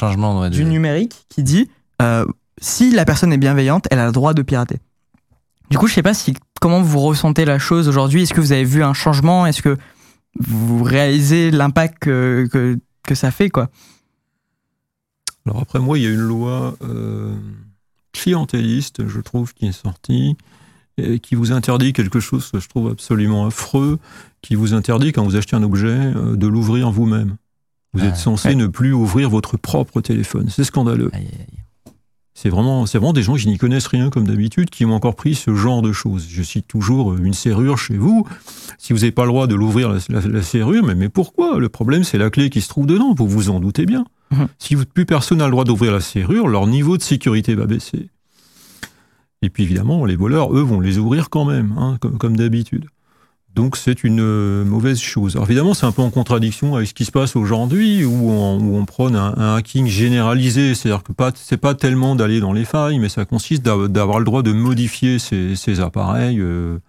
du 0.49 0.65
numérique 0.65 1.25
qui 1.29 1.43
dit 1.43 1.69
euh, 2.01 2.25
si 2.61 2.91
la 2.91 3.05
personne 3.05 3.33
est 3.33 3.37
bienveillante, 3.37 3.87
elle 3.91 3.99
a 3.99 4.05
le 4.05 4.11
droit 4.11 4.33
de 4.33 4.41
pirater. 4.41 4.77
Du 5.69 5.77
coup, 5.77 5.87
je 5.87 5.93
sais 5.93 6.03
pas 6.03 6.13
si 6.13 6.35
comment 6.61 6.81
vous 6.81 6.99
ressentez 6.99 7.45
la 7.45 7.59
chose 7.59 7.87
aujourd'hui. 7.87 8.23
Est-ce 8.23 8.33
que 8.33 8.41
vous 8.41 8.51
avez 8.51 8.63
vu 8.63 8.83
un 8.83 8.93
changement? 8.93 9.47
Est-ce 9.47 9.61
que 9.61 9.77
vous 10.39 10.83
réalisez 10.83 11.51
l'impact 11.51 11.99
que, 11.99 12.77
que, 13.03 13.15
ça 13.15 13.31
fait 13.31 13.49
quoi 13.49 13.69
Alors 15.45 15.61
après 15.61 15.79
moi, 15.79 15.97
il 15.97 16.03
y 16.03 16.07
a 16.07 16.11
une 16.11 16.19
loi 16.19 16.75
euh, 16.81 17.35
clientéliste, 18.11 19.07
je 19.07 19.19
trouve, 19.21 19.53
qui 19.53 19.67
est 19.67 19.71
sortie 19.71 20.35
qui 21.21 21.35
vous 21.35 21.51
interdit 21.51 21.93
quelque 21.93 22.19
chose 22.19 22.49
que 22.51 22.59
je 22.59 22.69
trouve 22.69 22.89
absolument 22.91 23.47
affreux, 23.47 23.99
qui 24.41 24.55
vous 24.55 24.73
interdit 24.73 25.11
quand 25.11 25.23
vous 25.23 25.35
achetez 25.35 25.55
un 25.55 25.63
objet 25.63 25.87
euh, 25.87 26.35
de 26.35 26.47
l'ouvrir 26.47 26.91
vous-même. 26.91 27.37
Vous 27.93 28.03
êtes 28.03 28.15
censé 28.15 28.55
ne 28.55 28.65
plus 28.65 28.91
ouvrir 28.91 29.29
votre 29.29 29.55
propre 29.55 30.01
téléphone. 30.01 30.49
C'est 30.49 30.63
scandaleux. 30.63 31.11
C'est 32.35 32.49
vraiment, 32.49 32.85
c'est 32.87 32.97
vraiment 32.97 33.13
des 33.13 33.21
gens 33.21 33.35
qui 33.35 33.47
n'y 33.47 33.57
connaissent 33.57 33.87
rien 33.87 34.09
comme 34.09 34.25
d'habitude, 34.25 34.69
qui 34.69 34.85
ont 34.85 34.93
encore 34.93 35.15
pris 35.15 35.35
ce 35.35 35.53
genre 35.53 35.81
de 35.81 35.91
choses. 35.91 36.27
Je 36.27 36.41
cite 36.41 36.67
toujours 36.67 37.13
euh, 37.13 37.19
une 37.23 37.33
serrure 37.33 37.77
chez 37.77 37.95
vous. 37.95 38.27
Si 38.79 38.91
vous 38.91 38.99
n'avez 38.99 39.11
pas 39.11 39.23
le 39.23 39.29
droit 39.29 39.45
de 39.45 39.53
l'ouvrir 39.53 39.89
la, 40.09 40.41
serrure, 40.41 40.83
mais, 40.83 40.95
mais 40.95 41.09
pourquoi? 41.09 41.59
Le 41.59 41.69
problème, 41.69 42.03
c'est 42.03 42.17
la 42.17 42.31
clé 42.31 42.49
qui 42.49 42.61
se 42.61 42.69
trouve 42.69 42.87
dedans. 42.87 43.13
Vous 43.15 43.27
vous 43.27 43.49
en 43.49 43.59
doutez 43.59 43.85
bien. 43.85 44.05
Mhm. 44.31 44.47
Si 44.57 44.75
plus 44.75 45.05
personne 45.05 45.37
n'a 45.37 45.45
le 45.45 45.51
droit 45.51 45.63
d'ouvrir 45.63 45.91
la 45.91 46.01
serrure, 46.01 46.47
leur 46.47 46.65
niveau 46.65 46.97
de 46.97 47.03
sécurité 47.03 47.53
va 47.53 47.67
baisser. 47.67 48.09
Et 49.43 49.49
puis 49.49 49.63
évidemment, 49.63 50.05
les 50.05 50.15
voleurs, 50.15 50.55
eux, 50.55 50.61
vont 50.61 50.79
les 50.79 50.97
ouvrir 50.97 51.29
quand 51.29 51.45
même, 51.45 51.75
hein, 51.77 51.97
comme, 51.99 52.37
d'habitude. 52.37 52.85
Donc 53.55 53.77
c'est 53.77 54.03
une 54.03 54.19
euh, 54.19 54.65
mauvaise 54.65 54.99
chose. 54.99 55.35
Alors 55.35 55.47
évidemment, 55.47 55.75
c'est 55.75 55.85
un 55.85 55.91
peu 55.91 56.01
en 56.01 56.09
contradiction 56.09 56.75
avec 56.75 56.87
ce 56.87 56.93
qui 56.93 57.05
se 57.05 57.11
passe 57.11 57.35
aujourd'hui, 57.35 58.03
où 58.03 58.31
on, 58.31 58.59
où 58.59 58.75
on 58.75 58.85
prône 58.85 59.15
un, 59.15 59.55
hacking 59.55 59.85
généralisé. 59.85 60.73
C'est-à-dire 60.73 61.03
que 61.03 61.13
pas, 61.13 61.31
c'est 61.35 61.57
pas 61.57 61.75
tellement 61.75 62.15
d'aller 62.15 62.39
dans 62.39 62.53
les 62.53 62.65
failles, 62.65 62.97
mais 62.97 63.09
ça 63.09 63.25
consiste 63.25 63.61
d'avoir 63.61 64.17
le 64.17 64.25
droit 64.25 64.41
de 64.41 64.51
modifier 64.51 65.19
ces, 65.19 65.55
ces 65.55 65.79
appareils. 65.81 66.39
Euh, 66.39 66.79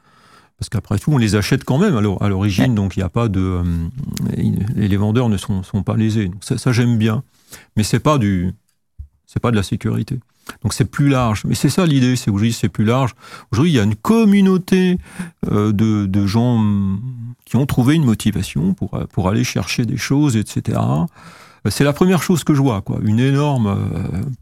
parce 0.59 0.70
qu'après 0.70 0.98
tout, 0.98 1.12
on 1.12 1.18
les 1.18 1.35
achète 1.35 1.64
quand 1.64 1.79
même 1.79 1.96
à 1.96 2.29
l'origine, 2.29 2.74
donc 2.74 2.96
il 2.96 3.00
n'y 3.00 3.05
a 3.05 3.09
pas 3.11 3.29
de, 3.29 3.40
euh, 3.40 3.64
les 4.77 4.96
vendeurs 4.96 5.29
ne 5.29 5.37
sont, 5.37 5.62
sont 5.62 5.83
pas 5.83 5.96
lésés. 5.96 6.29
Donc 6.29 6.42
ça, 6.44 6.57
ça 6.57 6.72
j'aime 6.72 6.96
bien, 6.96 7.22
mais 7.77 7.83
c'est 7.83 7.98
pas 7.98 8.16
du, 8.18 8.53
c'est 9.27 9.40
pas 9.40 9.50
de 9.50 9.57
la 9.57 9.62
sécurité. 9.62 10.20
Donc 10.62 10.72
c'est 10.72 10.85
plus 10.85 11.09
large. 11.09 11.42
Mais 11.46 11.54
c'est 11.54 11.68
ça 11.68 11.87
l'idée, 11.87 12.16
c'est 12.16 12.30
aujourd'hui 12.30 12.52
c'est 12.52 12.68
plus 12.68 12.85
large. 12.85 13.14
Aujourd'hui 13.52 13.72
il 13.72 13.76
y 13.76 13.80
a 13.80 13.85
une 13.85 13.96
communauté 13.96 14.98
euh, 15.50 15.72
de, 15.72 16.07
de, 16.07 16.26
gens 16.26 16.57
hum, 16.57 17.00
qui 17.44 17.57
ont 17.57 17.66
trouvé 17.66 17.94
une 17.94 18.04
motivation 18.04 18.74
pour, 18.74 18.94
euh, 18.94 19.04
pour 19.12 19.28
aller 19.28 19.44
chercher 19.44 19.85
des 19.85 19.96
choses, 19.96 20.37
etc. 20.37 20.78
Euh, 20.78 21.70
c'est 21.70 21.85
la 21.85 21.94
première 21.94 22.22
chose 22.22 22.44
que 22.44 22.54
je 22.54 22.61
vois, 22.61 22.83
quoi. 22.83 22.98
Une 23.02 23.20
énorme 23.20 23.74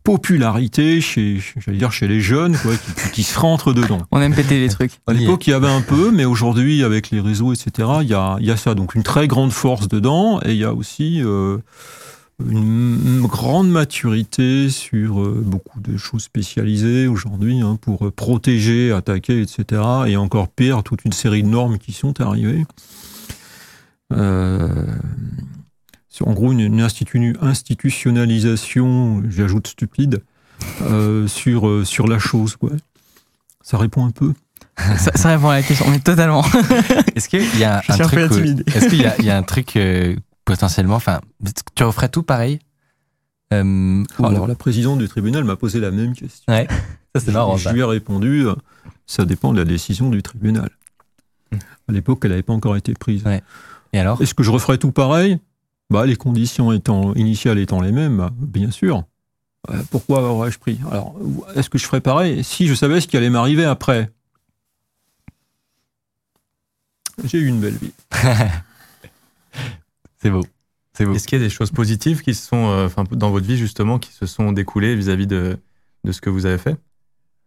popularité 0.02 1.00
chez, 1.00 1.40
j'allais 1.56 1.78
dire 1.78 1.92
chez 1.92 2.08
les 2.08 2.20
jeunes, 2.20 2.56
quoi, 2.58 2.72
qui, 2.76 3.10
qui, 3.12 3.22
se 3.22 3.38
rentrent 3.38 3.72
dedans. 3.72 3.98
On 4.10 4.20
aime 4.20 4.34
péter 4.34 4.58
les 4.58 4.68
trucs. 4.70 4.92
À 5.06 5.12
l'époque, 5.12 5.46
il 5.46 5.50
y 5.50 5.52
avait 5.52 5.68
un 5.68 5.82
peu, 5.82 6.10
mais 6.10 6.24
aujourd'hui, 6.24 6.82
avec 6.82 7.10
les 7.10 7.20
réseaux, 7.20 7.52
etc., 7.52 7.88
il 8.02 8.08
y 8.08 8.14
a, 8.14 8.36
il 8.40 8.46
y 8.46 8.50
a 8.50 8.56
ça. 8.56 8.74
Donc 8.74 8.96
une 8.96 9.04
très 9.04 9.28
grande 9.28 9.52
force 9.52 9.86
dedans, 9.86 10.40
et 10.44 10.50
il 10.50 10.58
y 10.58 10.64
a 10.64 10.74
aussi 10.74 11.22
euh, 11.22 11.58
une 12.48 13.22
grande 13.22 13.70
maturité 13.70 14.68
sur 14.70 15.20
euh, 15.20 15.42
beaucoup 15.44 15.80
de 15.80 15.96
choses 15.96 16.22
spécialisées 16.22 17.06
aujourd'hui 17.06 17.60
hein, 17.60 17.78
pour 17.80 18.06
euh, 18.06 18.10
protéger, 18.10 18.92
attaquer, 18.92 19.40
etc. 19.40 19.82
Et 20.06 20.16
encore 20.16 20.48
pire, 20.48 20.82
toute 20.82 21.04
une 21.04 21.12
série 21.12 21.42
de 21.42 21.48
normes 21.48 21.78
qui 21.78 21.92
sont 21.92 22.20
arrivées. 22.20 22.64
Euh, 24.12 24.86
en 26.24 26.34
gros, 26.34 26.52
une, 26.52 26.80
institutionnalisation, 26.80 29.22
j'ajoute 29.28 29.66
stupide, 29.66 30.22
sur, 31.26 31.84
sur 31.86 32.06
la 32.06 32.18
chose. 32.18 32.56
Quoi. 32.56 32.70
Ça 33.62 33.78
répond 33.78 34.04
un 34.06 34.10
peu 34.12 34.32
ça, 34.76 35.12
ça 35.14 35.28
répond 35.30 35.48
à 35.50 35.54
la 35.56 35.62
question, 35.62 35.86
mais 35.90 35.98
totalement. 36.00 36.44
Est-ce 37.14 37.28
qu'il 37.28 37.58
y 37.58 37.64
a 37.64 37.82
un 37.88 37.96
truc. 38.08 38.30
Est-ce 38.74 38.88
qu'il 38.88 39.02
y, 39.02 39.06
a- 39.06 39.14
il 39.18 39.24
y 39.24 39.30
a 39.30 39.36
un 39.36 39.42
truc 39.42 39.76
euh, 39.76 40.16
potentiellement. 40.54 40.96
Enfin, 40.96 41.20
tu 41.74 41.84
referais 41.84 42.08
tout 42.08 42.22
pareil 42.22 42.58
Euh, 43.52 44.04
Oh, 44.18 44.22
ou- 44.22 44.26
alors 44.26 44.46
la 44.46 44.54
présidente 44.54 44.98
du 44.98 45.08
tribunal 45.08 45.44
m'a 45.44 45.56
posé 45.56 45.78
la 45.80 45.90
même 45.90 46.14
question. 46.14 46.44
Ouais, 46.52 46.66
ça 47.14 47.20
c'est 47.20 47.32
marrant. 47.32 47.56
Je 47.56 47.68
lui 47.70 47.80
ai 47.80 47.84
répondu, 47.84 48.46
euh, 48.46 48.54
ça 49.06 49.24
dépend 49.26 49.52
de 49.52 49.58
la 49.58 49.64
décision 49.66 50.08
du 50.10 50.22
tribunal. 50.22 50.70
À 51.52 51.92
l'époque, 51.92 52.20
elle 52.24 52.30
n'avait 52.30 52.42
pas 52.42 52.54
encore 52.54 52.76
été 52.76 52.94
prise. 52.94 53.24
Ouais. 53.24 53.42
Et 53.92 53.98
alors 53.98 54.22
Est-ce 54.22 54.32
que 54.34 54.42
je 54.42 54.50
referais 54.50 54.78
tout 54.78 54.92
pareil? 54.92 55.38
Bah, 55.90 56.06
Les 56.06 56.16
conditions 56.16 56.72
étant, 56.72 57.12
initiales 57.14 57.58
étant 57.58 57.82
les 57.82 57.92
mêmes, 57.92 58.16
bah, 58.16 58.30
bien 58.38 58.70
sûr. 58.70 59.04
Euh, 59.70 59.82
pourquoi 59.90 60.22
aurais-je 60.22 60.58
pris? 60.58 60.80
Alors, 60.90 61.14
est-ce 61.54 61.68
que 61.68 61.76
je 61.78 61.84
ferais 61.84 62.00
pareil? 62.00 62.42
Si 62.42 62.66
je 62.66 62.74
savais 62.74 63.00
ce 63.02 63.06
qui 63.06 63.16
allait 63.18 63.28
m'arriver 63.30 63.64
après 63.66 64.10
J'ai 67.24 67.38
eu 67.38 67.46
une 67.48 67.60
belle 67.60 67.76
vie. 67.76 67.92
C'est 70.22 70.30
beau. 70.30 70.44
C'est 70.96 71.04
beau. 71.06 71.14
Est-ce 71.14 71.26
qu'il 71.26 71.38
y 71.38 71.42
a 71.42 71.44
des 71.44 71.50
choses 71.50 71.70
positives 71.70 72.22
qui 72.22 72.34
se 72.34 72.46
sont, 72.46 72.68
euh, 72.70 72.86
enfin, 72.86 73.04
dans 73.10 73.30
votre 73.30 73.46
vie 73.46 73.56
justement, 73.56 73.98
qui 73.98 74.12
se 74.12 74.26
sont 74.26 74.52
découlées 74.52 74.94
vis-à-vis 74.94 75.26
de, 75.26 75.58
de 76.04 76.12
ce 76.12 76.20
que 76.20 76.30
vous 76.30 76.46
avez 76.46 76.58
fait, 76.58 76.76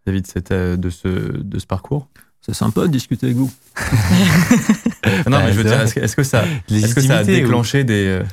vis-à-vis 0.06 0.22
de, 0.24 0.28
cette, 0.28 0.52
euh, 0.52 0.76
de, 0.78 0.90
ce, 0.90 1.08
de 1.08 1.60
ce 1.60 1.66
parcours? 1.66 2.08
C'est 2.42 2.54
sympa 2.54 2.82
de 2.82 2.88
discuter 2.88 3.28
avec 3.28 3.38
vous. 3.38 3.52
Ah 3.76 3.82
Non, 5.28 5.38
Bah, 5.38 5.44
mais 5.46 5.52
je 5.54 5.58
veux 5.58 5.64
dire, 5.64 5.76
vrai. 5.76 5.84
est-ce 5.86 5.96
que, 5.96 6.00
est-ce 6.02 6.16
que 6.16 6.24
ça, 6.24 6.44
est-ce 6.70 6.94
que 6.96 7.02
ça 7.02 7.18
a 7.20 7.24
ou- 7.24 7.26
déclenché 7.26 7.84
des. 7.84 8.06
euh, 8.08 8.24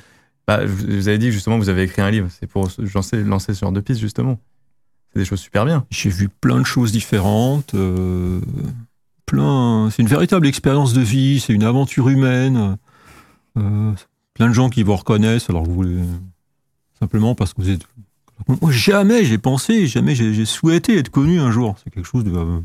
bah, 0.47 0.65
vous 0.67 0.87
vous 0.87 1.09
avez 1.09 1.19
dit 1.19 1.27
que 1.27 1.33
justement 1.33 1.57
vous 1.59 1.69
avez 1.69 1.83
écrit 1.85 2.03
un 2.03 2.11
livre, 2.11 2.29
c'est 2.39 2.47
pour 2.47 2.69
lancer, 2.95 3.23
lancer 3.23 3.55
ce 3.55 3.61
genre 3.61 3.73
de 3.73 3.81
piste 3.81 4.01
justement. 4.01 4.39
C'est 5.13 5.21
des 5.21 5.25
choses 5.25 5.41
super 5.41 5.65
bien. 5.65 5.87
J'ai 5.91 6.11
vu 6.11 6.29
plein 6.29 6.59
de 6.59 6.65
choses 6.67 6.91
différentes. 6.93 7.75
euh, 7.75 8.41
plein. 9.27 9.89
C'est 9.91 10.03
une 10.03 10.09
véritable 10.09 10.47
expérience 10.47 10.93
de 10.95 11.01
vie. 11.01 11.39
C'est 11.41 11.53
une 11.53 11.65
aventure 11.65 12.09
humaine. 12.09 12.77
euh, 13.59 13.93
plein 14.35 14.49
de 14.49 14.55
gens 14.55 14.69
qui 14.71 14.83
vous 14.83 14.97
reconnaissent. 14.97 15.49
Alors 15.51 15.63
que 15.63 15.69
vous 15.69 15.75
voulez 15.75 16.01
simplement 16.99 17.35
parce 17.35 17.53
que 17.55 17.63
vous 17.63 17.71
êtes. 17.71 17.83
Moi, 18.49 18.73
jamais 18.73 19.25
j'ai 19.25 19.39
pensé, 19.39 19.87
jamais 19.87 20.15
j'ai 20.15 20.35
j'ai 20.35 20.45
souhaité 20.47 20.97
être 20.99 21.11
connu 21.11 21.39
un 21.41 21.51
jour. 21.51 21.77
C'est 21.83 21.91
quelque 21.93 22.07
chose 22.09 22.25
de. 22.25 22.33
euh, 22.33 22.61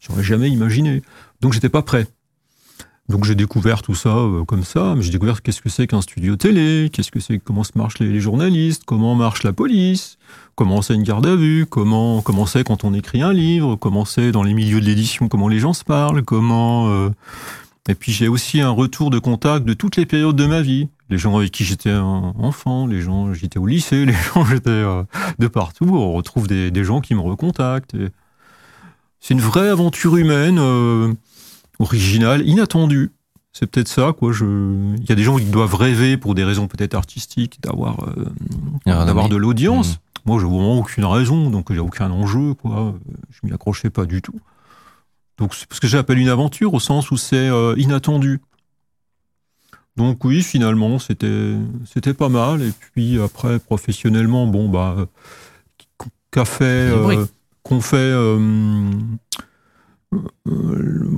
J'aurais 0.00 0.22
jamais 0.22 0.50
imaginé. 0.50 1.02
Donc 1.40 1.52
j'étais 1.54 1.68
pas 1.70 1.82
prêt. 1.82 2.06
Donc 3.08 3.24
j'ai 3.24 3.36
découvert 3.36 3.82
tout 3.82 3.94
ça 3.94 4.16
euh, 4.16 4.44
comme 4.44 4.64
ça, 4.64 4.94
mais 4.96 5.02
j'ai 5.02 5.12
découvert 5.12 5.40
qu'est-ce 5.40 5.62
que 5.62 5.68
c'est 5.68 5.86
qu'un 5.86 6.02
studio 6.02 6.34
télé, 6.34 6.90
qu'est-ce 6.92 7.12
que 7.12 7.20
c'est, 7.20 7.38
comment 7.38 7.62
se 7.62 7.70
marchent 7.76 8.00
les, 8.00 8.08
les 8.10 8.20
journalistes, 8.20 8.82
comment 8.84 9.14
marche 9.14 9.44
la 9.44 9.52
police, 9.52 10.18
comment 10.56 10.82
c'est 10.82 10.94
une 10.94 11.04
garde 11.04 11.24
à 11.24 11.36
vue, 11.36 11.66
comment 11.66 12.20
comment 12.20 12.46
c'est 12.46 12.64
quand 12.64 12.82
on 12.82 12.92
écrit 12.94 13.22
un 13.22 13.32
livre, 13.32 13.76
comment 13.76 14.04
c'est 14.04 14.32
dans 14.32 14.42
les 14.42 14.54
milieux 14.54 14.80
de 14.80 14.86
l'édition, 14.86 15.28
comment 15.28 15.46
les 15.48 15.60
gens 15.60 15.72
se 15.72 15.84
parlent, 15.84 16.22
comment. 16.24 16.88
euh, 16.90 17.10
Et 17.88 17.94
puis 17.94 18.12
j'ai 18.12 18.28
aussi 18.28 18.60
un 18.60 18.70
retour 18.70 19.10
de 19.10 19.18
contact 19.18 19.64
de 19.64 19.74
toutes 19.74 19.96
les 19.96 20.06
périodes 20.06 20.36
de 20.36 20.46
ma 20.46 20.60
vie. 20.60 20.88
Les 21.08 21.18
gens 21.18 21.36
avec 21.36 21.52
qui 21.52 21.64
j'étais 21.64 21.90
un 21.90 22.34
enfant, 22.38 22.86
les 22.86 23.00
gens 23.00 23.32
j'étais 23.32 23.58
au 23.58 23.66
lycée, 23.66 24.04
les 24.06 24.12
gens 24.12 24.44
j'étais 24.44 24.70
euh, 24.70 25.04
de 25.38 25.46
partout. 25.46 25.88
On 25.90 26.12
retrouve 26.12 26.48
des, 26.48 26.70
des 26.70 26.84
gens 26.84 27.00
qui 27.00 27.14
me 27.14 27.20
recontactent. 27.20 27.94
et 27.94 28.08
C'est 29.20 29.34
une 29.34 29.40
vraie 29.40 29.68
aventure 29.68 30.16
humaine, 30.16 30.58
euh, 30.58 31.12
originale, 31.78 32.46
inattendue. 32.46 33.12
C'est 33.52 33.66
peut-être 33.66 33.88
ça, 33.88 34.12
quoi. 34.12 34.32
Je... 34.32 34.44
Il 34.44 35.08
y 35.08 35.12
a 35.12 35.14
des 35.14 35.22
gens 35.22 35.38
qui 35.38 35.46
doivent 35.46 35.76
rêver 35.76 36.18
pour 36.18 36.34
des 36.34 36.44
raisons 36.44 36.66
peut-être 36.66 36.94
artistiques 36.94 37.58
d'avoir 37.62 38.04
euh, 38.04 38.26
d'avoir 38.84 39.30
de 39.30 39.36
l'audience. 39.36 39.92
Mhm. 39.92 39.96
Moi, 40.26 40.40
je 40.40 40.44
vois 40.44 40.58
vraiment 40.58 40.78
aucune 40.80 41.04
raison, 41.04 41.50
donc 41.50 41.68
il 41.70 41.74
n'y 41.74 41.78
a 41.78 41.84
aucun 41.84 42.10
enjeu, 42.10 42.54
quoi. 42.54 42.94
Je 43.30 43.46
m'y 43.46 43.54
accrochais 43.54 43.90
pas 43.90 44.04
du 44.04 44.20
tout. 44.20 44.40
Donc 45.38 45.54
c'est 45.54 45.72
ce 45.72 45.80
que 45.80 45.86
j'appelle 45.86 46.18
une 46.18 46.28
aventure 46.28 46.74
au 46.74 46.80
sens 46.80 47.10
où 47.10 47.16
c'est 47.16 47.48
euh, 47.48 47.74
inattendu. 47.76 48.40
Donc 49.96 50.24
oui, 50.24 50.42
finalement, 50.42 50.98
c'était 50.98 51.54
c'était 51.86 52.14
pas 52.14 52.28
mal. 52.28 52.62
Et 52.62 52.72
puis 52.92 53.20
après, 53.20 53.58
professionnellement, 53.58 54.46
bon 54.46 54.68
bah, 54.68 55.06
qu'a 56.30 56.44
fait, 56.44 56.64
euh, 56.64 57.24
qu'on 57.62 57.80
fait, 57.80 57.96
euh, 57.96 58.90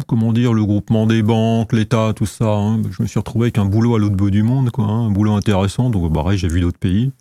comment 0.06 0.32
dire, 0.32 0.52
le 0.54 0.64
groupement 0.64 1.06
des 1.06 1.22
banques, 1.22 1.72
l'État, 1.72 2.12
tout 2.14 2.26
ça. 2.26 2.46
hein. 2.46 2.80
Je 2.90 3.02
me 3.02 3.08
suis 3.08 3.18
retrouvé 3.18 3.46
avec 3.46 3.58
un 3.58 3.64
boulot 3.64 3.96
à 3.96 3.98
l'autre 3.98 4.16
bout 4.16 4.30
du 4.30 4.42
monde, 4.42 4.70
quoi, 4.70 4.84
hein, 4.84 5.06
un 5.06 5.10
boulot 5.10 5.34
intéressant. 5.34 5.90
Donc 5.90 6.12
pareil, 6.12 6.38
j'ai 6.38 6.48
vu 6.48 6.60
d'autres 6.60 6.78
pays. 6.78 7.12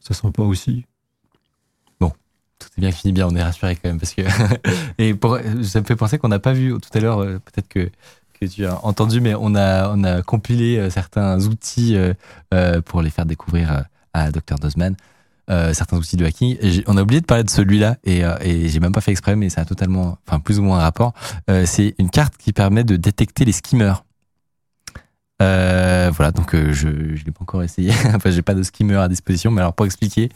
C'est 0.00 0.14
sympa 0.14 0.42
aussi. 0.42 0.84
Bien 2.78 2.92
finit 2.92 3.12
bien, 3.12 3.26
on 3.26 3.34
est 3.34 3.42
rassuré 3.42 3.74
quand 3.74 3.88
même 3.88 3.98
parce 3.98 4.14
que 4.14 4.22
et 4.98 5.14
ça 5.64 5.80
me 5.80 5.84
fait 5.84 5.96
penser 5.96 6.18
qu'on 6.18 6.28
n'a 6.28 6.38
pas 6.38 6.52
vu 6.52 6.72
tout 6.80 6.96
à 6.96 7.00
l'heure, 7.00 7.18
euh, 7.18 7.38
peut-être 7.38 7.68
que 7.68 7.90
que 8.40 8.46
tu 8.46 8.66
as 8.66 8.84
entendu, 8.84 9.20
mais 9.20 9.34
on 9.34 9.54
a 9.54 9.90
on 9.94 10.04
a 10.04 10.22
compilé 10.22 10.78
euh, 10.78 10.90
certains 10.90 11.40
outils 11.46 11.96
euh, 11.96 12.80
pour 12.82 13.02
les 13.02 13.10
faire 13.10 13.26
découvrir 13.26 13.84
à 14.12 14.30
Dr 14.30 14.58
Dozman, 14.60 14.96
certains 15.48 15.96
outils 15.96 16.16
de 16.16 16.24
hacking. 16.24 16.56
On 16.86 16.96
a 16.96 17.02
oublié 17.02 17.20
de 17.20 17.26
parler 17.26 17.44
de 17.44 17.50
celui-là 17.50 17.96
et, 18.04 18.24
euh, 18.24 18.36
et 18.40 18.68
j'ai 18.68 18.80
même 18.80 18.92
pas 18.92 19.00
fait 19.00 19.12
exprès, 19.12 19.36
mais 19.36 19.48
ça 19.48 19.62
a 19.62 19.64
totalement, 19.64 20.18
enfin 20.26 20.40
plus 20.40 20.58
ou 20.58 20.62
moins 20.62 20.78
un 20.78 20.82
rapport. 20.82 21.14
C'est 21.64 21.94
une 21.98 22.10
carte 22.10 22.36
qui 22.36 22.52
permet 22.52 22.84
de 22.84 22.96
détecter 22.96 23.44
les 23.44 23.52
skimmers. 23.52 23.94
Voilà, 25.40 26.32
donc 26.32 26.54
je 26.54 27.14
je 27.14 27.24
l'ai 27.24 27.32
pas 27.32 27.42
encore 27.42 27.62
essayé. 27.62 27.92
enfin, 28.14 28.30
j'ai 28.30 28.42
pas 28.42 28.54
de 28.54 28.62
skimmer 28.62 28.96
à 28.96 29.08
disposition, 29.08 29.50
mais 29.50 29.60
alors 29.60 29.74
pour 29.74 29.86
expliquer. 29.86 30.30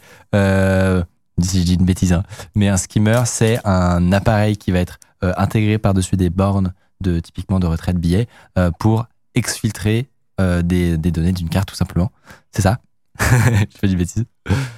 Si 1.41 1.59
je 1.59 1.65
dis 1.65 1.73
une 1.75 1.85
bêtise, 1.85 2.13
hein. 2.13 2.23
mais 2.55 2.67
un 2.67 2.77
skimmer, 2.77 3.23
c'est 3.25 3.59
un 3.65 4.11
appareil 4.11 4.57
qui 4.57 4.71
va 4.71 4.79
être 4.79 4.99
euh, 5.23 5.33
intégré 5.37 5.77
par-dessus 5.77 6.15
des 6.15 6.29
bornes 6.29 6.73
de 7.01 7.19
typiquement 7.19 7.59
de 7.59 7.65
retrait 7.67 7.93
de 7.93 7.99
billets 7.99 8.27
euh, 8.57 8.71
pour 8.71 9.07
exfiltrer 9.35 10.09
euh, 10.39 10.61
des 10.61 10.97
données 10.97 11.33
d'une 11.33 11.49
carte 11.49 11.69
tout 11.69 11.75
simplement. 11.75 12.11
C'est 12.51 12.61
ça? 12.61 12.79
Je 13.19 13.77
fais 13.79 13.87
du 13.87 13.95
bêtise. 13.95 14.25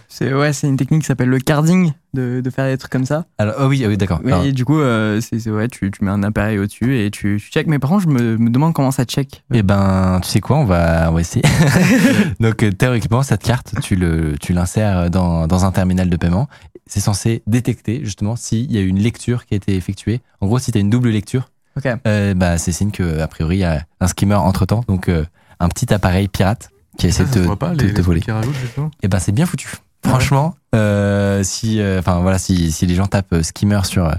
C'est 0.08 0.34
ouais, 0.34 0.54
c'est 0.54 0.68
une 0.68 0.78
technique 0.78 1.02
qui 1.02 1.08
s'appelle 1.08 1.30
le 1.30 1.40
carding, 1.40 1.92
de, 2.14 2.42
de 2.42 2.50
faire 2.50 2.66
des 2.66 2.78
trucs 2.78 2.92
comme 2.92 3.06
ça. 3.06 3.26
Alors, 3.38 3.56
oh 3.60 3.66
oui, 3.68 3.84
ah 3.84 3.88
oui 3.88 3.98
d'accord. 3.98 4.22
Oui, 4.24 4.54
du 4.54 4.64
coup, 4.64 4.80
euh, 4.80 5.20
c'est 5.22 5.50
ouais, 5.50 5.68
tu, 5.68 5.92
tu 5.92 6.04
mets 6.04 6.12
un 6.12 6.24
appareil 6.24 6.58
au-dessus 6.58 7.00
et 7.00 7.12
tu, 7.12 7.42
tu 7.42 7.52
check. 7.52 7.68
Mais 7.68 7.80
par 7.80 7.90
contre, 7.90 8.04
je 8.04 8.10
me, 8.10 8.38
me 8.38 8.50
demande 8.50 8.74
comment 8.74 8.92
ça 8.92 9.06
check. 9.06 9.44
Eh 9.54 9.64
ben, 9.64 10.20
tu 10.24 10.30
sais 10.30 10.42
quoi, 10.42 10.58
on 10.58 10.66
va, 10.66 11.10
on 11.10 11.14
va 11.14 11.22
essayer. 11.22 11.44
Donc, 12.40 12.64
euh, 12.64 12.72
théoriquement, 12.72 13.24
cette 13.24 13.44
carte, 13.44 13.74
tu 13.82 13.96
le, 13.96 14.36
tu 14.40 14.54
l'insères 14.54 15.10
dans, 15.10 15.48
dans 15.48 15.66
un 15.66 15.72
terminal 15.72 16.10
de 16.10 16.18
paiement. 16.18 16.48
C'est 16.88 17.00
censé 17.00 17.42
détecter 17.48 18.02
justement 18.04 18.36
s'il 18.36 18.72
y 18.72 18.78
a 18.78 18.82
une 18.82 19.00
lecture 19.00 19.46
qui 19.46 19.56
a 19.56 19.58
été 19.58 19.76
effectuée. 19.76 20.22
En 20.40 20.48
gros, 20.48 20.60
si 20.60 20.72
tu 20.72 20.78
as 20.78 20.82
une 20.82 20.92
double 20.92 21.10
lecture, 21.10 21.50
euh, 22.08 22.34
bah, 22.34 22.58
c'est 22.58 22.72
signe 22.72 22.92
que 22.92 23.20
a 23.20 23.28
priori 23.28 23.58
il 23.58 23.60
y 23.60 23.66
a 23.66 23.84
un 24.00 24.08
skimmer 24.08 24.36
entre 24.36 24.66
temps, 24.66 24.84
donc 24.88 25.10
euh, 25.10 25.26
un 25.60 25.68
petit 25.68 25.94
appareil 25.94 26.28
pirate 26.28 26.70
qui 26.98 27.08
essaie 27.08 27.24
Ah, 27.32 27.36
de 27.36 27.46
te, 27.48 27.54
pas, 27.56 27.72
les, 27.74 27.92
te 27.92 27.96
les 27.98 28.02
voler. 28.02 28.22
Et 29.04 29.08
ben 29.08 29.20
c'est 29.20 29.32
bien 29.32 29.46
foutu. 29.46 29.70
Franchement, 30.06 30.56
euh, 30.76 31.42
si, 31.44 31.80
euh, 31.82 32.00
enfin 32.00 32.20
voilà, 32.20 32.38
si, 32.38 32.72
si 32.72 32.86
les 32.86 32.94
gens 32.96 33.08
tapent 33.08 33.34
euh, 33.34 33.44
skimmer 33.44 33.80
sur 33.86 34.12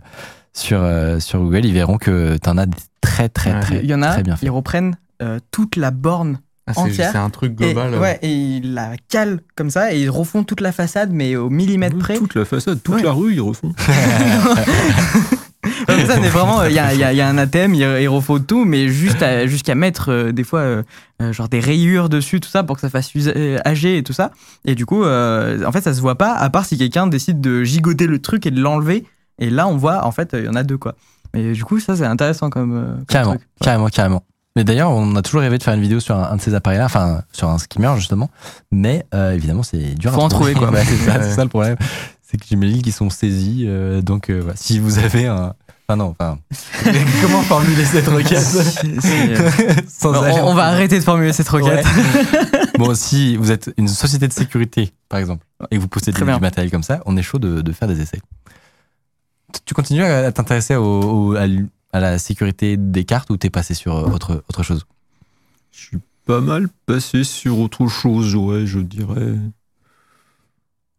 sur 0.52 0.80
euh, 0.82 1.20
sur 1.20 1.38
Google, 1.40 1.64
ils 1.64 1.72
verront 1.72 1.96
que 1.98 2.36
t'en 2.38 2.58
as 2.58 2.66
des 2.66 2.76
très 3.00 3.28
très 3.28 3.52
Ouais. 3.54 3.60
très 3.60 3.78
Il 3.82 3.86
y 3.90 3.94
en 3.94 4.02
a, 4.02 4.12
très 4.12 4.22
bien 4.24 4.36
fait. 4.36 4.46
ils 4.46 4.50
reprennent 4.50 4.96
euh, 5.22 5.38
toute 5.52 5.76
la 5.76 5.90
borne 5.92 6.40
Ah, 6.66 6.72
c'est 6.74 6.80
entière. 6.80 7.12
c'est 7.12 7.18
un 7.18 7.30
truc 7.30 7.52
et, 7.60 7.72
global. 7.72 7.94
euh. 7.94 8.00
ouais, 8.00 8.18
et 8.22 8.32
ils 8.32 8.74
la 8.74 8.92
calent 9.08 9.38
comme 9.54 9.70
ça 9.70 9.94
et 9.94 10.00
ils 10.00 10.10
refont 10.10 10.42
toute 10.42 10.60
la 10.60 10.72
façade, 10.72 11.10
mais 11.12 11.36
au 11.36 11.50
millimètre 11.50 11.96
près. 11.98 12.16
Toute 12.16 12.34
la 12.34 12.44
façade, 12.44 12.82
toute 12.82 12.96
Ouais. 12.96 13.02
la 13.02 13.12
rue, 13.12 13.34
ils 13.34 13.40
refont. 13.40 13.72
Comme 15.86 16.06
ça, 16.06 16.18
mais 16.20 16.28
vraiment, 16.28 16.64
il 16.64 16.72
y 16.72 16.78
a, 16.78 16.92
il 16.94 17.00
y 17.00 17.04
a- 17.04 17.12
il 17.12 17.16
y 17.16 17.20
a 17.20 17.28
un 17.28 17.38
athème, 17.38 17.74
ils 17.74 18.08
refont 18.08 18.38
tout, 18.38 18.64
mais 18.64 18.88
juste 18.88 19.24
jusqu'à 19.46 19.74
mettre 19.74 20.10
euh, 20.10 20.32
des 20.32 20.44
fois 20.44 20.60
euh, 20.60 20.82
euh, 21.22 21.32
genre 21.32 21.48
des 21.48 21.60
rayures 21.60 22.08
dessus, 22.08 22.40
tout 22.40 22.48
ça, 22.48 22.62
pour 22.62 22.76
que 22.76 22.80
ça 22.82 22.90
fasse 22.90 23.10
euh, 23.16 23.58
âgé 23.66 23.98
et 23.98 24.02
tout 24.02 24.12
ça. 24.12 24.30
Et 24.64 24.74
du 24.74 24.84
coup, 24.86 25.04
euh, 25.04 25.64
en 25.66 25.72
fait, 25.72 25.80
ça 25.82 25.94
se 25.94 26.00
voit 26.00 26.16
pas, 26.18 26.32
à 26.34 26.50
part 26.50 26.64
si 26.64 26.76
quelqu'un 26.78 27.06
décide 27.06 27.40
de 27.40 27.62
gigoter 27.64 28.06
le 28.06 28.20
truc 28.20 28.46
et 28.46 28.50
de 28.50 28.60
l'enlever. 28.60 29.04
Et 29.38 29.50
là, 29.50 29.66
on 29.68 29.76
voit, 29.76 30.04
en 30.06 30.12
fait, 30.12 30.30
il 30.38 30.44
y 30.44 30.48
en 30.48 30.54
a 30.54 30.62
deux, 30.62 30.78
quoi. 30.78 30.94
Et 31.34 31.52
du 31.52 31.64
coup, 31.64 31.78
ça, 31.80 31.94
c'est 31.96 32.06
intéressant 32.06 32.48
comme, 32.50 32.74
euh, 32.76 32.94
comme 32.94 33.04
Carrément, 33.06 33.30
truc. 33.34 33.42
carrément, 33.60 33.88
carrément. 33.88 34.22
Mais 34.54 34.64
d'ailleurs, 34.64 34.90
on 34.90 35.14
a 35.16 35.20
toujours 35.20 35.42
rêvé 35.42 35.58
de 35.58 35.62
faire 35.62 35.74
une 35.74 35.82
vidéo 35.82 36.00
sur 36.00 36.16
un, 36.16 36.30
un 36.30 36.36
de 36.36 36.40
ces 36.40 36.54
appareils-là, 36.54 36.86
enfin 36.86 37.20
sur 37.30 37.50
un 37.50 37.58
skimmer 37.58 37.92
justement. 37.96 38.30
Mais 38.72 39.04
euh, 39.14 39.32
évidemment, 39.32 39.62
c'est 39.62 39.94
dur 39.98 40.12
Faut 40.12 40.22
à 40.22 40.24
en 40.24 40.28
trouver, 40.30 40.54
quoi. 40.54 40.70
Ouais, 40.72 40.82
c'est 40.82 40.96
ça, 40.96 41.20
c'est 41.20 41.32
ça 41.34 41.42
le 41.42 41.50
problème. 41.50 41.76
C'est 42.28 42.38
que 42.38 42.44
j'imagine 42.48 42.82
qu'ils 42.82 42.92
sont 42.92 43.08
saisis. 43.10 43.64
euh, 43.66 44.02
donc, 44.02 44.30
euh, 44.30 44.40
voilà. 44.40 44.56
si 44.56 44.78
vous 44.80 44.98
avez 44.98 45.26
un, 45.26 45.54
enfin 45.88 45.96
non, 45.96 46.14
enfin, 46.18 46.38
comment 47.22 47.40
formuler 47.42 47.84
cette 47.84 48.08
requête 48.08 48.44
euh, 48.84 49.50
sans 49.88 50.10
on, 50.10 50.22
aller 50.22 50.40
en 50.40 50.48
on 50.48 50.54
va 50.54 50.64
arrêter 50.66 50.98
de 50.98 51.04
formuler 51.04 51.32
cette 51.32 51.48
requête. 51.48 51.86
Bon, 52.78 52.94
si 52.94 53.36
vous 53.38 53.50
êtes 53.52 53.72
une 53.78 53.88
société 53.88 54.28
de 54.28 54.32
sécurité, 54.34 54.92
par 55.08 55.18
exemple, 55.18 55.46
et 55.70 55.76
que 55.76 55.80
vous 55.80 55.88
possédez 55.88 56.12
Très 56.12 56.26
bien. 56.26 56.34
du 56.36 56.42
matériel 56.42 56.70
comme 56.70 56.82
ça, 56.82 57.00
on 57.06 57.16
est 57.16 57.22
chaud 57.22 57.38
de, 57.38 57.62
de 57.62 57.72
faire 57.72 57.88
des 57.88 58.02
essais. 58.02 58.20
Tu- 59.64 59.72
continues 59.72 60.02
à 60.04 60.30
t'intéresser 60.32 60.74
au, 60.76 61.30
au- 61.30 61.36
à, 61.36 61.46
à 61.94 62.00
la 62.00 62.18
sécurité 62.18 62.76
des 62.76 63.04
cartes 63.04 63.30
ou 63.30 63.38
t'es 63.38 63.48
passé 63.48 63.72
sur 63.72 63.96
euh, 63.96 64.10
autre, 64.10 64.44
autre 64.50 64.62
chose? 64.62 64.84
Je 65.72 65.78
suis 65.86 65.98
pas 66.26 66.40
mal 66.42 66.68
passé 66.84 67.24
sur 67.24 67.58
autre 67.60 67.86
chose, 67.88 68.34
ouais, 68.34 68.66
je 68.66 68.80
dirais. 68.80 69.36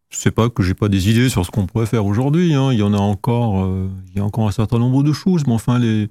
C'est 0.09 0.31
pas 0.31 0.49
que 0.49 0.63
j'ai 0.63 0.73
pas 0.73 0.87
des 0.89 1.09
idées 1.09 1.29
sur 1.29 1.45
ce 1.45 1.51
qu'on 1.51 1.65
pourrait 1.65 1.85
faire 1.85 2.05
aujourd'hui. 2.05 2.53
hein. 2.53 2.71
Il 2.71 2.79
y 2.79 2.83
en 2.83 2.93
a 2.93 2.97
encore, 2.97 3.63
euh, 3.65 3.89
il 4.09 4.17
y 4.17 4.21
a 4.21 4.23
encore 4.23 4.47
un 4.47 4.51
certain 4.51 4.79
nombre 4.79 5.03
de 5.03 5.11
choses, 5.13 5.45
mais 5.47 5.53
enfin 5.53 5.79
les, 5.79 6.09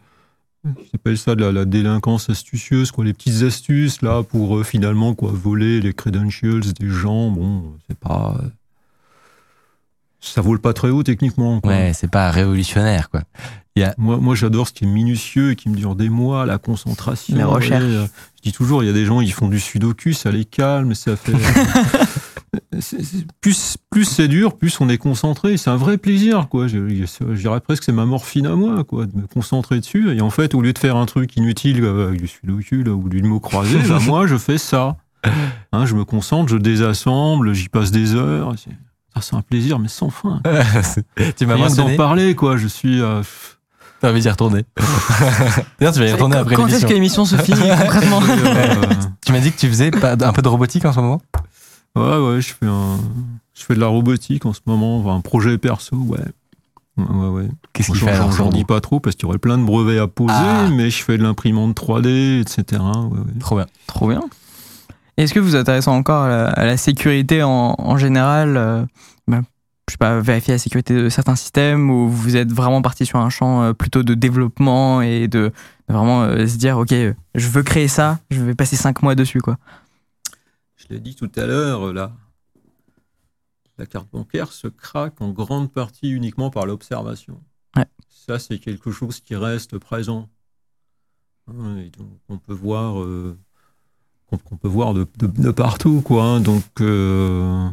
j'appelle 0.92 1.16
ça 1.16 1.34
de 1.34 1.44
la, 1.44 1.52
la 1.52 1.64
délinquance 1.64 2.28
astucieuse, 2.28 2.90
quoi, 2.90 3.04
les 3.04 3.12
petites 3.14 3.42
astuces 3.42 4.02
là 4.02 4.22
pour 4.22 4.58
euh, 4.58 4.64
finalement 4.64 5.14
quoi 5.14 5.30
voler 5.32 5.80
les 5.80 5.92
credentials 5.94 6.60
des 6.78 6.88
gens. 6.88 7.30
Bon, 7.30 7.72
c'est 7.88 7.98
pas, 7.98 8.36
euh, 8.38 8.48
ça 10.20 10.40
vole 10.40 10.58
pas 10.58 10.72
très 10.72 10.90
haut 10.90 11.02
techniquement. 11.02 11.60
Quoi. 11.60 11.72
Ouais, 11.72 11.92
c'est 11.94 12.10
pas 12.10 12.30
révolutionnaire, 12.30 13.10
quoi. 13.10 13.22
Moi, 13.98 14.16
moi 14.16 14.34
j'adore 14.34 14.66
ce 14.66 14.72
qui 14.72 14.84
est 14.84 14.88
minutieux 14.88 15.50
et 15.50 15.56
qui 15.56 15.68
me 15.68 15.76
dure 15.76 15.96
des 15.96 16.08
mois, 16.08 16.46
la 16.46 16.56
concentration. 16.56 17.36
Les 17.36 17.44
recherches. 17.44 17.84
Ouais, 17.84 17.90
euh, 17.90 18.06
je 18.36 18.42
dis 18.42 18.52
toujours, 18.52 18.82
il 18.82 18.86
y 18.86 18.88
a 18.88 18.94
des 18.94 19.04
gens, 19.04 19.20
ils 19.20 19.32
font 19.32 19.48
du 19.48 19.60
sudoku, 19.60 20.14
ça 20.14 20.30
les 20.30 20.46
calme, 20.46 20.94
ça 20.94 21.14
fait. 21.14 21.32
plus 23.40 23.76
plus 23.90 24.04
c'est 24.04 24.28
dur, 24.28 24.56
plus 24.56 24.80
on 24.80 24.88
est 24.88 24.98
concentré. 24.98 25.56
C'est 25.56 25.70
un 25.70 25.76
vrai 25.76 25.98
plaisir, 25.98 26.48
quoi. 26.48 26.66
Je, 26.68 26.88
je- 26.88 27.04
je 27.34 27.40
dirais 27.40 27.60
presque 27.60 27.80
que 27.80 27.86
c'est 27.86 27.92
ma 27.92 28.04
morphine 28.06 28.46
à 28.46 28.54
moi, 28.54 28.84
quoi, 28.84 29.06
de 29.06 29.16
me 29.16 29.26
concentrer 29.26 29.80
dessus. 29.80 30.14
Et 30.16 30.20
en 30.20 30.30
fait, 30.30 30.54
au 30.54 30.60
lieu 30.62 30.72
de 30.72 30.78
faire 30.78 30.96
un 30.96 31.06
truc 31.06 31.36
inutile 31.36 31.82
euh, 31.84 32.08
avec 32.08 32.20
du 32.20 32.28
sudoku 32.28 32.82
là, 32.84 32.92
ou 32.92 33.08
du 33.08 33.22
mot 33.22 33.40
croisé, 33.40 33.78
bah, 33.88 33.98
moi, 34.06 34.26
je 34.26 34.36
fais 34.36 34.58
ça. 34.58 34.96
Hein, 35.72 35.86
je 35.86 35.94
me 35.94 36.04
concentre, 36.04 36.48
je 36.50 36.56
désassemble, 36.56 37.52
j'y 37.52 37.68
passe 37.68 37.90
des 37.90 38.14
heures. 38.14 38.54
C'est 39.20 39.34
un 39.34 39.40
plaisir, 39.42 39.78
mais 39.78 39.88
sans 39.88 40.10
fin. 40.10 40.40
tu 41.36 41.46
m'as 41.46 41.54
Rien 41.54 41.68
d'en 41.74 41.96
parler, 41.96 42.34
quoi. 42.34 42.56
Je 42.58 42.66
suis. 42.68 43.00
euh, 43.00 43.22
T'as 43.98 44.10
envie 44.10 44.20
d'y 44.20 44.28
retourner. 44.28 44.64
D'ailleurs, 45.80 45.94
tu 45.94 46.00
vas 46.00 46.06
y 46.06 46.12
retourner 46.12 46.36
après 46.36 46.54
Quand 46.54 46.66
est-ce 46.68 46.84
que 46.84 46.92
l'émission 46.92 47.24
se 47.24 47.36
finit 47.36 47.58
concrètement 47.80 48.20
euh, 48.22 48.82
Tu 49.24 49.32
m'as 49.32 49.40
dit 49.40 49.50
que 49.52 49.58
tu 49.58 49.68
faisais 49.68 49.90
un 50.04 50.32
peu 50.34 50.42
de 50.42 50.48
robotique 50.48 50.84
en 50.84 50.92
ce 50.92 51.00
moment? 51.00 51.22
Ouais, 51.96 52.18
ouais, 52.34 52.40
je 52.40 52.52
fais 52.54 52.66
un, 52.66 52.98
je 53.54 53.64
fais 53.64 53.74
de 53.74 53.80
la 53.80 53.86
robotique 53.86 54.44
en 54.46 54.52
ce 54.52 54.60
moment, 54.66 54.98
enfin, 55.00 55.14
un 55.16 55.20
projet 55.20 55.58
perso, 55.58 55.96
ouais. 55.96 56.18
Ouais, 56.98 57.04
ouais, 57.04 57.28
ouais. 57.28 57.48
Qu'est-ce 57.72 57.88
qu'il 57.90 57.96
j'en- 58.00 58.06
fait 58.06 58.12
alors, 58.12 58.32
J'en 58.32 58.48
dis 58.48 58.64
pas 58.64 58.80
trop 58.80 59.00
parce 59.00 59.16
qu'il 59.16 59.24
y 59.26 59.28
aurait 59.28 59.38
plein 59.38 59.58
de 59.58 59.64
brevets 59.64 59.98
à 59.98 60.06
poser, 60.06 60.32
Ah. 60.34 60.68
mais 60.72 60.88
je 60.90 61.02
fais 61.02 61.18
de 61.18 61.22
l'imprimante 61.22 61.74
3D, 61.74 62.40
etc. 62.40 62.82
Ouais, 62.82 63.18
ouais. 63.18 63.24
Trop 63.40 63.56
bien. 63.56 63.66
Trop 63.86 64.08
bien. 64.08 64.20
Est-ce 65.18 65.32
que 65.34 65.40
vous 65.40 65.48
vous 65.48 65.56
intéressez 65.56 65.88
encore 65.90 66.22
à 66.24 66.28
la, 66.28 66.46
à 66.48 66.64
la 66.64 66.76
sécurité 66.76 67.42
en, 67.42 67.74
en 67.78 67.96
général 67.98 68.56
euh, 68.56 68.84
ben, 69.28 69.42
Je 69.88 69.92
sais 69.92 69.98
pas, 69.98 70.20
vérifier 70.20 70.54
la 70.54 70.58
sécurité 70.58 70.94
de 70.94 71.08
certains 71.08 71.36
systèmes 71.36 71.90
ou 71.90 72.08
vous 72.08 72.36
êtes 72.36 72.52
vraiment 72.52 72.82
parti 72.82 73.04
sur 73.06 73.18
un 73.18 73.30
champ 73.30 73.62
euh, 73.62 73.72
plutôt 73.72 74.02
de 74.02 74.14
développement 74.14 75.00
et 75.02 75.28
de, 75.28 75.52
de 75.88 75.92
vraiment 75.94 76.22
euh, 76.22 76.46
se 76.46 76.56
dire 76.56 76.76
ok, 76.78 76.92
je 77.34 77.48
veux 77.48 77.62
créer 77.62 77.88
ça, 77.88 78.18
je 78.30 78.42
vais 78.42 78.54
passer 78.54 78.76
cinq 78.76 79.02
mois 79.02 79.14
dessus 79.14 79.40
quoi? 79.40 79.56
Je 80.88 80.94
l'ai 80.94 81.00
dit 81.00 81.14
tout 81.14 81.30
à 81.36 81.46
l'heure, 81.46 81.92
là. 81.92 82.12
La 83.78 83.86
carte 83.86 84.10
bancaire 84.10 84.52
se 84.52 84.68
craque 84.68 85.20
en 85.20 85.30
grande 85.30 85.70
partie 85.70 86.08
uniquement 86.10 86.50
par 86.50 86.64
l'observation. 86.66 87.42
Ouais. 87.76 87.86
Ça, 88.08 88.38
c'est 88.38 88.58
quelque 88.58 88.90
chose 88.90 89.20
qui 89.20 89.34
reste 89.36 89.78
présent. 89.78 90.28
Hein, 91.48 91.76
et 91.78 91.90
donc, 91.90 92.08
on 92.28 92.38
peut 92.38 92.54
voir, 92.54 93.00
euh, 93.02 93.36
qu'on 94.28 94.56
peut 94.56 94.68
voir 94.68 94.94
de, 94.94 95.06
de- 95.18 95.26
de 95.26 95.50
partout, 95.50 96.00
quoi. 96.00 96.24
hein. 96.24 96.40
Donc, 96.40 96.64
euh, 96.80 97.68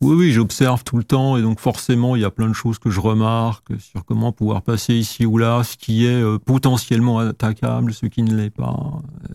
oui, 0.00 0.14
oui, 0.16 0.32
j'observe 0.32 0.84
tout 0.84 0.96
le 0.96 1.04
temps, 1.04 1.36
et 1.36 1.42
donc 1.42 1.60
forcément, 1.60 2.16
il 2.16 2.22
y 2.22 2.24
a 2.24 2.30
plein 2.30 2.48
de 2.48 2.52
choses 2.52 2.78
que 2.78 2.90
je 2.90 3.00
remarque 3.00 3.80
sur 3.80 4.04
comment 4.04 4.32
pouvoir 4.32 4.62
passer 4.62 4.94
ici 4.94 5.24
ou 5.24 5.38
là, 5.38 5.62
ce 5.64 5.76
qui 5.76 6.04
est 6.06 6.22
euh, 6.22 6.38
potentiellement 6.38 7.18
attaquable, 7.20 7.92
ce 7.94 8.06
qui 8.06 8.22
ne 8.22 8.34
l'est 8.34 8.50
pas. 8.50 9.00
Euh, 9.24 9.34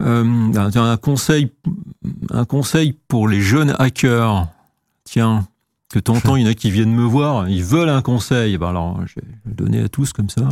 un, 0.00 0.76
un 0.76 0.96
conseil, 0.96 1.52
un 2.30 2.44
conseil 2.44 2.94
pour 3.08 3.28
les 3.28 3.40
jeunes 3.40 3.74
hackers. 3.78 4.48
Tiens, 5.04 5.46
que 5.90 5.98
t'entends, 5.98 6.36
il 6.36 6.44
y 6.44 6.46
en 6.46 6.50
a 6.50 6.54
qui 6.54 6.70
viennent 6.70 6.94
me 6.94 7.04
voir, 7.04 7.48
ils 7.48 7.64
veulent 7.64 7.88
un 7.88 8.02
conseil. 8.02 8.56
Ben 8.58 8.68
alors, 8.68 9.00
je 9.06 9.14
vais 9.16 9.26
le 9.44 9.52
donner 9.54 9.80
à 9.82 9.88
tous 9.88 10.12
comme 10.12 10.30
ça. 10.30 10.48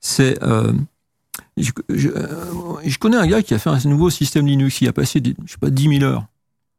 C'est, 0.00 0.42
euh, 0.42 0.72
je, 1.56 1.70
je- 1.88 2.08
euh, 2.08 2.74
je 2.84 2.98
connais 2.98 3.16
un 3.18 3.26
gars 3.26 3.42
qui 3.42 3.54
a 3.54 3.58
fait 3.58 3.70
un 3.70 3.78
nouveau 3.84 4.10
système 4.10 4.46
Linux. 4.46 4.80
Il 4.80 4.88
a 4.88 4.92
passé, 4.92 5.20
des, 5.20 5.36
je 5.44 5.52
sais 5.52 5.58
pas, 5.58 5.70
10 5.70 5.98
000 5.98 6.02
heures. 6.04 6.26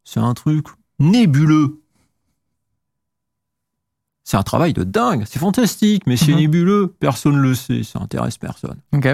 C'est 0.03 0.19
un 0.19 0.33
truc 0.33 0.65
nébuleux. 0.99 1.79
C'est 4.23 4.37
un 4.37 4.43
travail 4.43 4.73
de 4.73 4.83
dingue. 4.83 5.23
C'est 5.27 5.39
fantastique, 5.39 6.03
mais 6.07 6.17
c'est 6.17 6.31
Mhm. 6.31 6.37
nébuleux. 6.39 6.93
Personne 6.99 7.37
le 7.37 7.53
sait. 7.55 7.83
Ça 7.83 7.99
intéresse 7.99 8.37
personne 8.37 8.77
Ok. 8.93 9.07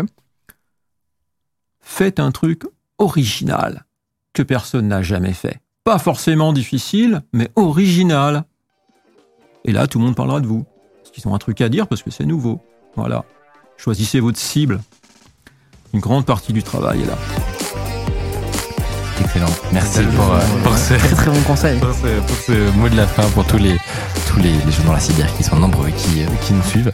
Faites 1.87 2.19
un 2.19 2.31
truc 2.31 2.63
original 2.97 3.85
que 4.33 4.43
personne 4.43 4.87
n'a 4.89 5.01
jamais 5.01 5.33
fait. 5.33 5.61
Pas 5.83 5.97
forcément 5.99 6.51
difficile, 6.53 7.21
mais 7.33 7.49
original. 7.55 8.43
Et 9.65 9.71
là, 9.71 9.87
tout 9.87 9.97
le 9.99 10.05
monde 10.05 10.15
parlera 10.15 10.39
de 10.41 10.47
vous. 10.47 10.65
Parce 11.01 11.11
qu'ils 11.11 11.27
ont 11.27 11.33
un 11.33 11.37
truc 11.39 11.61
à 11.61 11.69
dire, 11.69 11.87
parce 11.87 12.03
que 12.03 12.11
c'est 12.11 12.25
nouveau. 12.25 12.61
Voilà. 12.95 13.23
Choisissez 13.77 14.19
votre 14.19 14.37
cible. 14.37 14.81
Une 15.93 15.99
grande 16.01 16.25
partie 16.25 16.51
du 16.53 16.61
travail 16.61 17.01
est 17.03 17.05
là. 17.05 17.17
Excellent. 19.21 19.47
Merci 19.71 20.03
pour, 20.15 20.33
euh, 20.33 20.39
pour 20.63 20.77
ce, 20.77 20.93
Très 20.93 21.15
très 21.15 21.31
bon 21.31 21.41
conseil. 21.43 21.79
pour 21.79 21.93
ce- 21.93 22.19
pour 22.19 22.35
ce 22.37 22.71
mot 22.77 22.89
de 22.89 22.95
la 22.95 23.07
fin 23.07 23.27
pour 23.29 23.45
tous 23.47 23.57
les, 23.57 23.77
tous 24.27 24.39
les, 24.39 24.51
les 24.51 24.71
gens 24.71 24.83
dans 24.85 24.93
la 24.93 24.99
cyber 24.99 25.33
qui 25.37 25.43
sont 25.43 25.55
nombreux 25.57 25.87
et 25.89 25.93
qui, 25.93 26.21
euh, 26.21 26.27
qui 26.45 26.53
nous 26.53 26.63
suivent. 26.63 26.93